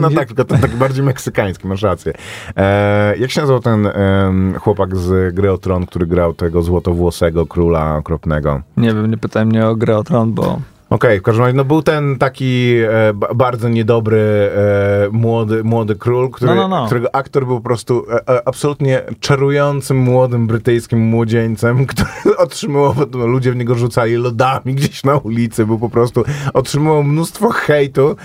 No 0.00 0.10
tak, 0.10 0.28
tylko 0.28 0.44
ten 0.44 0.60
tak 0.60 0.76
bardziej 0.76 1.04
meksykański, 1.04 1.68
masz 1.68 1.82
rację. 1.82 2.12
E, 2.56 3.16
jak 3.16 3.30
się 3.30 3.40
nazywał 3.40 3.60
ten 3.60 3.86
em, 3.86 4.54
chłopak 4.60 4.96
z 4.96 5.34
Gry 5.34 5.52
o 5.52 5.58
Tron, 5.58 5.86
który 5.86 6.06
grał 6.06 6.34
tego 6.34 6.62
złotowłosego 6.62 7.46
króla 7.46 7.96
okropnego? 7.96 8.60
Nie 8.76 8.88
wiem, 8.88 9.10
nie 9.10 9.18
pytaj 9.18 9.46
mnie 9.46 9.66
o 9.66 9.76
grę 9.76 9.98
o 9.98 10.04
tron, 10.04 10.32
bo 10.32 10.60
Okej, 10.90 11.20
w 11.20 11.22
każdym 11.22 11.44
razie, 11.44 11.56
no 11.56 11.64
był 11.64 11.82
ten 11.82 12.18
taki 12.18 12.74
e, 12.78 13.12
ba- 13.14 13.34
bardzo 13.34 13.68
niedobry 13.68 14.50
e, 14.56 15.08
młody, 15.12 15.64
młody 15.64 15.94
król, 15.96 16.30
który, 16.30 16.54
No, 16.54 16.68
no, 16.68 16.80
no. 16.80 16.86
którego 16.86 17.14
aktor 17.14 17.46
był 17.46 17.56
po 17.56 17.62
prostu 17.64 18.04
e, 18.10 18.28
e, 18.28 18.48
absolutnie 18.48 19.02
czarującym 19.20 19.96
młodym 19.96 20.46
brytyjskim 20.46 20.98
młodzieńcem, 21.00 21.86
który 21.86 22.36
otrzymywał, 22.38 22.94
potem 22.94 23.20
ludzie 23.22 23.52
w 23.52 23.56
niego 23.56 23.74
rzucali 23.74 24.14
lodami 24.16 24.74
gdzieś 24.74 25.04
na 25.04 25.16
ulicy, 25.16 25.66
był 25.66 25.78
po 25.78 25.90
prostu, 25.90 26.24
otrzymywał 26.54 27.02
mnóstwo 27.02 27.50
hejtu 27.50 28.16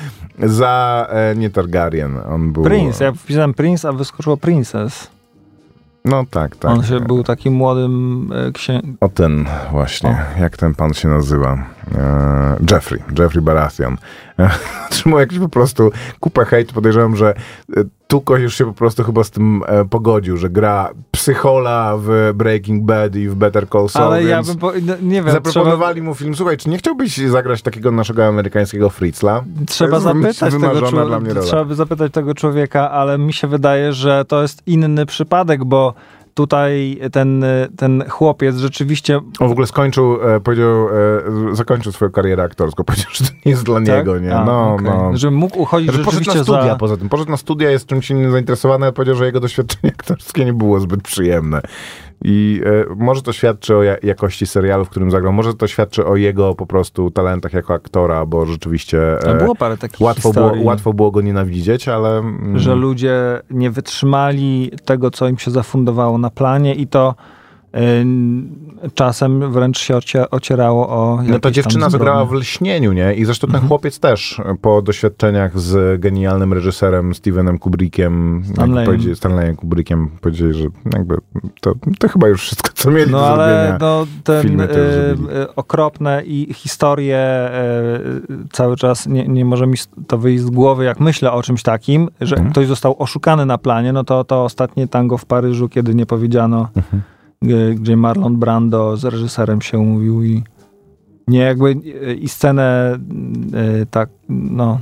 za, 0.44 1.08
e, 1.10 1.36
nie 1.36 1.50
Targaryen, 1.50 2.18
on 2.30 2.52
był... 2.54 2.64
Prince, 2.64 3.00
ja 3.04 3.12
wpisałem 3.12 3.54
Prince, 3.54 3.86
a 3.86 3.92
wyskoczyło 3.94 4.38
Princess. 4.38 5.10
No 6.06 6.24
tak, 6.32 6.56
tak. 6.56 6.72
On 6.72 6.84
się 6.84 7.00
był 7.00 7.24
takim 7.24 7.54
młodym 7.54 8.30
e, 8.48 8.52
księ... 8.52 8.82
O 9.02 9.10
ten 9.10 9.46
właśnie, 9.72 10.18
jak 10.40 10.58
ten 10.58 10.76
pan 10.76 10.94
się 10.94 11.08
nazywa? 11.08 11.75
E, 11.96 12.58
Jeffrey, 12.72 13.04
Jeffrey 13.20 13.42
Baratheon. 13.42 13.98
Otrzymał 14.88 15.20
jakiś 15.20 15.40
po 15.40 15.50
prostu 15.50 15.92
kupę 16.20 16.46
hejtu. 16.46 16.74
Podejrzewam, 16.74 17.16
że 17.16 17.34
e, 17.78 17.84
Tuko 18.08 18.38
już 18.38 18.56
się 18.56 18.66
po 18.66 18.74
prostu 18.74 19.04
chyba 19.04 19.24
z 19.24 19.32
tym 19.32 19.62
e, 19.68 19.86
pogodził, 19.86 20.38
że 20.38 20.50
gra 20.50 20.90
psychola 21.12 21.96
w 22.00 22.32
Breaking 22.36 22.84
Bad 22.84 23.16
i 23.16 23.30
w 23.30 23.36
Better 23.36 23.70
Call 23.70 23.90
Saul, 23.90 24.06
Ale 24.06 24.24
ja 24.24 24.44
bym, 24.44 24.58
po, 24.58 24.72
no, 24.82 24.94
nie 25.02 25.24
wiem, 25.24 25.32
zaproponowali 25.32 26.02
mu 26.02 26.16
film. 26.16 26.36
Słuchaj, 26.36 26.58
czy 26.58 26.70
nie 26.70 26.78
chciałbyś 26.78 27.18
zagrać 27.18 27.62
takiego 27.62 27.92
naszego 27.92 28.26
amerykańskiego 28.26 28.90
Fritzla? 28.90 29.44
trzeba, 29.68 30.00
trzeba 30.00 30.00
zapytać 30.00 30.54
tego 30.54 30.82
człowieka, 30.82 31.42
trzeba 31.42 31.66
by 31.66 31.76
zapytać 31.76 32.12
tego 32.12 32.34
człowieka, 32.34 32.92
ale 32.92 33.18
mi 33.18 33.34
się 33.34 33.48
wydaje, 33.48 33.94
że 33.94 34.26
to 34.26 34.42
jest 34.42 34.62
inny 34.68 35.06
przypadek, 35.06 35.64
bo 35.64 35.94
tutaj 36.36 37.00
ten, 37.12 37.46
ten 37.78 38.04
chłopiec 38.10 38.58
rzeczywiście 38.58 39.18
On 39.40 39.48
w 39.48 39.52
ogóle 39.52 39.68
skończył, 39.68 40.36
e, 40.36 40.40
powiedział, 40.40 40.88
e, 41.52 41.56
zakończył 41.56 41.92
swoją 41.92 42.12
karierę 42.12 42.44
aktorską. 42.44 42.84
Powiedział, 42.96 43.10
że 43.14 43.26
to 43.26 43.32
nie 43.46 43.52
jest 43.52 43.64
dla 43.64 43.80
niego, 43.80 44.20
nie? 44.20 44.36
A, 44.36 44.46
No, 44.46 44.74
okej. 44.74 44.86
no. 44.86 45.12
Że 45.18 45.32
mógł 45.32 45.60
uchodzić 45.62 45.94
Że 45.94 46.04
poszedł 46.04 46.26
na 46.26 46.44
studia 46.44 46.66
za... 46.66 46.76
poza 46.76 46.98
tym. 46.98 47.10
Poszedł 47.10 47.32
na 47.32 47.38
studia, 47.38 47.72
jest 47.72 47.88
czymś 47.88 48.10
innym 48.12 48.32
zainteresowany, 48.32 48.86
ale 48.86 48.94
powiedział, 48.94 49.16
że 49.16 49.26
jego 49.26 49.40
doświadczenie 49.40 49.94
aktorskie 50.00 50.46
nie 50.46 50.54
było 50.54 50.80
zbyt 50.80 51.02
przyjemne. 51.02 51.62
I 52.28 52.62
e, 52.66 52.96
może 52.96 53.22
to 53.22 53.34
świadczy 53.34 53.76
o 53.76 53.84
ja 53.84 53.96
jakości 54.04 54.46
serialu, 54.46 54.86
w 54.86 54.90
którym 54.90 55.12
zagrał, 55.12 55.34
może 55.34 55.54
to 55.54 55.68
świadczy 55.68 56.06
o 56.06 56.16
jego 56.16 56.56
po 56.56 56.66
prostu 56.66 57.12
talentach 57.12 57.54
jako 57.54 57.74
aktora, 57.74 58.26
bo 58.26 58.46
rzeczywiście 58.46 59.20
e, 59.20 59.38
było 59.38 59.56
parę 59.56 59.78
takich 59.78 60.02
łatwo, 60.02 60.34
było, 60.34 60.52
łatwo 60.62 60.94
było 60.94 61.12
go 61.12 61.22
nienawidzieć, 61.22 61.88
ale... 61.88 62.18
mm, 62.18 62.60
że 62.60 62.76
ludzie 62.76 63.42
nie 63.50 63.72
wytrzymali 63.72 64.72
tego, 64.86 65.12
co 65.12 65.28
im 65.28 65.38
się 65.38 65.52
zafundowało 65.52 66.18
na 66.18 66.30
planie 66.30 66.76
i 66.76 66.88
to 66.88 67.16
czasem 68.94 69.52
wręcz 69.52 69.80
się 69.80 69.96
ocie, 69.96 70.30
ocierało 70.30 70.90
o 70.90 71.20
No 71.28 71.40
ta 71.40 71.52
dziewczyna 71.52 71.90
zagrała 71.90 72.26
w. 72.26 72.32
Lśnieniu, 72.32 72.94
nie? 72.94 73.14
I 73.14 73.26
zresztą 73.26 73.46
Mhm. 73.48 73.62
ten 73.62 73.68
chłopiec 73.68 74.00
też 74.00 74.42
po 74.62 74.82
doświadczeniach 74.82 75.60
z 75.60 76.02
genialnym 76.02 76.54
reżyserem 76.54 77.16
Stevenem 77.16 77.60
Kubrickiem, 77.60 78.44
Stanleyem. 78.54 79.16
Stanleyem 79.16 79.56
Kubrickiem, 79.56 80.10
powiedzieli, 80.22 80.54
że 80.54 80.68
jakby 80.94 81.18
to, 81.62 81.74
to 82.00 82.08
chyba 82.10 82.28
już 82.28 82.42
wszystko, 82.42 82.70
co 82.74 82.92
mieli 82.92 83.12
No 83.12 83.26
ale 83.28 83.78
no, 83.82 84.06
ten 84.24 84.62
y, 84.62 84.68
okropne 85.56 86.24
i 86.26 86.54
historie 86.54 87.50
y, 88.30 88.48
cały 88.52 88.76
czas 88.78 89.08
nie, 89.08 89.28
nie 89.28 89.46
może 89.46 89.68
mi 89.68 89.78
to 90.08 90.18
wyjść 90.18 90.44
z 90.44 90.50
głowy, 90.50 90.86
jak 90.86 91.00
myślę 91.00 91.32
o 91.32 91.44
czymś 91.44 91.64
takim, 91.64 92.10
że 92.22 92.36
Mhm. 92.36 92.52
ktoś 92.52 92.68
został 92.68 92.96
oszukany 93.00 93.46
na 93.46 93.58
planie, 93.58 93.94
no 93.94 94.04
to 94.04 94.24
to 94.24 94.44
ostatnie 94.44 94.88
tango 94.88 95.18
w 95.18 95.26
Paryżu, 95.26 95.70
kiedy 95.70 95.96
nie 95.96 96.06
powiedziano, 96.06 96.68
Mhm. 96.76 97.02
Gdzie 97.76 97.98
Marlon 97.98 98.38
Brando 98.38 98.98
z 98.98 99.06
reżyserem 99.06 99.62
się 99.62 99.80
umówił 99.80 100.24
i 100.24 100.44
nie 101.28 101.40
jakby 101.40 101.70
y, 101.70 102.16
i 102.16 102.30
scenę 102.30 103.00
y, 103.82 103.86
tak, 103.86 104.10
no 104.30 104.80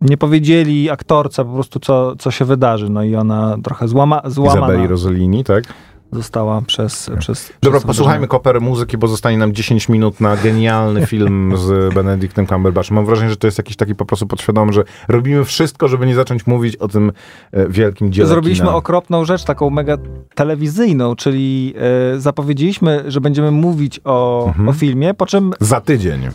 nie 0.00 0.16
powiedzieli 0.16 0.90
aktorce 0.90 1.44
po 1.44 1.52
prostu, 1.52 1.80
co, 1.80 2.16
co 2.16 2.30
się 2.30 2.44
wydarzy. 2.44 2.90
No 2.90 3.02
i 3.02 3.16
ona 3.16 3.56
trochę 3.62 3.88
złama, 3.88 4.22
złamana 4.24 4.66
Izabeli 4.66 4.86
Rossellini, 4.86 5.44
tak? 5.44 5.64
Została 6.12 6.62
przez... 6.62 7.10
przez 7.18 7.52
Dobra, 7.62 7.78
przez 7.78 7.86
posłuchajmy 7.86 8.28
koper 8.28 8.60
muzyki, 8.60 8.98
bo 8.98 9.08
zostanie 9.08 9.38
nam 9.38 9.52
10 9.52 9.88
minut 9.88 10.20
na 10.20 10.36
genialny 10.36 11.06
film 11.10 11.52
z 11.56 11.94
Benedictem 11.94 12.46
Cumberbatchem. 12.46 12.94
Mam 12.94 13.06
wrażenie, 13.06 13.30
że 13.30 13.36
to 13.36 13.46
jest 13.46 13.58
jakiś 13.58 13.76
taki 13.76 13.94
po 13.94 14.04
prostu 14.06 14.26
podświadomy, 14.26 14.72
że 14.72 14.84
robimy 15.08 15.44
wszystko, 15.44 15.88
żeby 15.88 16.06
nie 16.06 16.14
zacząć 16.14 16.46
mówić 16.46 16.76
o 16.76 16.88
tym 16.88 17.12
e, 17.52 17.68
wielkim 17.68 18.12
dziele 18.12 18.28
Zrobiliśmy 18.28 18.66
kina. 18.66 18.76
okropną 18.76 19.24
rzecz, 19.24 19.44
taką 19.44 19.70
mega 19.70 19.96
telewizyjną, 20.34 21.16
czyli 21.16 21.74
e, 22.14 22.20
zapowiedzieliśmy, 22.20 23.04
że 23.08 23.20
będziemy 23.20 23.50
mówić 23.50 24.00
o, 24.04 24.44
Mhm. 24.46 24.68
o 24.68 24.72
filmie, 24.72 25.14
po 25.14 25.26
czym 25.26 25.52
Za 25.60 25.80
tydzień. 25.80 26.20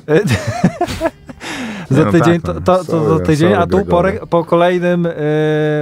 za 1.89 2.05
no 2.05 2.11
tydzień, 2.11 2.41
tak, 2.41 2.41
to, 2.41 2.53
no. 2.53 2.61
to, 2.61 2.77
to 2.77 2.83
Sorry, 2.83 3.09
za 3.09 3.19
tydzień, 3.25 3.49
sorry, 3.49 3.61
a 3.63 3.67
tu 3.67 3.85
po, 3.85 4.03
po 4.29 4.43
kolejnym, 4.45 5.05
e, 5.05 5.15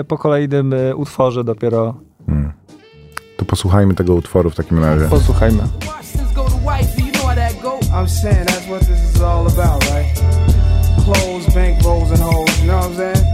po 0.07 0.17
kolejnym 0.17 0.73
e, 0.73 0.95
utworze 0.95 1.43
dopiero. 1.43 1.95
To 3.39 3.45
posłuchajmy 3.45 3.93
tego 3.93 4.13
utworu 4.15 4.49
w 4.49 4.55
takim 4.55 4.83
razie. 4.83 5.05
posłuchajmy. 5.05 5.57
Washington's 5.59 6.33
go 6.33 6.43
to 6.43 6.57
wifey, 6.57 7.05
you 7.05 7.11
know 7.11 7.27
how 7.27 7.35
that 7.35 7.61
go. 7.61 7.79
I'm 8.01 8.07
saying 8.09 8.45
that's 8.45 8.67
what 8.67 8.79
this 8.79 9.15
is 9.15 9.21
all 9.21 9.47
about, 9.47 9.83
right? 9.91 10.21
Clothes, 11.05 11.55
bank 11.55 11.83
rolls, 11.83 12.11
and 12.11 12.19
hoes, 12.19 12.59
you 12.61 12.67
know 12.67 12.77
what 12.77 12.85
I'm 12.85 12.95
saying? 12.95 13.25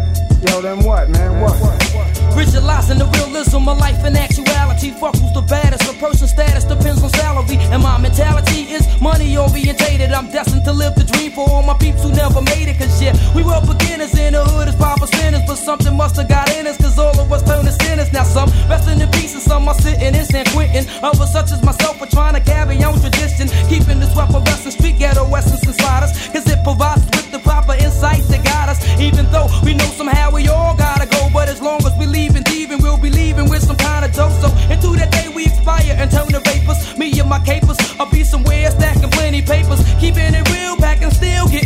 Yo, 0.49 0.61
then 0.61 0.77
what, 0.83 1.09
man? 1.09 1.41
What? 1.41 1.55
Visualizing 2.35 2.99
the 2.99 3.05
realism 3.05 3.69
of 3.69 3.79
life 3.79 4.05
and 4.05 4.17
actuality. 4.17 4.54
Fuck 4.75 5.15
who's 5.15 5.33
the 5.33 5.41
baddest. 5.41 5.89
A 5.89 5.93
person's 5.95 6.31
status 6.31 6.63
depends 6.63 7.01
on 7.01 7.09
salary. 7.09 7.57
And 7.71 7.81
my 7.81 7.97
mentality 7.97 8.67
is 8.69 8.83
money 9.01 9.37
orientated. 9.37 10.11
I'm 10.11 10.29
destined 10.29 10.65
to 10.65 10.73
live 10.73 10.95
the 10.95 11.03
dream 11.03 11.31
for 11.31 11.49
all 11.49 11.63
my 11.63 11.73
peeps 11.77 12.03
who 12.03 12.11
never 12.11 12.41
made 12.41 12.67
it. 12.67 12.77
Cause 12.77 13.01
yeah, 13.01 13.15
we 13.33 13.41
were 13.43 13.59
beginners 13.61 14.13
in 14.17 14.33
the 14.33 14.43
hood 14.43 14.67
as 14.67 14.75
papa 14.75 15.07
sinners. 15.07 15.41
But 15.47 15.55
something 15.55 15.95
must 15.95 16.17
have 16.17 16.27
got 16.27 16.51
in 16.55 16.67
us. 16.67 16.77
Cause 16.77 16.99
all 16.99 17.17
of 17.19 17.31
us 17.31 17.41
turned 17.43 17.67
to 17.67 17.73
sinners. 17.83 18.11
Now 18.11 18.23
some 18.23 18.49
resting 18.69 18.99
in 18.99 19.09
peace 19.11 19.33
and 19.33 19.41
some 19.41 19.67
are 19.67 19.79
sitting 19.79 20.13
in 20.13 20.25
San 20.25 20.45
Quentin. 20.53 20.85
Others 21.01 21.31
such 21.31 21.51
as 21.51 21.63
myself 21.63 22.01
are 22.01 22.11
trying 22.11 22.35
to 22.35 22.41
carry 22.41 22.83
on 22.83 22.99
tradition. 22.99 23.47
Keeping 23.67 23.99
this 23.99 24.13
weapon 24.15 24.43
wrestling 24.43 24.75
street 24.75 24.99
ghetto 24.99 25.23
essence 25.33 25.65
inside 25.65 26.03
us. 26.03 26.11
Cause 26.29 26.45
it 26.51 26.63
provides 26.63 27.03
with 27.15 27.31
the 27.31 27.39
proper 27.39 27.73
insights 27.73 28.27
to 28.27 28.37
guide 28.37 28.69
us. 28.69 28.79
Even 28.99 29.25
though 29.31 29.47
we 29.63 29.73
know 29.73 29.89
somehow 29.95 30.31
we 30.31 30.47
all 30.47 30.75
gotta 30.75 31.07
go. 31.07 31.29
But 31.33 31.49
as 31.49 31.61
long 31.61 31.79
as 31.85 31.97
we 31.97 32.05
leave 32.05 32.35
and 32.35 32.45
thieving, 32.45 32.81
we'll 32.81 32.97
be 32.97 33.09
leaving 33.09 33.49
with 33.49 33.63
some 33.63 33.77
kind 33.77 34.05
of 34.05 34.13
dough. 34.13 34.29
So 34.41 34.49
into 34.69 34.95
that 34.97 35.11
day 35.11 35.27
we 35.29 35.45
expire 35.45 35.95
and 35.97 36.09
turn 36.11 36.27
to 36.27 36.39
vapors. 36.39 36.97
Me 36.97 37.11
and 37.19 37.29
my 37.29 37.39
capers, 37.39 37.77
I'll 37.99 38.09
be 38.09 38.23
somewhere 38.23 38.71
stacking 38.71 39.11
plenty 39.11 39.41
papers. 39.41 39.81
Keeping 39.99 40.33
it 40.33 40.49
real, 40.51 40.75
packing 40.77 41.11
still 41.11 41.47
getting 41.47 41.64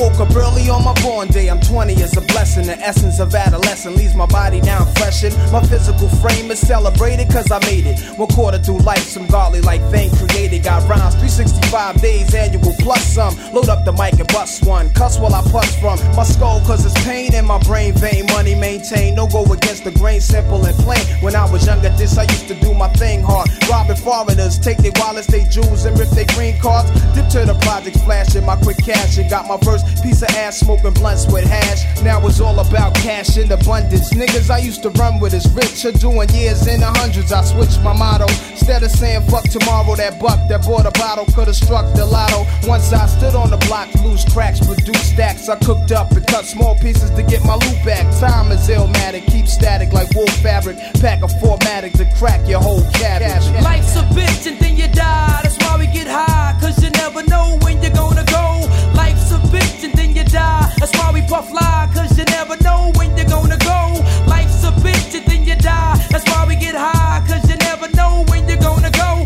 woke 0.00 0.18
up 0.18 0.34
early 0.34 0.70
on 0.70 0.82
my 0.82 0.94
born 1.02 1.28
day. 1.28 1.48
I'm 1.48 1.60
20 1.60 1.92
is 1.92 2.16
a 2.16 2.22
blessing. 2.22 2.66
The 2.66 2.78
essence 2.80 3.20
of 3.20 3.34
adolescence 3.34 3.96
leaves 3.96 4.14
my 4.14 4.26
body 4.26 4.60
now 4.62 4.86
freshened. 4.96 5.36
My 5.52 5.60
physical 5.62 6.08
frame 6.24 6.50
is 6.50 6.58
celebrated 6.58 7.28
cause 7.30 7.50
I 7.50 7.60
made 7.66 7.86
it. 7.86 8.00
One 8.18 8.28
quarter 8.28 8.58
through 8.58 8.78
life, 8.78 9.04
some 9.04 9.26
godly 9.26 9.60
like 9.60 9.82
thing 9.90 10.10
created. 10.16 10.64
Got 10.64 10.88
rhymes 10.88 11.14
365 11.20 12.00
days 12.00 12.34
annual 12.34 12.74
plus 12.80 13.04
some. 13.14 13.36
Load 13.52 13.68
up 13.68 13.84
the 13.84 13.92
mic 13.92 14.18
and 14.18 14.28
bust 14.28 14.64
one. 14.64 14.90
Cuss 14.94 15.18
while 15.18 15.34
I 15.34 15.42
puss 15.42 15.78
from 15.78 15.98
my 16.16 16.24
skull 16.24 16.60
cause 16.62 16.84
it's 16.86 16.96
pain 17.04 17.34
in 17.34 17.44
my 17.44 17.58
brain 17.58 17.92
vein. 17.94 18.24
Money 18.32 18.54
maintained. 18.54 19.16
No 19.16 19.28
go 19.28 19.44
against 19.52 19.84
the 19.84 19.90
grain, 19.90 20.20
simple 20.22 20.64
and 20.64 20.76
plain. 20.78 21.04
When 21.20 21.36
I 21.36 21.44
was 21.52 21.66
younger, 21.66 21.90
this 21.90 22.16
I 22.16 22.22
used 22.22 22.48
to 22.48 22.54
do 22.54 22.72
my 22.72 22.88
thing 22.94 23.22
hard. 23.22 23.50
Robbing 23.68 23.96
foreigners, 23.96 24.58
take 24.58 24.78
their 24.78 24.92
wallets, 24.96 25.26
they 25.26 25.44
jewels, 25.44 25.84
and 25.84 25.98
rip 25.98 26.08
their 26.10 26.26
green 26.34 26.58
cards. 26.58 26.88
Dip 27.14 27.28
to 27.36 27.44
the 27.44 27.58
projects, 27.60 28.02
flashing 28.02 28.46
my 28.46 28.56
quick 28.56 28.78
cash 28.78 29.18
and 29.18 29.28
got 29.28 29.46
my 29.46 29.58
first 29.58 29.89
piece 30.02 30.22
of 30.22 30.30
ass 30.30 30.58
smoking 30.60 30.92
blunts 30.94 31.26
with 31.32 31.44
hash. 31.44 31.84
Now 32.02 32.24
it's 32.26 32.40
all 32.40 32.58
about 32.58 32.94
cash 32.94 33.36
in 33.36 33.50
abundance. 33.50 34.12
Niggas 34.12 34.50
I 34.50 34.58
used 34.58 34.82
to 34.82 34.90
run 34.90 35.20
with 35.20 35.34
is 35.34 35.48
rich 35.52 35.84
or 35.84 35.92
doing 35.92 36.28
years 36.30 36.66
in 36.66 36.80
the 36.80 36.86
hundreds. 36.86 37.32
I 37.32 37.42
switched 37.44 37.80
my 37.82 37.92
motto. 37.92 38.26
Instead 38.50 38.82
of 38.82 38.90
saying 38.90 39.22
fuck 39.28 39.44
tomorrow, 39.44 39.94
that 39.96 40.18
buck 40.20 40.38
that 40.48 40.62
bought 40.64 40.86
a 40.86 40.90
bottle 40.92 41.26
could 41.34 41.46
have 41.46 41.56
struck 41.56 41.86
the 41.94 42.04
lotto. 42.04 42.46
Once 42.68 42.92
I 42.92 43.06
stood 43.06 43.34
on 43.34 43.50
the 43.50 43.58
block, 43.68 43.92
loose 44.02 44.24
cracks, 44.32 44.60
produce 44.64 45.12
stacks. 45.12 45.48
I 45.48 45.56
cooked 45.56 45.92
up 45.92 46.10
and 46.12 46.26
cut 46.26 46.44
small 46.44 46.74
pieces 46.78 47.10
to 47.10 47.22
get 47.22 47.44
my 47.44 47.54
loot 47.54 47.84
back. 47.84 48.06
Time 48.20 48.50
is 48.52 48.68
illmatic, 48.68 49.26
keep 49.26 49.46
static 49.46 49.92
like 49.92 50.10
wool 50.14 50.26
fabric. 50.42 50.76
Pack 51.00 51.22
a 51.22 51.28
formatic 51.28 51.92
to 51.94 52.04
crack 52.18 52.46
your 52.48 52.60
whole 52.60 52.82
cabbage. 52.92 53.46
Life's 53.62 53.96
a 53.96 54.02
bitch 54.14 54.46
and 54.46 54.58
then 54.58 54.76
you 54.76 54.88
die. 54.88 55.40
That's 55.42 55.58
why 55.58 55.76
we 55.78 55.86
get 55.86 56.06
high. 56.06 56.56
Cause 56.60 56.82
you 56.82 56.90
never 56.90 57.22
know 57.24 57.58
when 57.62 57.82
you're 57.82 57.92
gonna 57.92 58.24
go. 58.24 58.49
Life's 59.00 59.32
a 59.32 59.38
bitch 59.54 59.82
and 59.82 59.94
then 59.94 60.14
you 60.14 60.24
die. 60.24 60.70
That's 60.78 60.94
why 60.98 61.10
we 61.10 61.22
puff 61.22 61.50
lie. 61.52 61.88
Cause 61.94 62.18
you 62.18 62.24
never 62.24 62.56
know 62.62 62.92
when 62.96 63.16
you're 63.16 63.32
gonna 63.36 63.56
go. 63.56 63.80
Life's 64.26 64.62
a 64.62 64.72
bitch 64.84 65.14
and 65.18 65.24
then 65.30 65.42
you 65.48 65.56
die. 65.56 65.96
That's 66.10 66.26
why 66.30 66.44
we 66.46 66.54
get 66.54 66.74
high. 66.74 67.24
Cause 67.26 67.48
you 67.50 67.56
never 67.56 67.88
know 67.96 68.24
when 68.28 68.46
you're 68.46 68.64
gonna 68.68 68.90
go. 68.90 69.19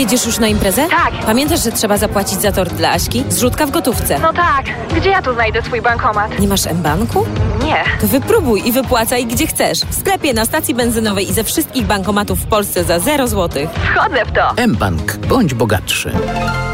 Jedziesz 0.00 0.26
już 0.26 0.38
na 0.38 0.48
imprezę? 0.48 0.86
Tak. 0.88 1.12
Pamiętasz, 1.26 1.64
że 1.64 1.72
trzeba 1.72 1.96
zapłacić 1.96 2.40
za 2.40 2.52
tort 2.52 2.72
dla 2.74 2.90
Aśki? 2.90 3.24
Zrzutka 3.28 3.66
w 3.66 3.70
gotówce. 3.70 4.18
No 4.18 4.32
tak, 4.32 4.64
gdzie 4.96 5.10
ja 5.10 5.22
tu 5.22 5.34
znajdę 5.34 5.62
swój 5.62 5.82
bankomat? 5.82 6.38
Nie 6.38 6.48
masz 6.48 6.66
M-Banku? 6.66 7.26
Nie. 7.64 7.84
To 8.00 8.06
wypróbuj 8.06 8.62
i 8.68 8.72
wypłacaj 8.72 9.26
gdzie 9.26 9.46
chcesz. 9.46 9.78
W 9.80 9.94
sklepie, 9.94 10.34
na 10.34 10.44
stacji 10.44 10.74
benzynowej 10.74 11.30
i 11.30 11.32
ze 11.32 11.44
wszystkich 11.44 11.86
bankomatów 11.86 12.38
w 12.38 12.46
Polsce 12.46 12.84
za 12.84 12.98
0 12.98 13.28
zł. 13.28 13.66
Wchodzę 13.94 14.24
w 14.24 14.32
to. 14.32 14.66
mBank. 14.66 15.16
Bądź 15.16 15.54
bogatszy. 15.54 16.12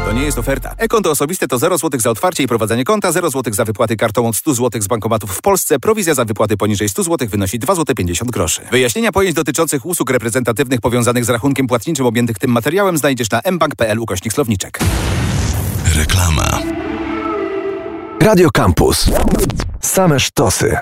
To 0.07 0.13
nie 0.13 0.23
jest 0.23 0.37
oferta. 0.37 0.75
E-konto 0.77 1.11
osobiste 1.11 1.47
to 1.47 1.57
0 1.57 1.77
zł 1.77 1.99
za 1.99 2.09
otwarcie 2.09 2.43
i 2.43 2.47
prowadzenie 2.47 2.83
konta, 2.83 3.11
0 3.11 3.29
zł 3.29 3.53
za 3.53 3.65
wypłaty 3.65 3.95
kartą 3.95 4.27
od 4.27 4.35
100 4.35 4.53
zł 4.53 4.81
z 4.81 4.87
bankomatów 4.87 5.31
w 5.31 5.41
Polsce. 5.41 5.79
Prowizja 5.79 6.13
za 6.13 6.25
wypłaty 6.25 6.57
poniżej 6.57 6.89
100 6.89 7.03
zł 7.03 7.27
wynosi 7.27 7.59
2 7.59 7.75
zł 7.75 7.95
50 7.95 8.31
groszy. 8.31 8.61
Wyjaśnienia 8.71 9.11
pojęć 9.11 9.35
dotyczących 9.35 9.85
usług 9.85 10.09
reprezentatywnych 10.09 10.81
powiązanych 10.81 11.25
z 11.25 11.29
rachunkiem 11.29 11.67
płatniczym 11.67 12.05
objętych 12.05 12.39
tym 12.39 12.51
materiałem 12.51 12.97
znajdziesz 12.97 13.31
na 13.31 13.41
mbank.pl 13.51 13.99
ukośnik 13.99 14.33
słowniczek. 14.33 14.79
Reklama. 15.95 16.59
Radio 18.21 18.49
Campus. 18.51 19.05
Same 19.81 20.19
sztosy. 20.19 20.77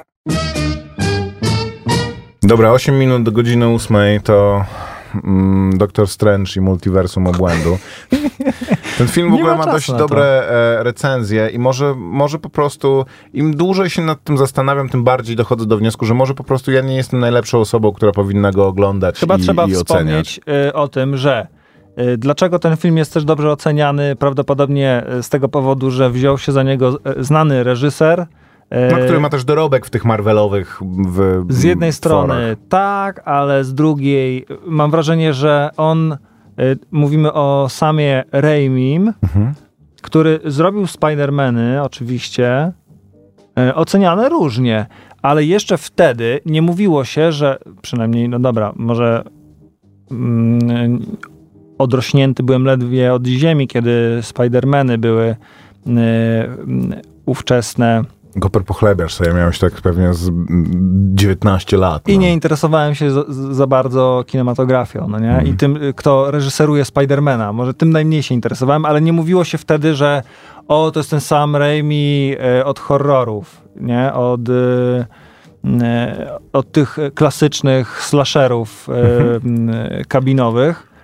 Dobra, 2.44 2.72
8 2.72 3.00
minut 3.00 3.24
do 3.24 3.32
godziny 3.32 3.68
8 3.68 4.22
to 4.24 4.66
mm, 5.24 5.78
Doctor 5.78 6.08
Strange 6.08 6.52
i 6.56 6.62
Multiversum 6.62 7.28
Obłędu. 7.28 7.78
Ten 8.98 9.08
film 9.08 9.32
w 9.32 9.34
ogóle 9.34 9.56
ma 9.56 9.66
ma, 9.66 9.72
dość 9.72 9.92
dobre 9.92 10.24
e, 10.50 10.84
recenzje 10.84 11.50
i 11.50 11.60
może, 11.60 11.96
może 11.98 12.40
po 12.40 12.50
prostu 12.50 13.06
im 13.34 13.56
dłużej 13.56 13.90
się 13.90 14.02
nad 14.02 14.24
tym 14.24 14.38
zastanawiam, 14.38 14.90
tym 14.90 15.04
bardziej 15.04 15.36
dochodzę 15.36 15.66
do 15.66 15.78
wniosku, 15.78 16.06
że 16.06 16.14
może 16.14 16.34
po 16.34 16.44
prostu 16.44 16.72
ja 16.72 16.82
nie 16.82 16.96
jestem 16.96 17.20
najlepszą 17.20 17.60
osobą, 17.60 17.92
która 17.92 18.12
powinna 18.12 18.52
go 18.52 18.68
oglądać 18.68 19.20
Chyba 19.20 19.36
i, 19.36 19.40
trzeba 19.40 19.66
i 19.66 19.76
oceniać. 19.76 19.86
wspomnieć 19.86 20.40
y, 20.68 20.74
o 20.74 20.88
tym, 20.88 21.18
że 21.18 21.48
y, 22.00 22.18
dlaczego 22.18 22.60
ten 22.60 22.78
film 22.78 22.98
jest 22.98 23.14
też 23.14 23.24
dobrze 23.26 23.52
oceniany, 23.52 24.16
prawdopodobnie 24.16 25.04
y, 25.20 25.24
z 25.24 25.30
tego 25.30 25.50
powodu, 25.50 25.92
że 25.92 26.10
wziął 26.10 26.38
się 26.38 26.52
za 26.52 26.64
niego 26.64 27.00
znany 27.20 27.64
reżyser. 27.64 28.26
No, 28.92 28.98
który 28.98 29.20
ma 29.20 29.30
też 29.30 29.44
dorobek 29.44 29.86
w 29.86 29.90
tych 29.90 30.06
Marvelowych 30.06 30.80
w 31.08 31.46
Z 31.50 31.64
jednej 31.64 31.94
tworach. 31.94 31.98
strony 31.98 32.58
tak, 32.70 33.22
ale 33.28 33.64
z 33.64 33.74
drugiej 33.74 34.46
mam 34.66 34.92
wrażenie, 34.92 35.34
że 35.34 35.70
on, 35.78 36.18
mówimy 36.92 37.34
o 37.34 37.68
Samie 37.70 38.24
Raimim, 38.32 39.14
Mhm. 39.24 39.54
który 40.02 40.40
zrobił 40.46 40.84
Spider-Many 40.84 41.82
oczywiście, 41.84 42.72
y, 43.70 43.76
oceniane 43.76 44.30
różnie, 44.30 44.86
ale 45.22 45.44
jeszcze 45.44 45.78
wtedy 45.78 46.40
nie 46.46 46.62
mówiło 46.62 47.06
się, 47.06 47.32
że 47.32 47.58
przynajmniej, 47.82 48.30
no 48.30 48.40
dobra, 48.40 48.74
może 48.76 49.24
mm, 50.12 51.00
odrośnięty 51.78 52.44
byłem 52.44 52.64
ledwie 52.66 53.14
od 53.14 53.28
ziemi, 53.28 53.68
kiedy 53.68 54.20
Spider-Many 54.22 54.98
były 54.98 55.26
y, 55.28 55.36
ówczesne 57.26 58.02
Goper 58.36 58.64
pochlebiasz 58.64 59.14
sobie, 59.14 59.34
miałeś 59.34 59.60
tak 59.60 59.74
pewnie 59.74 60.14
z 60.14 60.28
mm, 60.28 60.66
19 61.16 61.78
lat. 61.78 62.08
I 62.08 62.16
no. 62.16 62.22
nie 62.22 62.34
interesowałem 62.34 62.96
się 62.96 63.12
za, 63.12 63.24
za 63.52 63.68
bardzo 63.68 64.24
kinematografią, 64.28 65.08
no 65.10 65.20
nie? 65.20 65.30
Mhm. 65.30 65.48
I 65.48 65.54
tym, 65.54 65.84
y, 65.84 65.94
kto 65.94 66.32
reżyseruje 66.32 66.86
Spidermana. 66.86 67.54
Może 67.54 67.74
tym 67.74 67.90
najmniej 67.90 68.24
się 68.24 68.36
interesowałem, 68.36 68.86
ale 68.86 69.02
nie 69.02 69.14
mówiło 69.14 69.44
się 69.44 69.58
wtedy, 69.58 69.96
że 69.96 70.24
o, 70.68 70.92
to 70.92 71.00
jest 71.00 71.10
ten 71.10 71.22
sam 71.22 71.56
Raimi 71.56 72.36
y, 72.60 72.66
od 72.66 72.80
horrorów, 72.80 73.62
nie? 73.76 74.14
Od, 74.14 74.50
y, 74.50 75.06
od 76.54 76.72
tych 76.72 76.98
klasycznych 77.16 78.02
slasherów 78.04 78.90
Mhm. 78.90 79.72
kabinowych. 80.08 80.95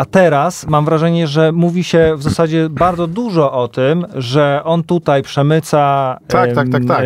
A 0.00 0.04
teraz 0.04 0.66
mam 0.66 0.84
wrażenie, 0.84 1.26
że 1.26 1.52
mówi 1.52 1.84
się 1.84 2.12
w 2.16 2.22
zasadzie 2.22 2.68
bardzo 2.70 3.06
dużo 3.06 3.52
o 3.52 3.68
tym, 3.68 4.06
że 4.14 4.60
on 4.64 4.82
tutaj 4.82 5.22
przemyca 5.22 6.18
Tak, 6.28 6.54
tak, 6.54 6.68
tak, 6.68 6.84
tak. 6.84 7.00
e, 7.00 7.04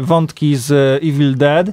wątki 0.00 0.56
z 0.56 0.72
Evil 1.04 1.36
Dead 1.36 1.66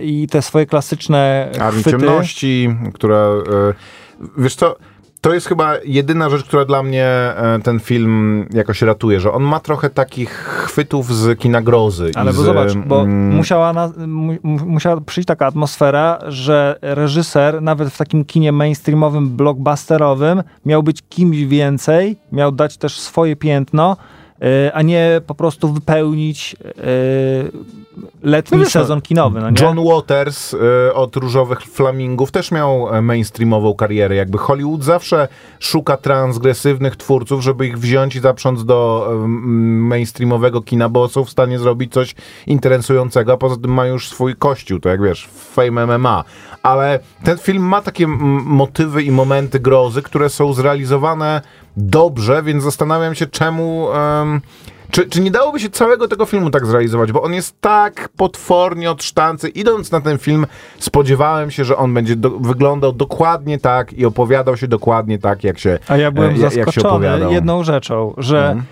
i 0.00 0.26
te 0.30 0.42
swoje 0.42 0.66
klasyczne 0.66 1.50
Armii 1.60 1.82
chwyty. 1.82 1.98
Ciemności, 1.98 2.76
która... 2.94 3.16
E, 3.16 3.74
wiesz 4.38 4.54
co, 4.54 4.76
to 5.20 5.34
jest 5.34 5.46
chyba 5.46 5.74
jedyna 5.84 6.30
rzecz, 6.30 6.44
która 6.44 6.64
dla 6.64 6.82
mnie 6.82 7.04
e, 7.06 7.58
ten 7.62 7.80
film 7.80 8.44
jakoś 8.52 8.82
ratuje, 8.82 9.20
że 9.20 9.32
on 9.32 9.42
ma 9.42 9.60
trochę 9.60 9.90
takich 9.90 10.30
chwytów 10.30 11.14
z 11.14 11.38
kina 11.38 11.62
grozy. 11.62 12.10
Ale 12.14 12.30
i 12.30 12.34
bo 12.34 12.42
z, 12.42 12.44
zobacz, 12.44 12.74
bo 12.74 13.00
mm, 13.00 13.36
musiała, 13.36 13.72
na, 13.72 13.92
mu, 14.06 14.32
mu- 14.42 14.66
musiała 14.66 15.00
przyjść 15.00 15.26
taka 15.26 15.46
atmosfera, 15.46 16.18
że 16.28 16.78
reżyser 16.82 17.62
nawet 17.62 17.88
w 17.88 17.98
takim 17.98 18.24
kinie 18.24 18.52
mainstreamowym, 18.52 19.36
blockbusterowym 19.36 20.42
miał 20.66 20.82
być 20.82 21.02
kimś 21.08 21.44
więcej, 21.44 22.16
miał 22.32 22.52
dać 22.52 22.76
też 22.76 23.00
swoje 23.00 23.36
piętno, 23.36 23.96
y, 24.42 24.74
a 24.74 24.82
nie 24.82 25.20
po 25.26 25.34
prostu 25.34 25.72
wypełnić 25.72 26.56
y, 26.60 27.87
letni 28.22 28.58
No 28.58 28.64
wiesz, 28.64 28.74
no, 28.74 28.80
sezon 28.80 29.00
kinowy. 29.00 29.40
No 29.40 29.50
nie? 29.50 29.56
John 29.62 29.84
Waters 29.84 30.54
e, 30.54 30.94
od 30.94 31.16
Różowych 31.16 31.60
Flamingów 31.60 32.30
też 32.30 32.50
miał 32.50 32.94
e, 32.94 33.02
mainstreamową 33.02 33.74
karierę. 33.74 34.14
Jakby 34.14 34.38
Hollywood 34.38 34.84
zawsze 34.84 35.28
szuka 35.58 35.96
transgresywnych 35.96 36.96
twórców, 36.96 37.42
żeby 37.42 37.66
ich 37.66 37.78
wziąć 37.78 38.16
i 38.16 38.20
zaprząc 38.20 38.64
do 38.64 39.08
m, 39.12 39.86
mainstreamowego 39.86 40.62
kina, 40.62 40.88
bo 40.88 41.08
są 41.08 41.24
w 41.24 41.30
stanie 41.30 41.58
zrobić 41.58 41.92
coś 41.92 42.14
interesującego, 42.46 43.32
a 43.32 43.36
poza 43.36 43.56
tym 43.56 43.72
ma 43.72 43.86
już 43.86 44.08
swój 44.08 44.36
kościół, 44.36 44.80
to 44.80 44.88
jak 44.88 45.02
wiesz, 45.02 45.28
Fame 45.54 45.86
MMA. 45.86 46.24
Ale 46.62 47.00
ten 47.24 47.38
film 47.38 47.62
ma 47.62 47.82
takie 47.82 48.04
m, 48.04 48.18
motywy 48.44 49.02
i 49.02 49.10
momenty 49.10 49.60
grozy, 49.60 50.02
które 50.02 50.28
są 50.28 50.52
zrealizowane 50.52 51.40
dobrze, 51.76 52.42
więc 52.42 52.64
zastanawiam 52.64 53.14
się, 53.14 53.26
czemu... 53.26 53.92
em, 53.92 54.40
czy, 54.90 55.06
czy 55.08 55.20
nie 55.20 55.30
dałoby 55.30 55.60
się 55.60 55.70
całego 55.70 56.08
tego 56.08 56.26
filmu 56.26 56.50
tak 56.50 56.66
zrealizować? 56.66 57.12
Bo 57.12 57.22
on 57.22 57.32
jest 57.34 57.60
tak 57.60 58.08
potwornie 58.16 58.90
od 58.90 59.02
sztancy. 59.02 59.48
Idąc 59.48 59.92
na 59.92 60.00
ten 60.00 60.18
film, 60.18 60.46
spodziewałem 60.78 61.50
się, 61.50 61.64
że 61.64 61.76
on 61.76 61.94
będzie 61.94 62.16
do, 62.16 62.30
wyglądał 62.30 62.92
dokładnie 62.92 63.58
tak 63.58 63.92
i 63.92 64.06
opowiadał 64.06 64.56
się 64.56 64.68
dokładnie 64.68 65.18
tak, 65.18 65.44
jak 65.44 65.58
się 65.58 65.78
A 65.88 65.96
ja 65.96 66.10
byłem 66.10 66.34
e, 66.34 66.38
jak 66.38 66.52
się 66.52 66.56
zaskoczony 66.64 66.88
opowiadał. 66.88 67.32
jedną 67.32 67.62
rzeczą, 67.64 68.14
że 68.16 68.38
Mhm. 68.50 68.64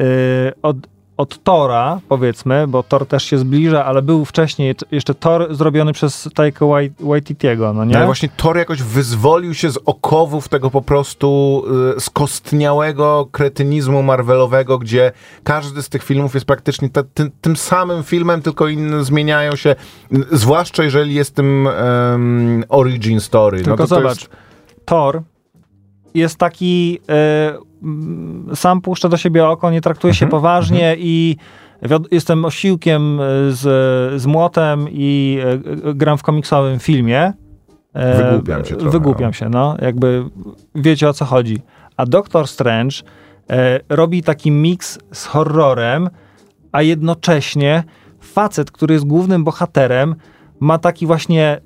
y, 0.00 0.52
od, 0.62 0.76
od 1.18 1.42
Tora, 1.42 2.00
powiedzmy, 2.08 2.66
bo 2.68 2.82
Thor 2.82 3.06
też 3.06 3.24
się 3.24 3.38
zbliża, 3.38 3.84
ale 3.84 4.02
był 4.02 4.24
wcześniej 4.24 4.74
jeszcze 4.90 5.14
Thor 5.14 5.54
zrobiony 5.54 5.92
przez 5.92 6.28
Taika 6.34 6.66
Wai- 6.66 6.90
Waititiego, 7.00 7.72
no 7.72 7.84
nie? 7.84 7.96
Ale 7.96 8.06
właśnie 8.06 8.28
Thor 8.36 8.56
jakoś 8.56 8.82
wyzwolił 8.82 9.54
się 9.54 9.70
z 9.70 9.78
okowów 9.86 10.48
tego 10.48 10.70
po 10.70 10.82
prostu 10.82 11.62
y, 11.96 12.00
skostniałego 12.00 13.28
kretynizmu 13.32 14.02
Marvelowego, 14.02 14.78
gdzie 14.78 15.12
każdy 15.44 15.82
z 15.82 15.88
tych 15.88 16.02
filmów 16.02 16.34
jest 16.34 16.46
praktycznie 16.46 16.90
ta, 16.90 17.02
tym, 17.02 17.30
tym 17.40 17.56
samym 17.56 18.02
filmem, 18.02 18.42
tylko 18.42 18.68
inne 18.68 19.04
zmieniają 19.04 19.56
się, 19.56 19.70
y, 20.12 20.38
zwłaszcza 20.38 20.82
jeżeli 20.82 21.14
jest 21.14 21.34
tym 21.34 21.68
em, 21.68 22.64
origin 22.68 23.20
story. 23.20 23.56
Tylko 23.56 23.70
no 23.70 23.76
to 23.76 23.82
to 23.82 23.94
zobacz, 23.94 24.20
jest, 24.20 24.30
Thor 24.84 25.22
jest 26.14 26.36
taki, 26.38 26.98
mm, 27.82 28.46
sam 28.54 28.80
puszcza 28.80 29.08
do 29.08 29.16
siebie 29.16 29.48
oko, 29.48 29.70
nie 29.70 29.80
traktuje 29.80 30.14
się 30.14 30.24
Mhm, 30.26 30.30
poważnie 30.40 30.96
i 30.98 31.36
wiod- 31.82 32.08
jestem 32.10 32.44
osiłkiem 32.44 33.20
e, 33.20 33.24
z, 33.52 33.62
z 34.22 34.26
młotem 34.26 34.86
i 34.90 35.38
e, 35.88 35.94
gram 35.94 36.18
w 36.18 36.22
komiksowym 36.22 36.78
filmie. 36.78 37.32
Wygłupiam 38.16 38.64
się 38.64 38.76
trochę, 38.76 38.90
Wygłupiam 38.90 39.26
no. 39.28 39.32
się, 39.32 39.48
no. 39.48 39.76
Jakby 39.82 40.24
wiecie 40.74 41.08
o 41.08 41.12
co 41.12 41.24
chodzi. 41.24 41.58
A 41.96 42.06
Doctor 42.06 42.46
Strange 42.48 42.96
robi 43.88 44.22
taki 44.22 44.50
miks 44.50 44.98
z 45.12 45.24
horrorem, 45.26 46.10
a 46.72 46.82
jednocześnie 46.82 47.84
facet, 48.20 48.70
który 48.70 48.94
jest 48.94 49.06
głównym 49.06 49.44
bohaterem, 49.44 50.14
ma 50.60 50.78
taki 50.78 51.06
właśnie 51.06 51.60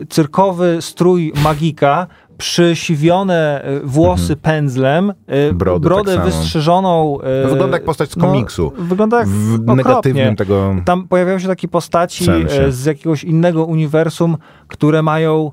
e, 0.00 0.06
cyrkowy 0.06 0.76
strój 0.80 1.32
magika, 1.44 2.06
przysiwione 2.42 3.62
e, 3.64 3.80
włosy 3.84 4.36
pędzlem, 4.36 5.10
e, 5.10 5.14
Mhm. 5.52 5.58
Brodę 5.58 6.16
tak 6.16 6.24
wystrzyżoną. 6.24 7.18
e, 7.20 7.48
Wygląda 7.48 7.76
jak 7.76 7.84
postać 7.84 8.10
z 8.10 8.16
komiksu. 8.16 8.72
No, 8.78 8.84
wygląda 8.84 9.18
jak 9.18 9.28
w 9.28 9.54
okropnie. 9.54 9.74
negatywnym 9.74 10.36
tego... 10.36 10.74
Tam 10.84 11.08
pojawiają 11.08 11.38
się 11.38 11.48
takie 11.48 11.68
postaci 11.68 12.24
sensie. 12.24 12.72
z 12.72 12.84
jakiegoś 12.84 13.24
innego 13.24 13.64
uniwersum, 13.64 14.36
które 14.68 15.02
mają, 15.02 15.52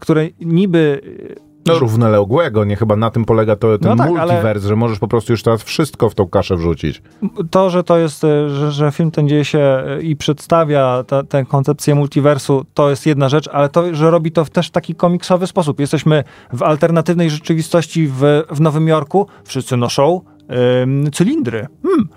które 0.00 0.26
niby 0.40 1.00
No, 1.72 1.78
równoległego, 1.78 2.64
nie 2.64 2.76
chyba 2.76 2.96
na 2.96 3.10
tym 3.10 3.24
polega 3.24 3.56
to 3.56 3.78
ten 3.78 3.88
No 3.90 3.96
tak, 3.96 4.08
multiverse, 4.10 4.68
że 4.68 4.76
możesz 4.76 4.98
po 4.98 5.08
prostu 5.08 5.32
już 5.32 5.42
teraz 5.42 5.62
wszystko 5.62 6.10
w 6.10 6.14
tą 6.14 6.28
kaszę 6.28 6.56
wrzucić. 6.56 7.02
to, 7.50 7.70
że 7.70 7.84
to 7.84 7.98
jest, 7.98 8.24
e, 8.24 8.48
że, 8.50 8.72
że 8.72 8.92
film 8.92 9.10
ten 9.10 9.28
dzieje 9.28 9.44
się 9.44 9.58
e, 9.58 10.02
i 10.02 10.16
przedstawia 10.16 11.04
ta- 11.06 11.22
tę 11.22 11.44
koncepcję 11.44 11.94
multiversu, 11.94 12.64
to 12.74 12.90
jest 12.90 13.06
jedna 13.06 13.28
rzecz, 13.28 13.48
ale 13.52 13.68
to, 13.68 13.94
że 13.94 14.10
robi 14.10 14.32
to 14.32 14.44
w 14.44 14.50
też 14.50 14.70
taki 14.70 14.94
komiksowy 14.94 15.46
sposób. 15.46 15.80
Jesteśmy 15.80 16.24
w 16.52 16.62
alternatywnej 16.62 17.30
rzeczywistości 17.30 18.06
w, 18.08 18.20
w 18.50 18.60
Nowym 18.60 18.88
Jorku, 18.88 19.26
wszyscy 19.44 19.76
noszą 19.76 20.20
ym, 20.82 21.10
cylindry. 21.12 21.66
Hmm. 21.82 22.08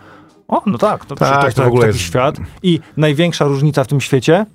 O, 0.48 0.62
no 0.66 0.78
tak, 0.78 1.06
to, 1.06 1.16
Tak, 1.16 1.40
to, 1.40 1.46
jest 1.46 1.58
to 1.58 1.64
w 1.64 1.68
ogóle 1.68 1.82
taki 1.88 1.98
jest- 1.98 2.06
świat. 2.10 2.38
I 2.64 2.80
największa 2.98 3.46
różnica 3.46 3.84
w 3.84 3.88
tym 3.88 4.02
świecie, 4.02 4.46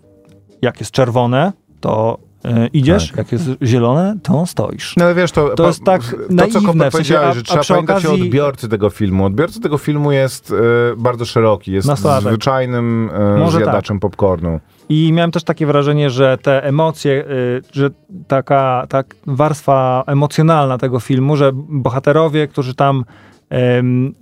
jak 0.62 0.80
jest 0.80 0.92
czerwone, 0.92 1.53
to 1.80 2.18
E, 2.45 2.66
idziesz, 2.66 3.12
jak 3.16 3.32
jest 3.32 3.45
zielone, 3.62 4.16
to 4.22 4.47
stoisz. 4.47 4.95
No 4.97 5.05
ale 5.05 5.14
wiesz, 5.14 5.32
to, 5.32 5.49
To 5.49 5.66
jest 5.66 5.84
tak 5.84 6.03
to, 6.05 6.11
co 6.11 6.16
naiwne, 6.34 6.51
w 6.51 6.53
sensie, 6.62 6.91
powiedziałeś, 6.91 7.30
a- 7.30 7.34
że 7.34 7.43
trzeba 7.43 7.61
przy 7.61 7.72
pamiętać 7.72 8.07
o 8.07 8.09
okazji- 8.09 8.22
odbiorcy 8.22 8.68
tego 8.68 8.91
filmu. 8.91 9.24
Odbiorcy 9.24 9.61
tego 9.61 9.78
filmu 9.78 10.12
jest 10.12 10.53
e, 10.53 10.97
bardzo 10.97 11.24
szeroki, 11.24 11.72
jest 11.72 11.89
zwyczajnym 12.20 13.11
e, 13.14 13.39
Może 13.39 13.59
tak. 13.59 13.64
zjadaczem 13.64 14.01
popcornu. 14.01 14.61
I 14.89 15.12
miałem 15.12 15.30
też 15.30 15.45
takie 15.45 15.66
wrażenie, 15.66 16.11
że 16.11 16.39
te 16.43 16.64
emocje, 16.64 17.24
y, 17.30 17.62
że 17.72 17.91
taka 18.28 18.87
tak 18.89 19.14
warstwa 19.26 20.05
emocjonalna 20.07 20.78
tego 20.78 21.01
filmu, 21.01 21.37
że 21.37 21.51
bohaterowie, 21.55 22.49
którzy 22.49 22.74
tam, 22.74 23.05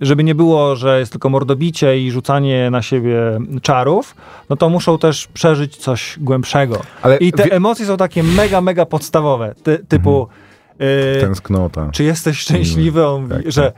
żeby 0.01 0.23
nie 0.23 0.35
było, 0.35 0.75
że 0.75 0.99
jest 0.99 1.11
tylko 1.11 1.29
mordobicie 1.29 1.99
i 1.99 2.11
rzucanie 2.11 2.69
na 2.69 2.81
siebie 2.81 3.15
czarów, 3.61 4.15
no 4.49 4.55
to 4.55 4.69
muszą 4.69 4.97
też 4.97 5.27
przeżyć 5.27 5.77
coś 5.77 6.17
głębszego. 6.21 6.81
Ale 7.01 7.17
I 7.17 7.31
te 7.31 7.43
wie- 7.43 7.51
emocje 7.51 7.85
są 7.85 7.97
takie 7.97 8.23
mega, 8.23 8.61
mega 8.61 8.85
podstawowe, 8.85 9.55
ty, 9.63 9.79
typu... 9.87 10.27
y, 11.17 11.21
Tęsknota. 11.21 11.89
czy 11.91 12.03
jesteś 12.03 12.37
szczęśliwy? 12.39 13.07
On 13.07 13.21
mówi, 13.21 13.33
Tak, 13.43 13.51
że, 13.51 13.71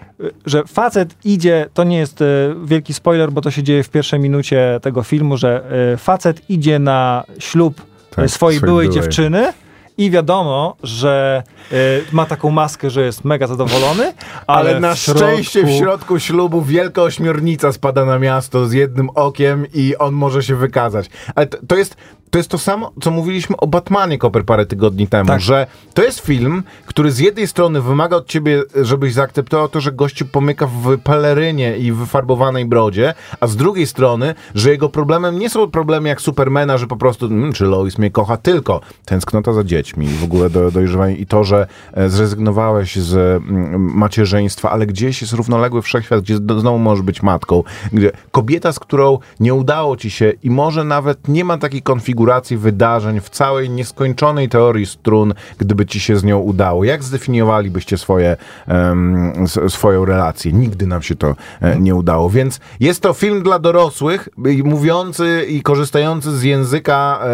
że 0.46 0.64
facet 0.68 1.16
idzie, 1.26 1.70
to 1.74 1.84
nie 1.84 1.98
jest 1.98 2.22
e, 2.22 2.26
wielki 2.66 2.94
spoiler, 2.94 3.32
bo 3.32 3.42
to 3.42 3.52
się 3.52 3.64
dzieje 3.64 3.84
w 3.84 3.90
pierwszej 3.90 4.20
minucie 4.20 4.80
tego 4.82 5.04
filmu, 5.04 5.38
że 5.38 5.64
e, 5.94 5.98
facet 5.98 6.50
idzie 6.50 6.80
na 6.80 7.24
ślub 7.40 7.76
Tak, 7.76 7.86
swojej 8.12 8.30
swojej 8.30 8.60
byłej 8.60 8.88
byłej. 8.88 9.02
dziewczyny 9.04 9.54
i 9.98 10.12
wiadomo, 10.12 10.76
że 10.84 11.44
e, 11.72 11.76
ma 12.12 12.26
taką 12.26 12.50
maskę, 12.50 12.90
że 12.90 13.02
jest 13.02 13.26
mega 13.26 13.48
zadowolony, 13.48 14.04
ale, 14.48 14.70
Ale 14.70 14.80
na 14.80 14.96
w 14.96 15.00
środku, 15.00 15.20
szczęście 15.20 15.64
w 15.64 15.72
środku 15.72 16.20
ślubu 16.20 16.62
wielka 16.62 17.02
ośmiornica 17.02 17.72
spada 17.72 18.06
na 18.06 18.20
miasto 18.20 18.66
z 18.66 18.74
jednym 18.74 19.10
okiem 19.10 19.66
i 19.74 19.96
on 19.96 20.14
może 20.14 20.44
się 20.44 20.56
wykazać. 20.56 21.10
Ale 21.36 21.48
to, 21.48 21.58
to 21.68 21.76
jest. 21.76 21.96
To 22.30 22.38
jest 22.40 22.50
to 22.50 22.58
samo, 22.58 22.92
co 23.02 23.12
mówiliśmy 23.12 23.58
o 23.58 23.68
Batmanie 23.68 24.18
Koper 24.18 24.46
parę 24.46 24.66
tygodni 24.66 25.08
temu, 25.08 25.28
Tak. 25.28 25.42
że 25.42 25.68
to 25.94 26.04
jest 26.04 26.20
film, 26.20 26.64
który 26.86 27.12
z 27.12 27.20
jednej 27.20 27.48
strony 27.48 27.82
wymaga 27.82 28.16
od 28.16 28.28
ciebie, 28.28 28.64
żebyś 28.82 29.14
zaakceptował 29.14 29.68
to, 29.70 29.82
że 29.82 29.92
gościu 29.92 30.26
pomyka 30.26 30.68
w 30.68 30.98
pelerynie 30.98 31.78
i 31.78 31.92
wyfarbowanej 31.92 32.66
brodzie, 32.66 33.14
a 33.40 33.48
z 33.48 33.56
drugiej 33.56 33.88
strony, 33.88 34.36
że 34.56 34.70
jego 34.70 34.90
problemem 34.90 35.40
nie 35.40 35.50
są 35.50 35.72
problemy 35.72 36.10
jak 36.10 36.22
Supermana, 36.22 36.78
że 36.78 36.88
po 36.88 36.98
prostu, 36.98 37.26
mm, 37.26 37.54
czy 37.54 37.66
Lois 37.66 37.98
mnie 37.98 38.12
kocha, 38.12 38.38
tylko 38.38 38.82
tęsknota 39.06 39.54
za 39.54 39.64
dziećmi, 39.64 40.08
w 40.08 40.24
ogóle 40.24 40.50
do, 40.50 40.72
dojrzewanie 40.72 41.16
i 41.16 41.26
to, 41.26 41.44
że 41.44 41.68
e, 41.94 42.10
zrezygnowałeś 42.10 42.96
z 42.96 43.16
mm, 43.16 43.82
macierzyństwa, 43.94 44.72
ale 44.72 44.86
gdzieś 44.88 45.22
jest 45.22 45.34
równoległy 45.34 45.82
wszechświat, 45.82 46.22
gdzie 46.22 46.38
znowu 46.38 46.78
możesz 46.78 47.06
być 47.06 47.24
matką, 47.24 47.64
gdzie 47.94 48.12
kobieta, 48.32 48.72
z 48.72 48.80
którą 48.80 49.20
nie 49.40 49.54
udało 49.54 49.98
ci 49.98 50.10
się 50.10 50.34
i 50.44 50.50
może 50.50 50.84
nawet 50.84 51.28
nie 51.28 51.46
ma 51.46 51.58
takiej 51.58 51.82
konfiguracji 51.82 52.17
wydarzeń 52.58 53.20
w 53.20 53.30
całej 53.30 53.70
nieskończonej 53.70 54.50
teorii 54.50 54.86
strun, 54.86 55.34
gdyby 55.58 55.86
ci 55.86 56.00
się 56.00 56.18
z 56.18 56.24
nią 56.24 56.40
udało. 56.40 56.84
Jak 56.84 57.04
zdefiniowalibyście 57.04 57.98
swoje, 57.98 58.38
s- 59.44 59.74
swoją 59.74 60.06
relację? 60.06 60.54
Nigdy 60.54 60.88
nam 60.88 61.02
się 61.02 61.16
to 61.16 61.36
e, 61.62 61.80
nie 61.80 61.96
udało, 61.96 62.30
więc 62.30 62.60
jest 62.80 63.02
to 63.02 63.14
film 63.14 63.44
dla 63.44 63.60
dorosłych, 63.60 64.30
mówiący 64.64 65.46
i 65.50 65.62
korzystający 65.62 66.38
z 66.38 66.44
języka 66.44 67.20
e, 67.24 67.28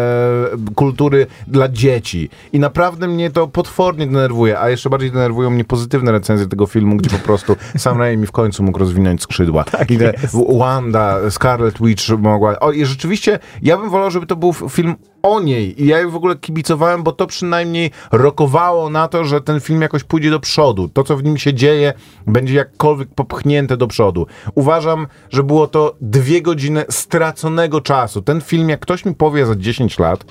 kultury 0.74 1.26
dla 1.46 1.68
dzieci. 1.68 2.30
I 2.52 2.58
naprawdę 2.58 3.08
mnie 3.08 3.30
to 3.30 3.48
potwornie 3.48 4.06
denerwuje, 4.06 4.60
a 4.60 4.70
jeszcze 4.70 4.90
bardziej 4.90 5.10
denerwują 5.10 5.50
mnie 5.50 5.64
pozytywne 5.64 6.12
recenzje 6.12 6.46
tego 6.46 6.66
filmu, 6.66 6.96
gdzie 6.96 7.10
po 7.10 7.24
prostu 7.24 7.56
Sam 7.78 7.98
Raimi 7.98 8.26
w 8.26 8.32
końcu 8.32 8.62
mógł 8.62 8.78
rozwinąć 8.78 9.22
skrzydła. 9.22 9.64
Te 9.64 10.12
Wanda, 10.58 11.30
Scarlet 11.30 11.78
Witch 11.80 12.08
mogła... 12.18 12.60
O, 12.60 12.72
i 12.72 12.84
rzeczywiście, 12.84 13.38
ja 13.62 13.76
bym 13.76 13.90
wolał, 13.90 14.10
żeby 14.10 14.26
to 14.26 14.36
był 14.36 14.52
film 14.74 14.94
o 15.22 15.40
niej 15.40 15.82
i 15.82 15.86
ja 15.86 15.98
jej 15.98 16.10
w 16.10 16.16
ogóle 16.16 16.36
kibicowałem, 16.36 17.02
bo 17.02 17.12
to 17.12 17.26
przynajmniej 17.26 17.90
rokowało 18.12 18.90
na 18.90 19.08
to, 19.08 19.24
że 19.24 19.40
ten 19.40 19.60
film 19.60 19.82
jakoś 19.82 20.04
pójdzie 20.04 20.30
do 20.30 20.40
przodu. 20.40 20.88
To, 20.88 21.04
co 21.04 21.16
w 21.16 21.24
nim 21.24 21.36
się 21.36 21.54
dzieje, 21.54 21.92
będzie 22.26 22.54
jakkolwiek 22.54 23.08
popchnięte 23.14 23.76
do 23.76 23.86
przodu. 23.86 24.26
Uważam, 24.54 25.06
że 25.30 25.42
było 25.42 25.66
to 25.66 25.96
dwie 26.00 26.42
godziny 26.42 26.84
straconego 26.90 27.80
czasu. 27.80 28.22
Ten 28.22 28.40
film, 28.40 28.68
jak 28.68 28.80
ktoś 28.80 29.04
mi 29.04 29.14
powie 29.14 29.46
za 29.46 29.56
10 29.56 29.98
lat, 29.98 30.24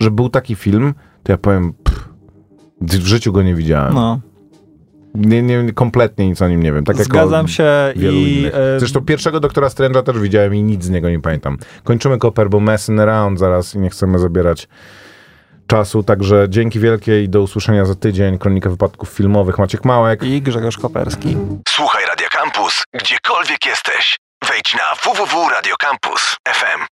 że 0.00 0.10
był 0.10 0.28
taki 0.28 0.54
film, 0.54 0.94
to 1.22 1.32
ja 1.32 1.38
powiem, 1.38 1.72
pff, 1.84 2.08
w 2.80 3.06
życiu 3.06 3.32
go 3.32 3.42
nie 3.42 3.54
widziałem. 3.54 3.94
No, 3.94 4.20
Nie, 5.16 5.42
nie, 5.42 5.72
kompletnie 5.72 6.26
nic 6.28 6.42
o 6.42 6.48
nim 6.48 6.62
nie 6.62 6.72
wiem. 6.72 6.84
Tak 6.84 6.96
jak 6.96 7.04
zgadzam 7.04 7.44
o 7.44 7.48
się 7.48 7.64
wielu 7.96 8.16
i... 8.16 8.38
innych. 8.38 8.54
e, 8.54 8.80
Zresztą 8.80 9.00
pierwszego 9.04 9.40
Doktora 9.40 9.68
Strange'a 9.68 10.02
też 10.02 10.18
widziałem 10.18 10.54
i 10.54 10.62
nic 10.62 10.84
z 10.84 10.90
niego 10.90 11.10
nie 11.10 11.20
pamiętam. 11.20 11.58
Kończymy 11.84 12.18
Koper, 12.18 12.50
bo 12.50 12.60
messing 12.60 13.00
around 13.00 13.38
zaraz 13.38 13.74
i 13.74 13.78
nie 13.78 13.90
chcemy 13.90 14.18
zabierać 14.18 14.68
czasu, 15.66 16.02
także 16.02 16.46
dzięki 16.48 16.80
wielkie 16.80 17.22
i 17.22 17.28
do 17.28 17.42
usłyszenia 17.42 17.84
za 17.84 17.94
tydzień. 17.94 18.38
Kronika 18.38 18.70
wypadków 18.70 19.08
filmowych. 19.08 19.58
Maciek 19.58 19.84
Małek. 19.84 20.22
I 20.22 20.42
Grzegorz 20.42 20.78
Koperski. 20.78 21.36
Słuchaj 21.68 22.02
Radio 22.08 22.26
Campus, 22.32 22.82
gdziekolwiek 22.94 23.66
jesteś. 23.66 24.16
Wejdź 24.48 24.74
na 24.74 24.94
www.radiocampus.fm. 25.12 26.80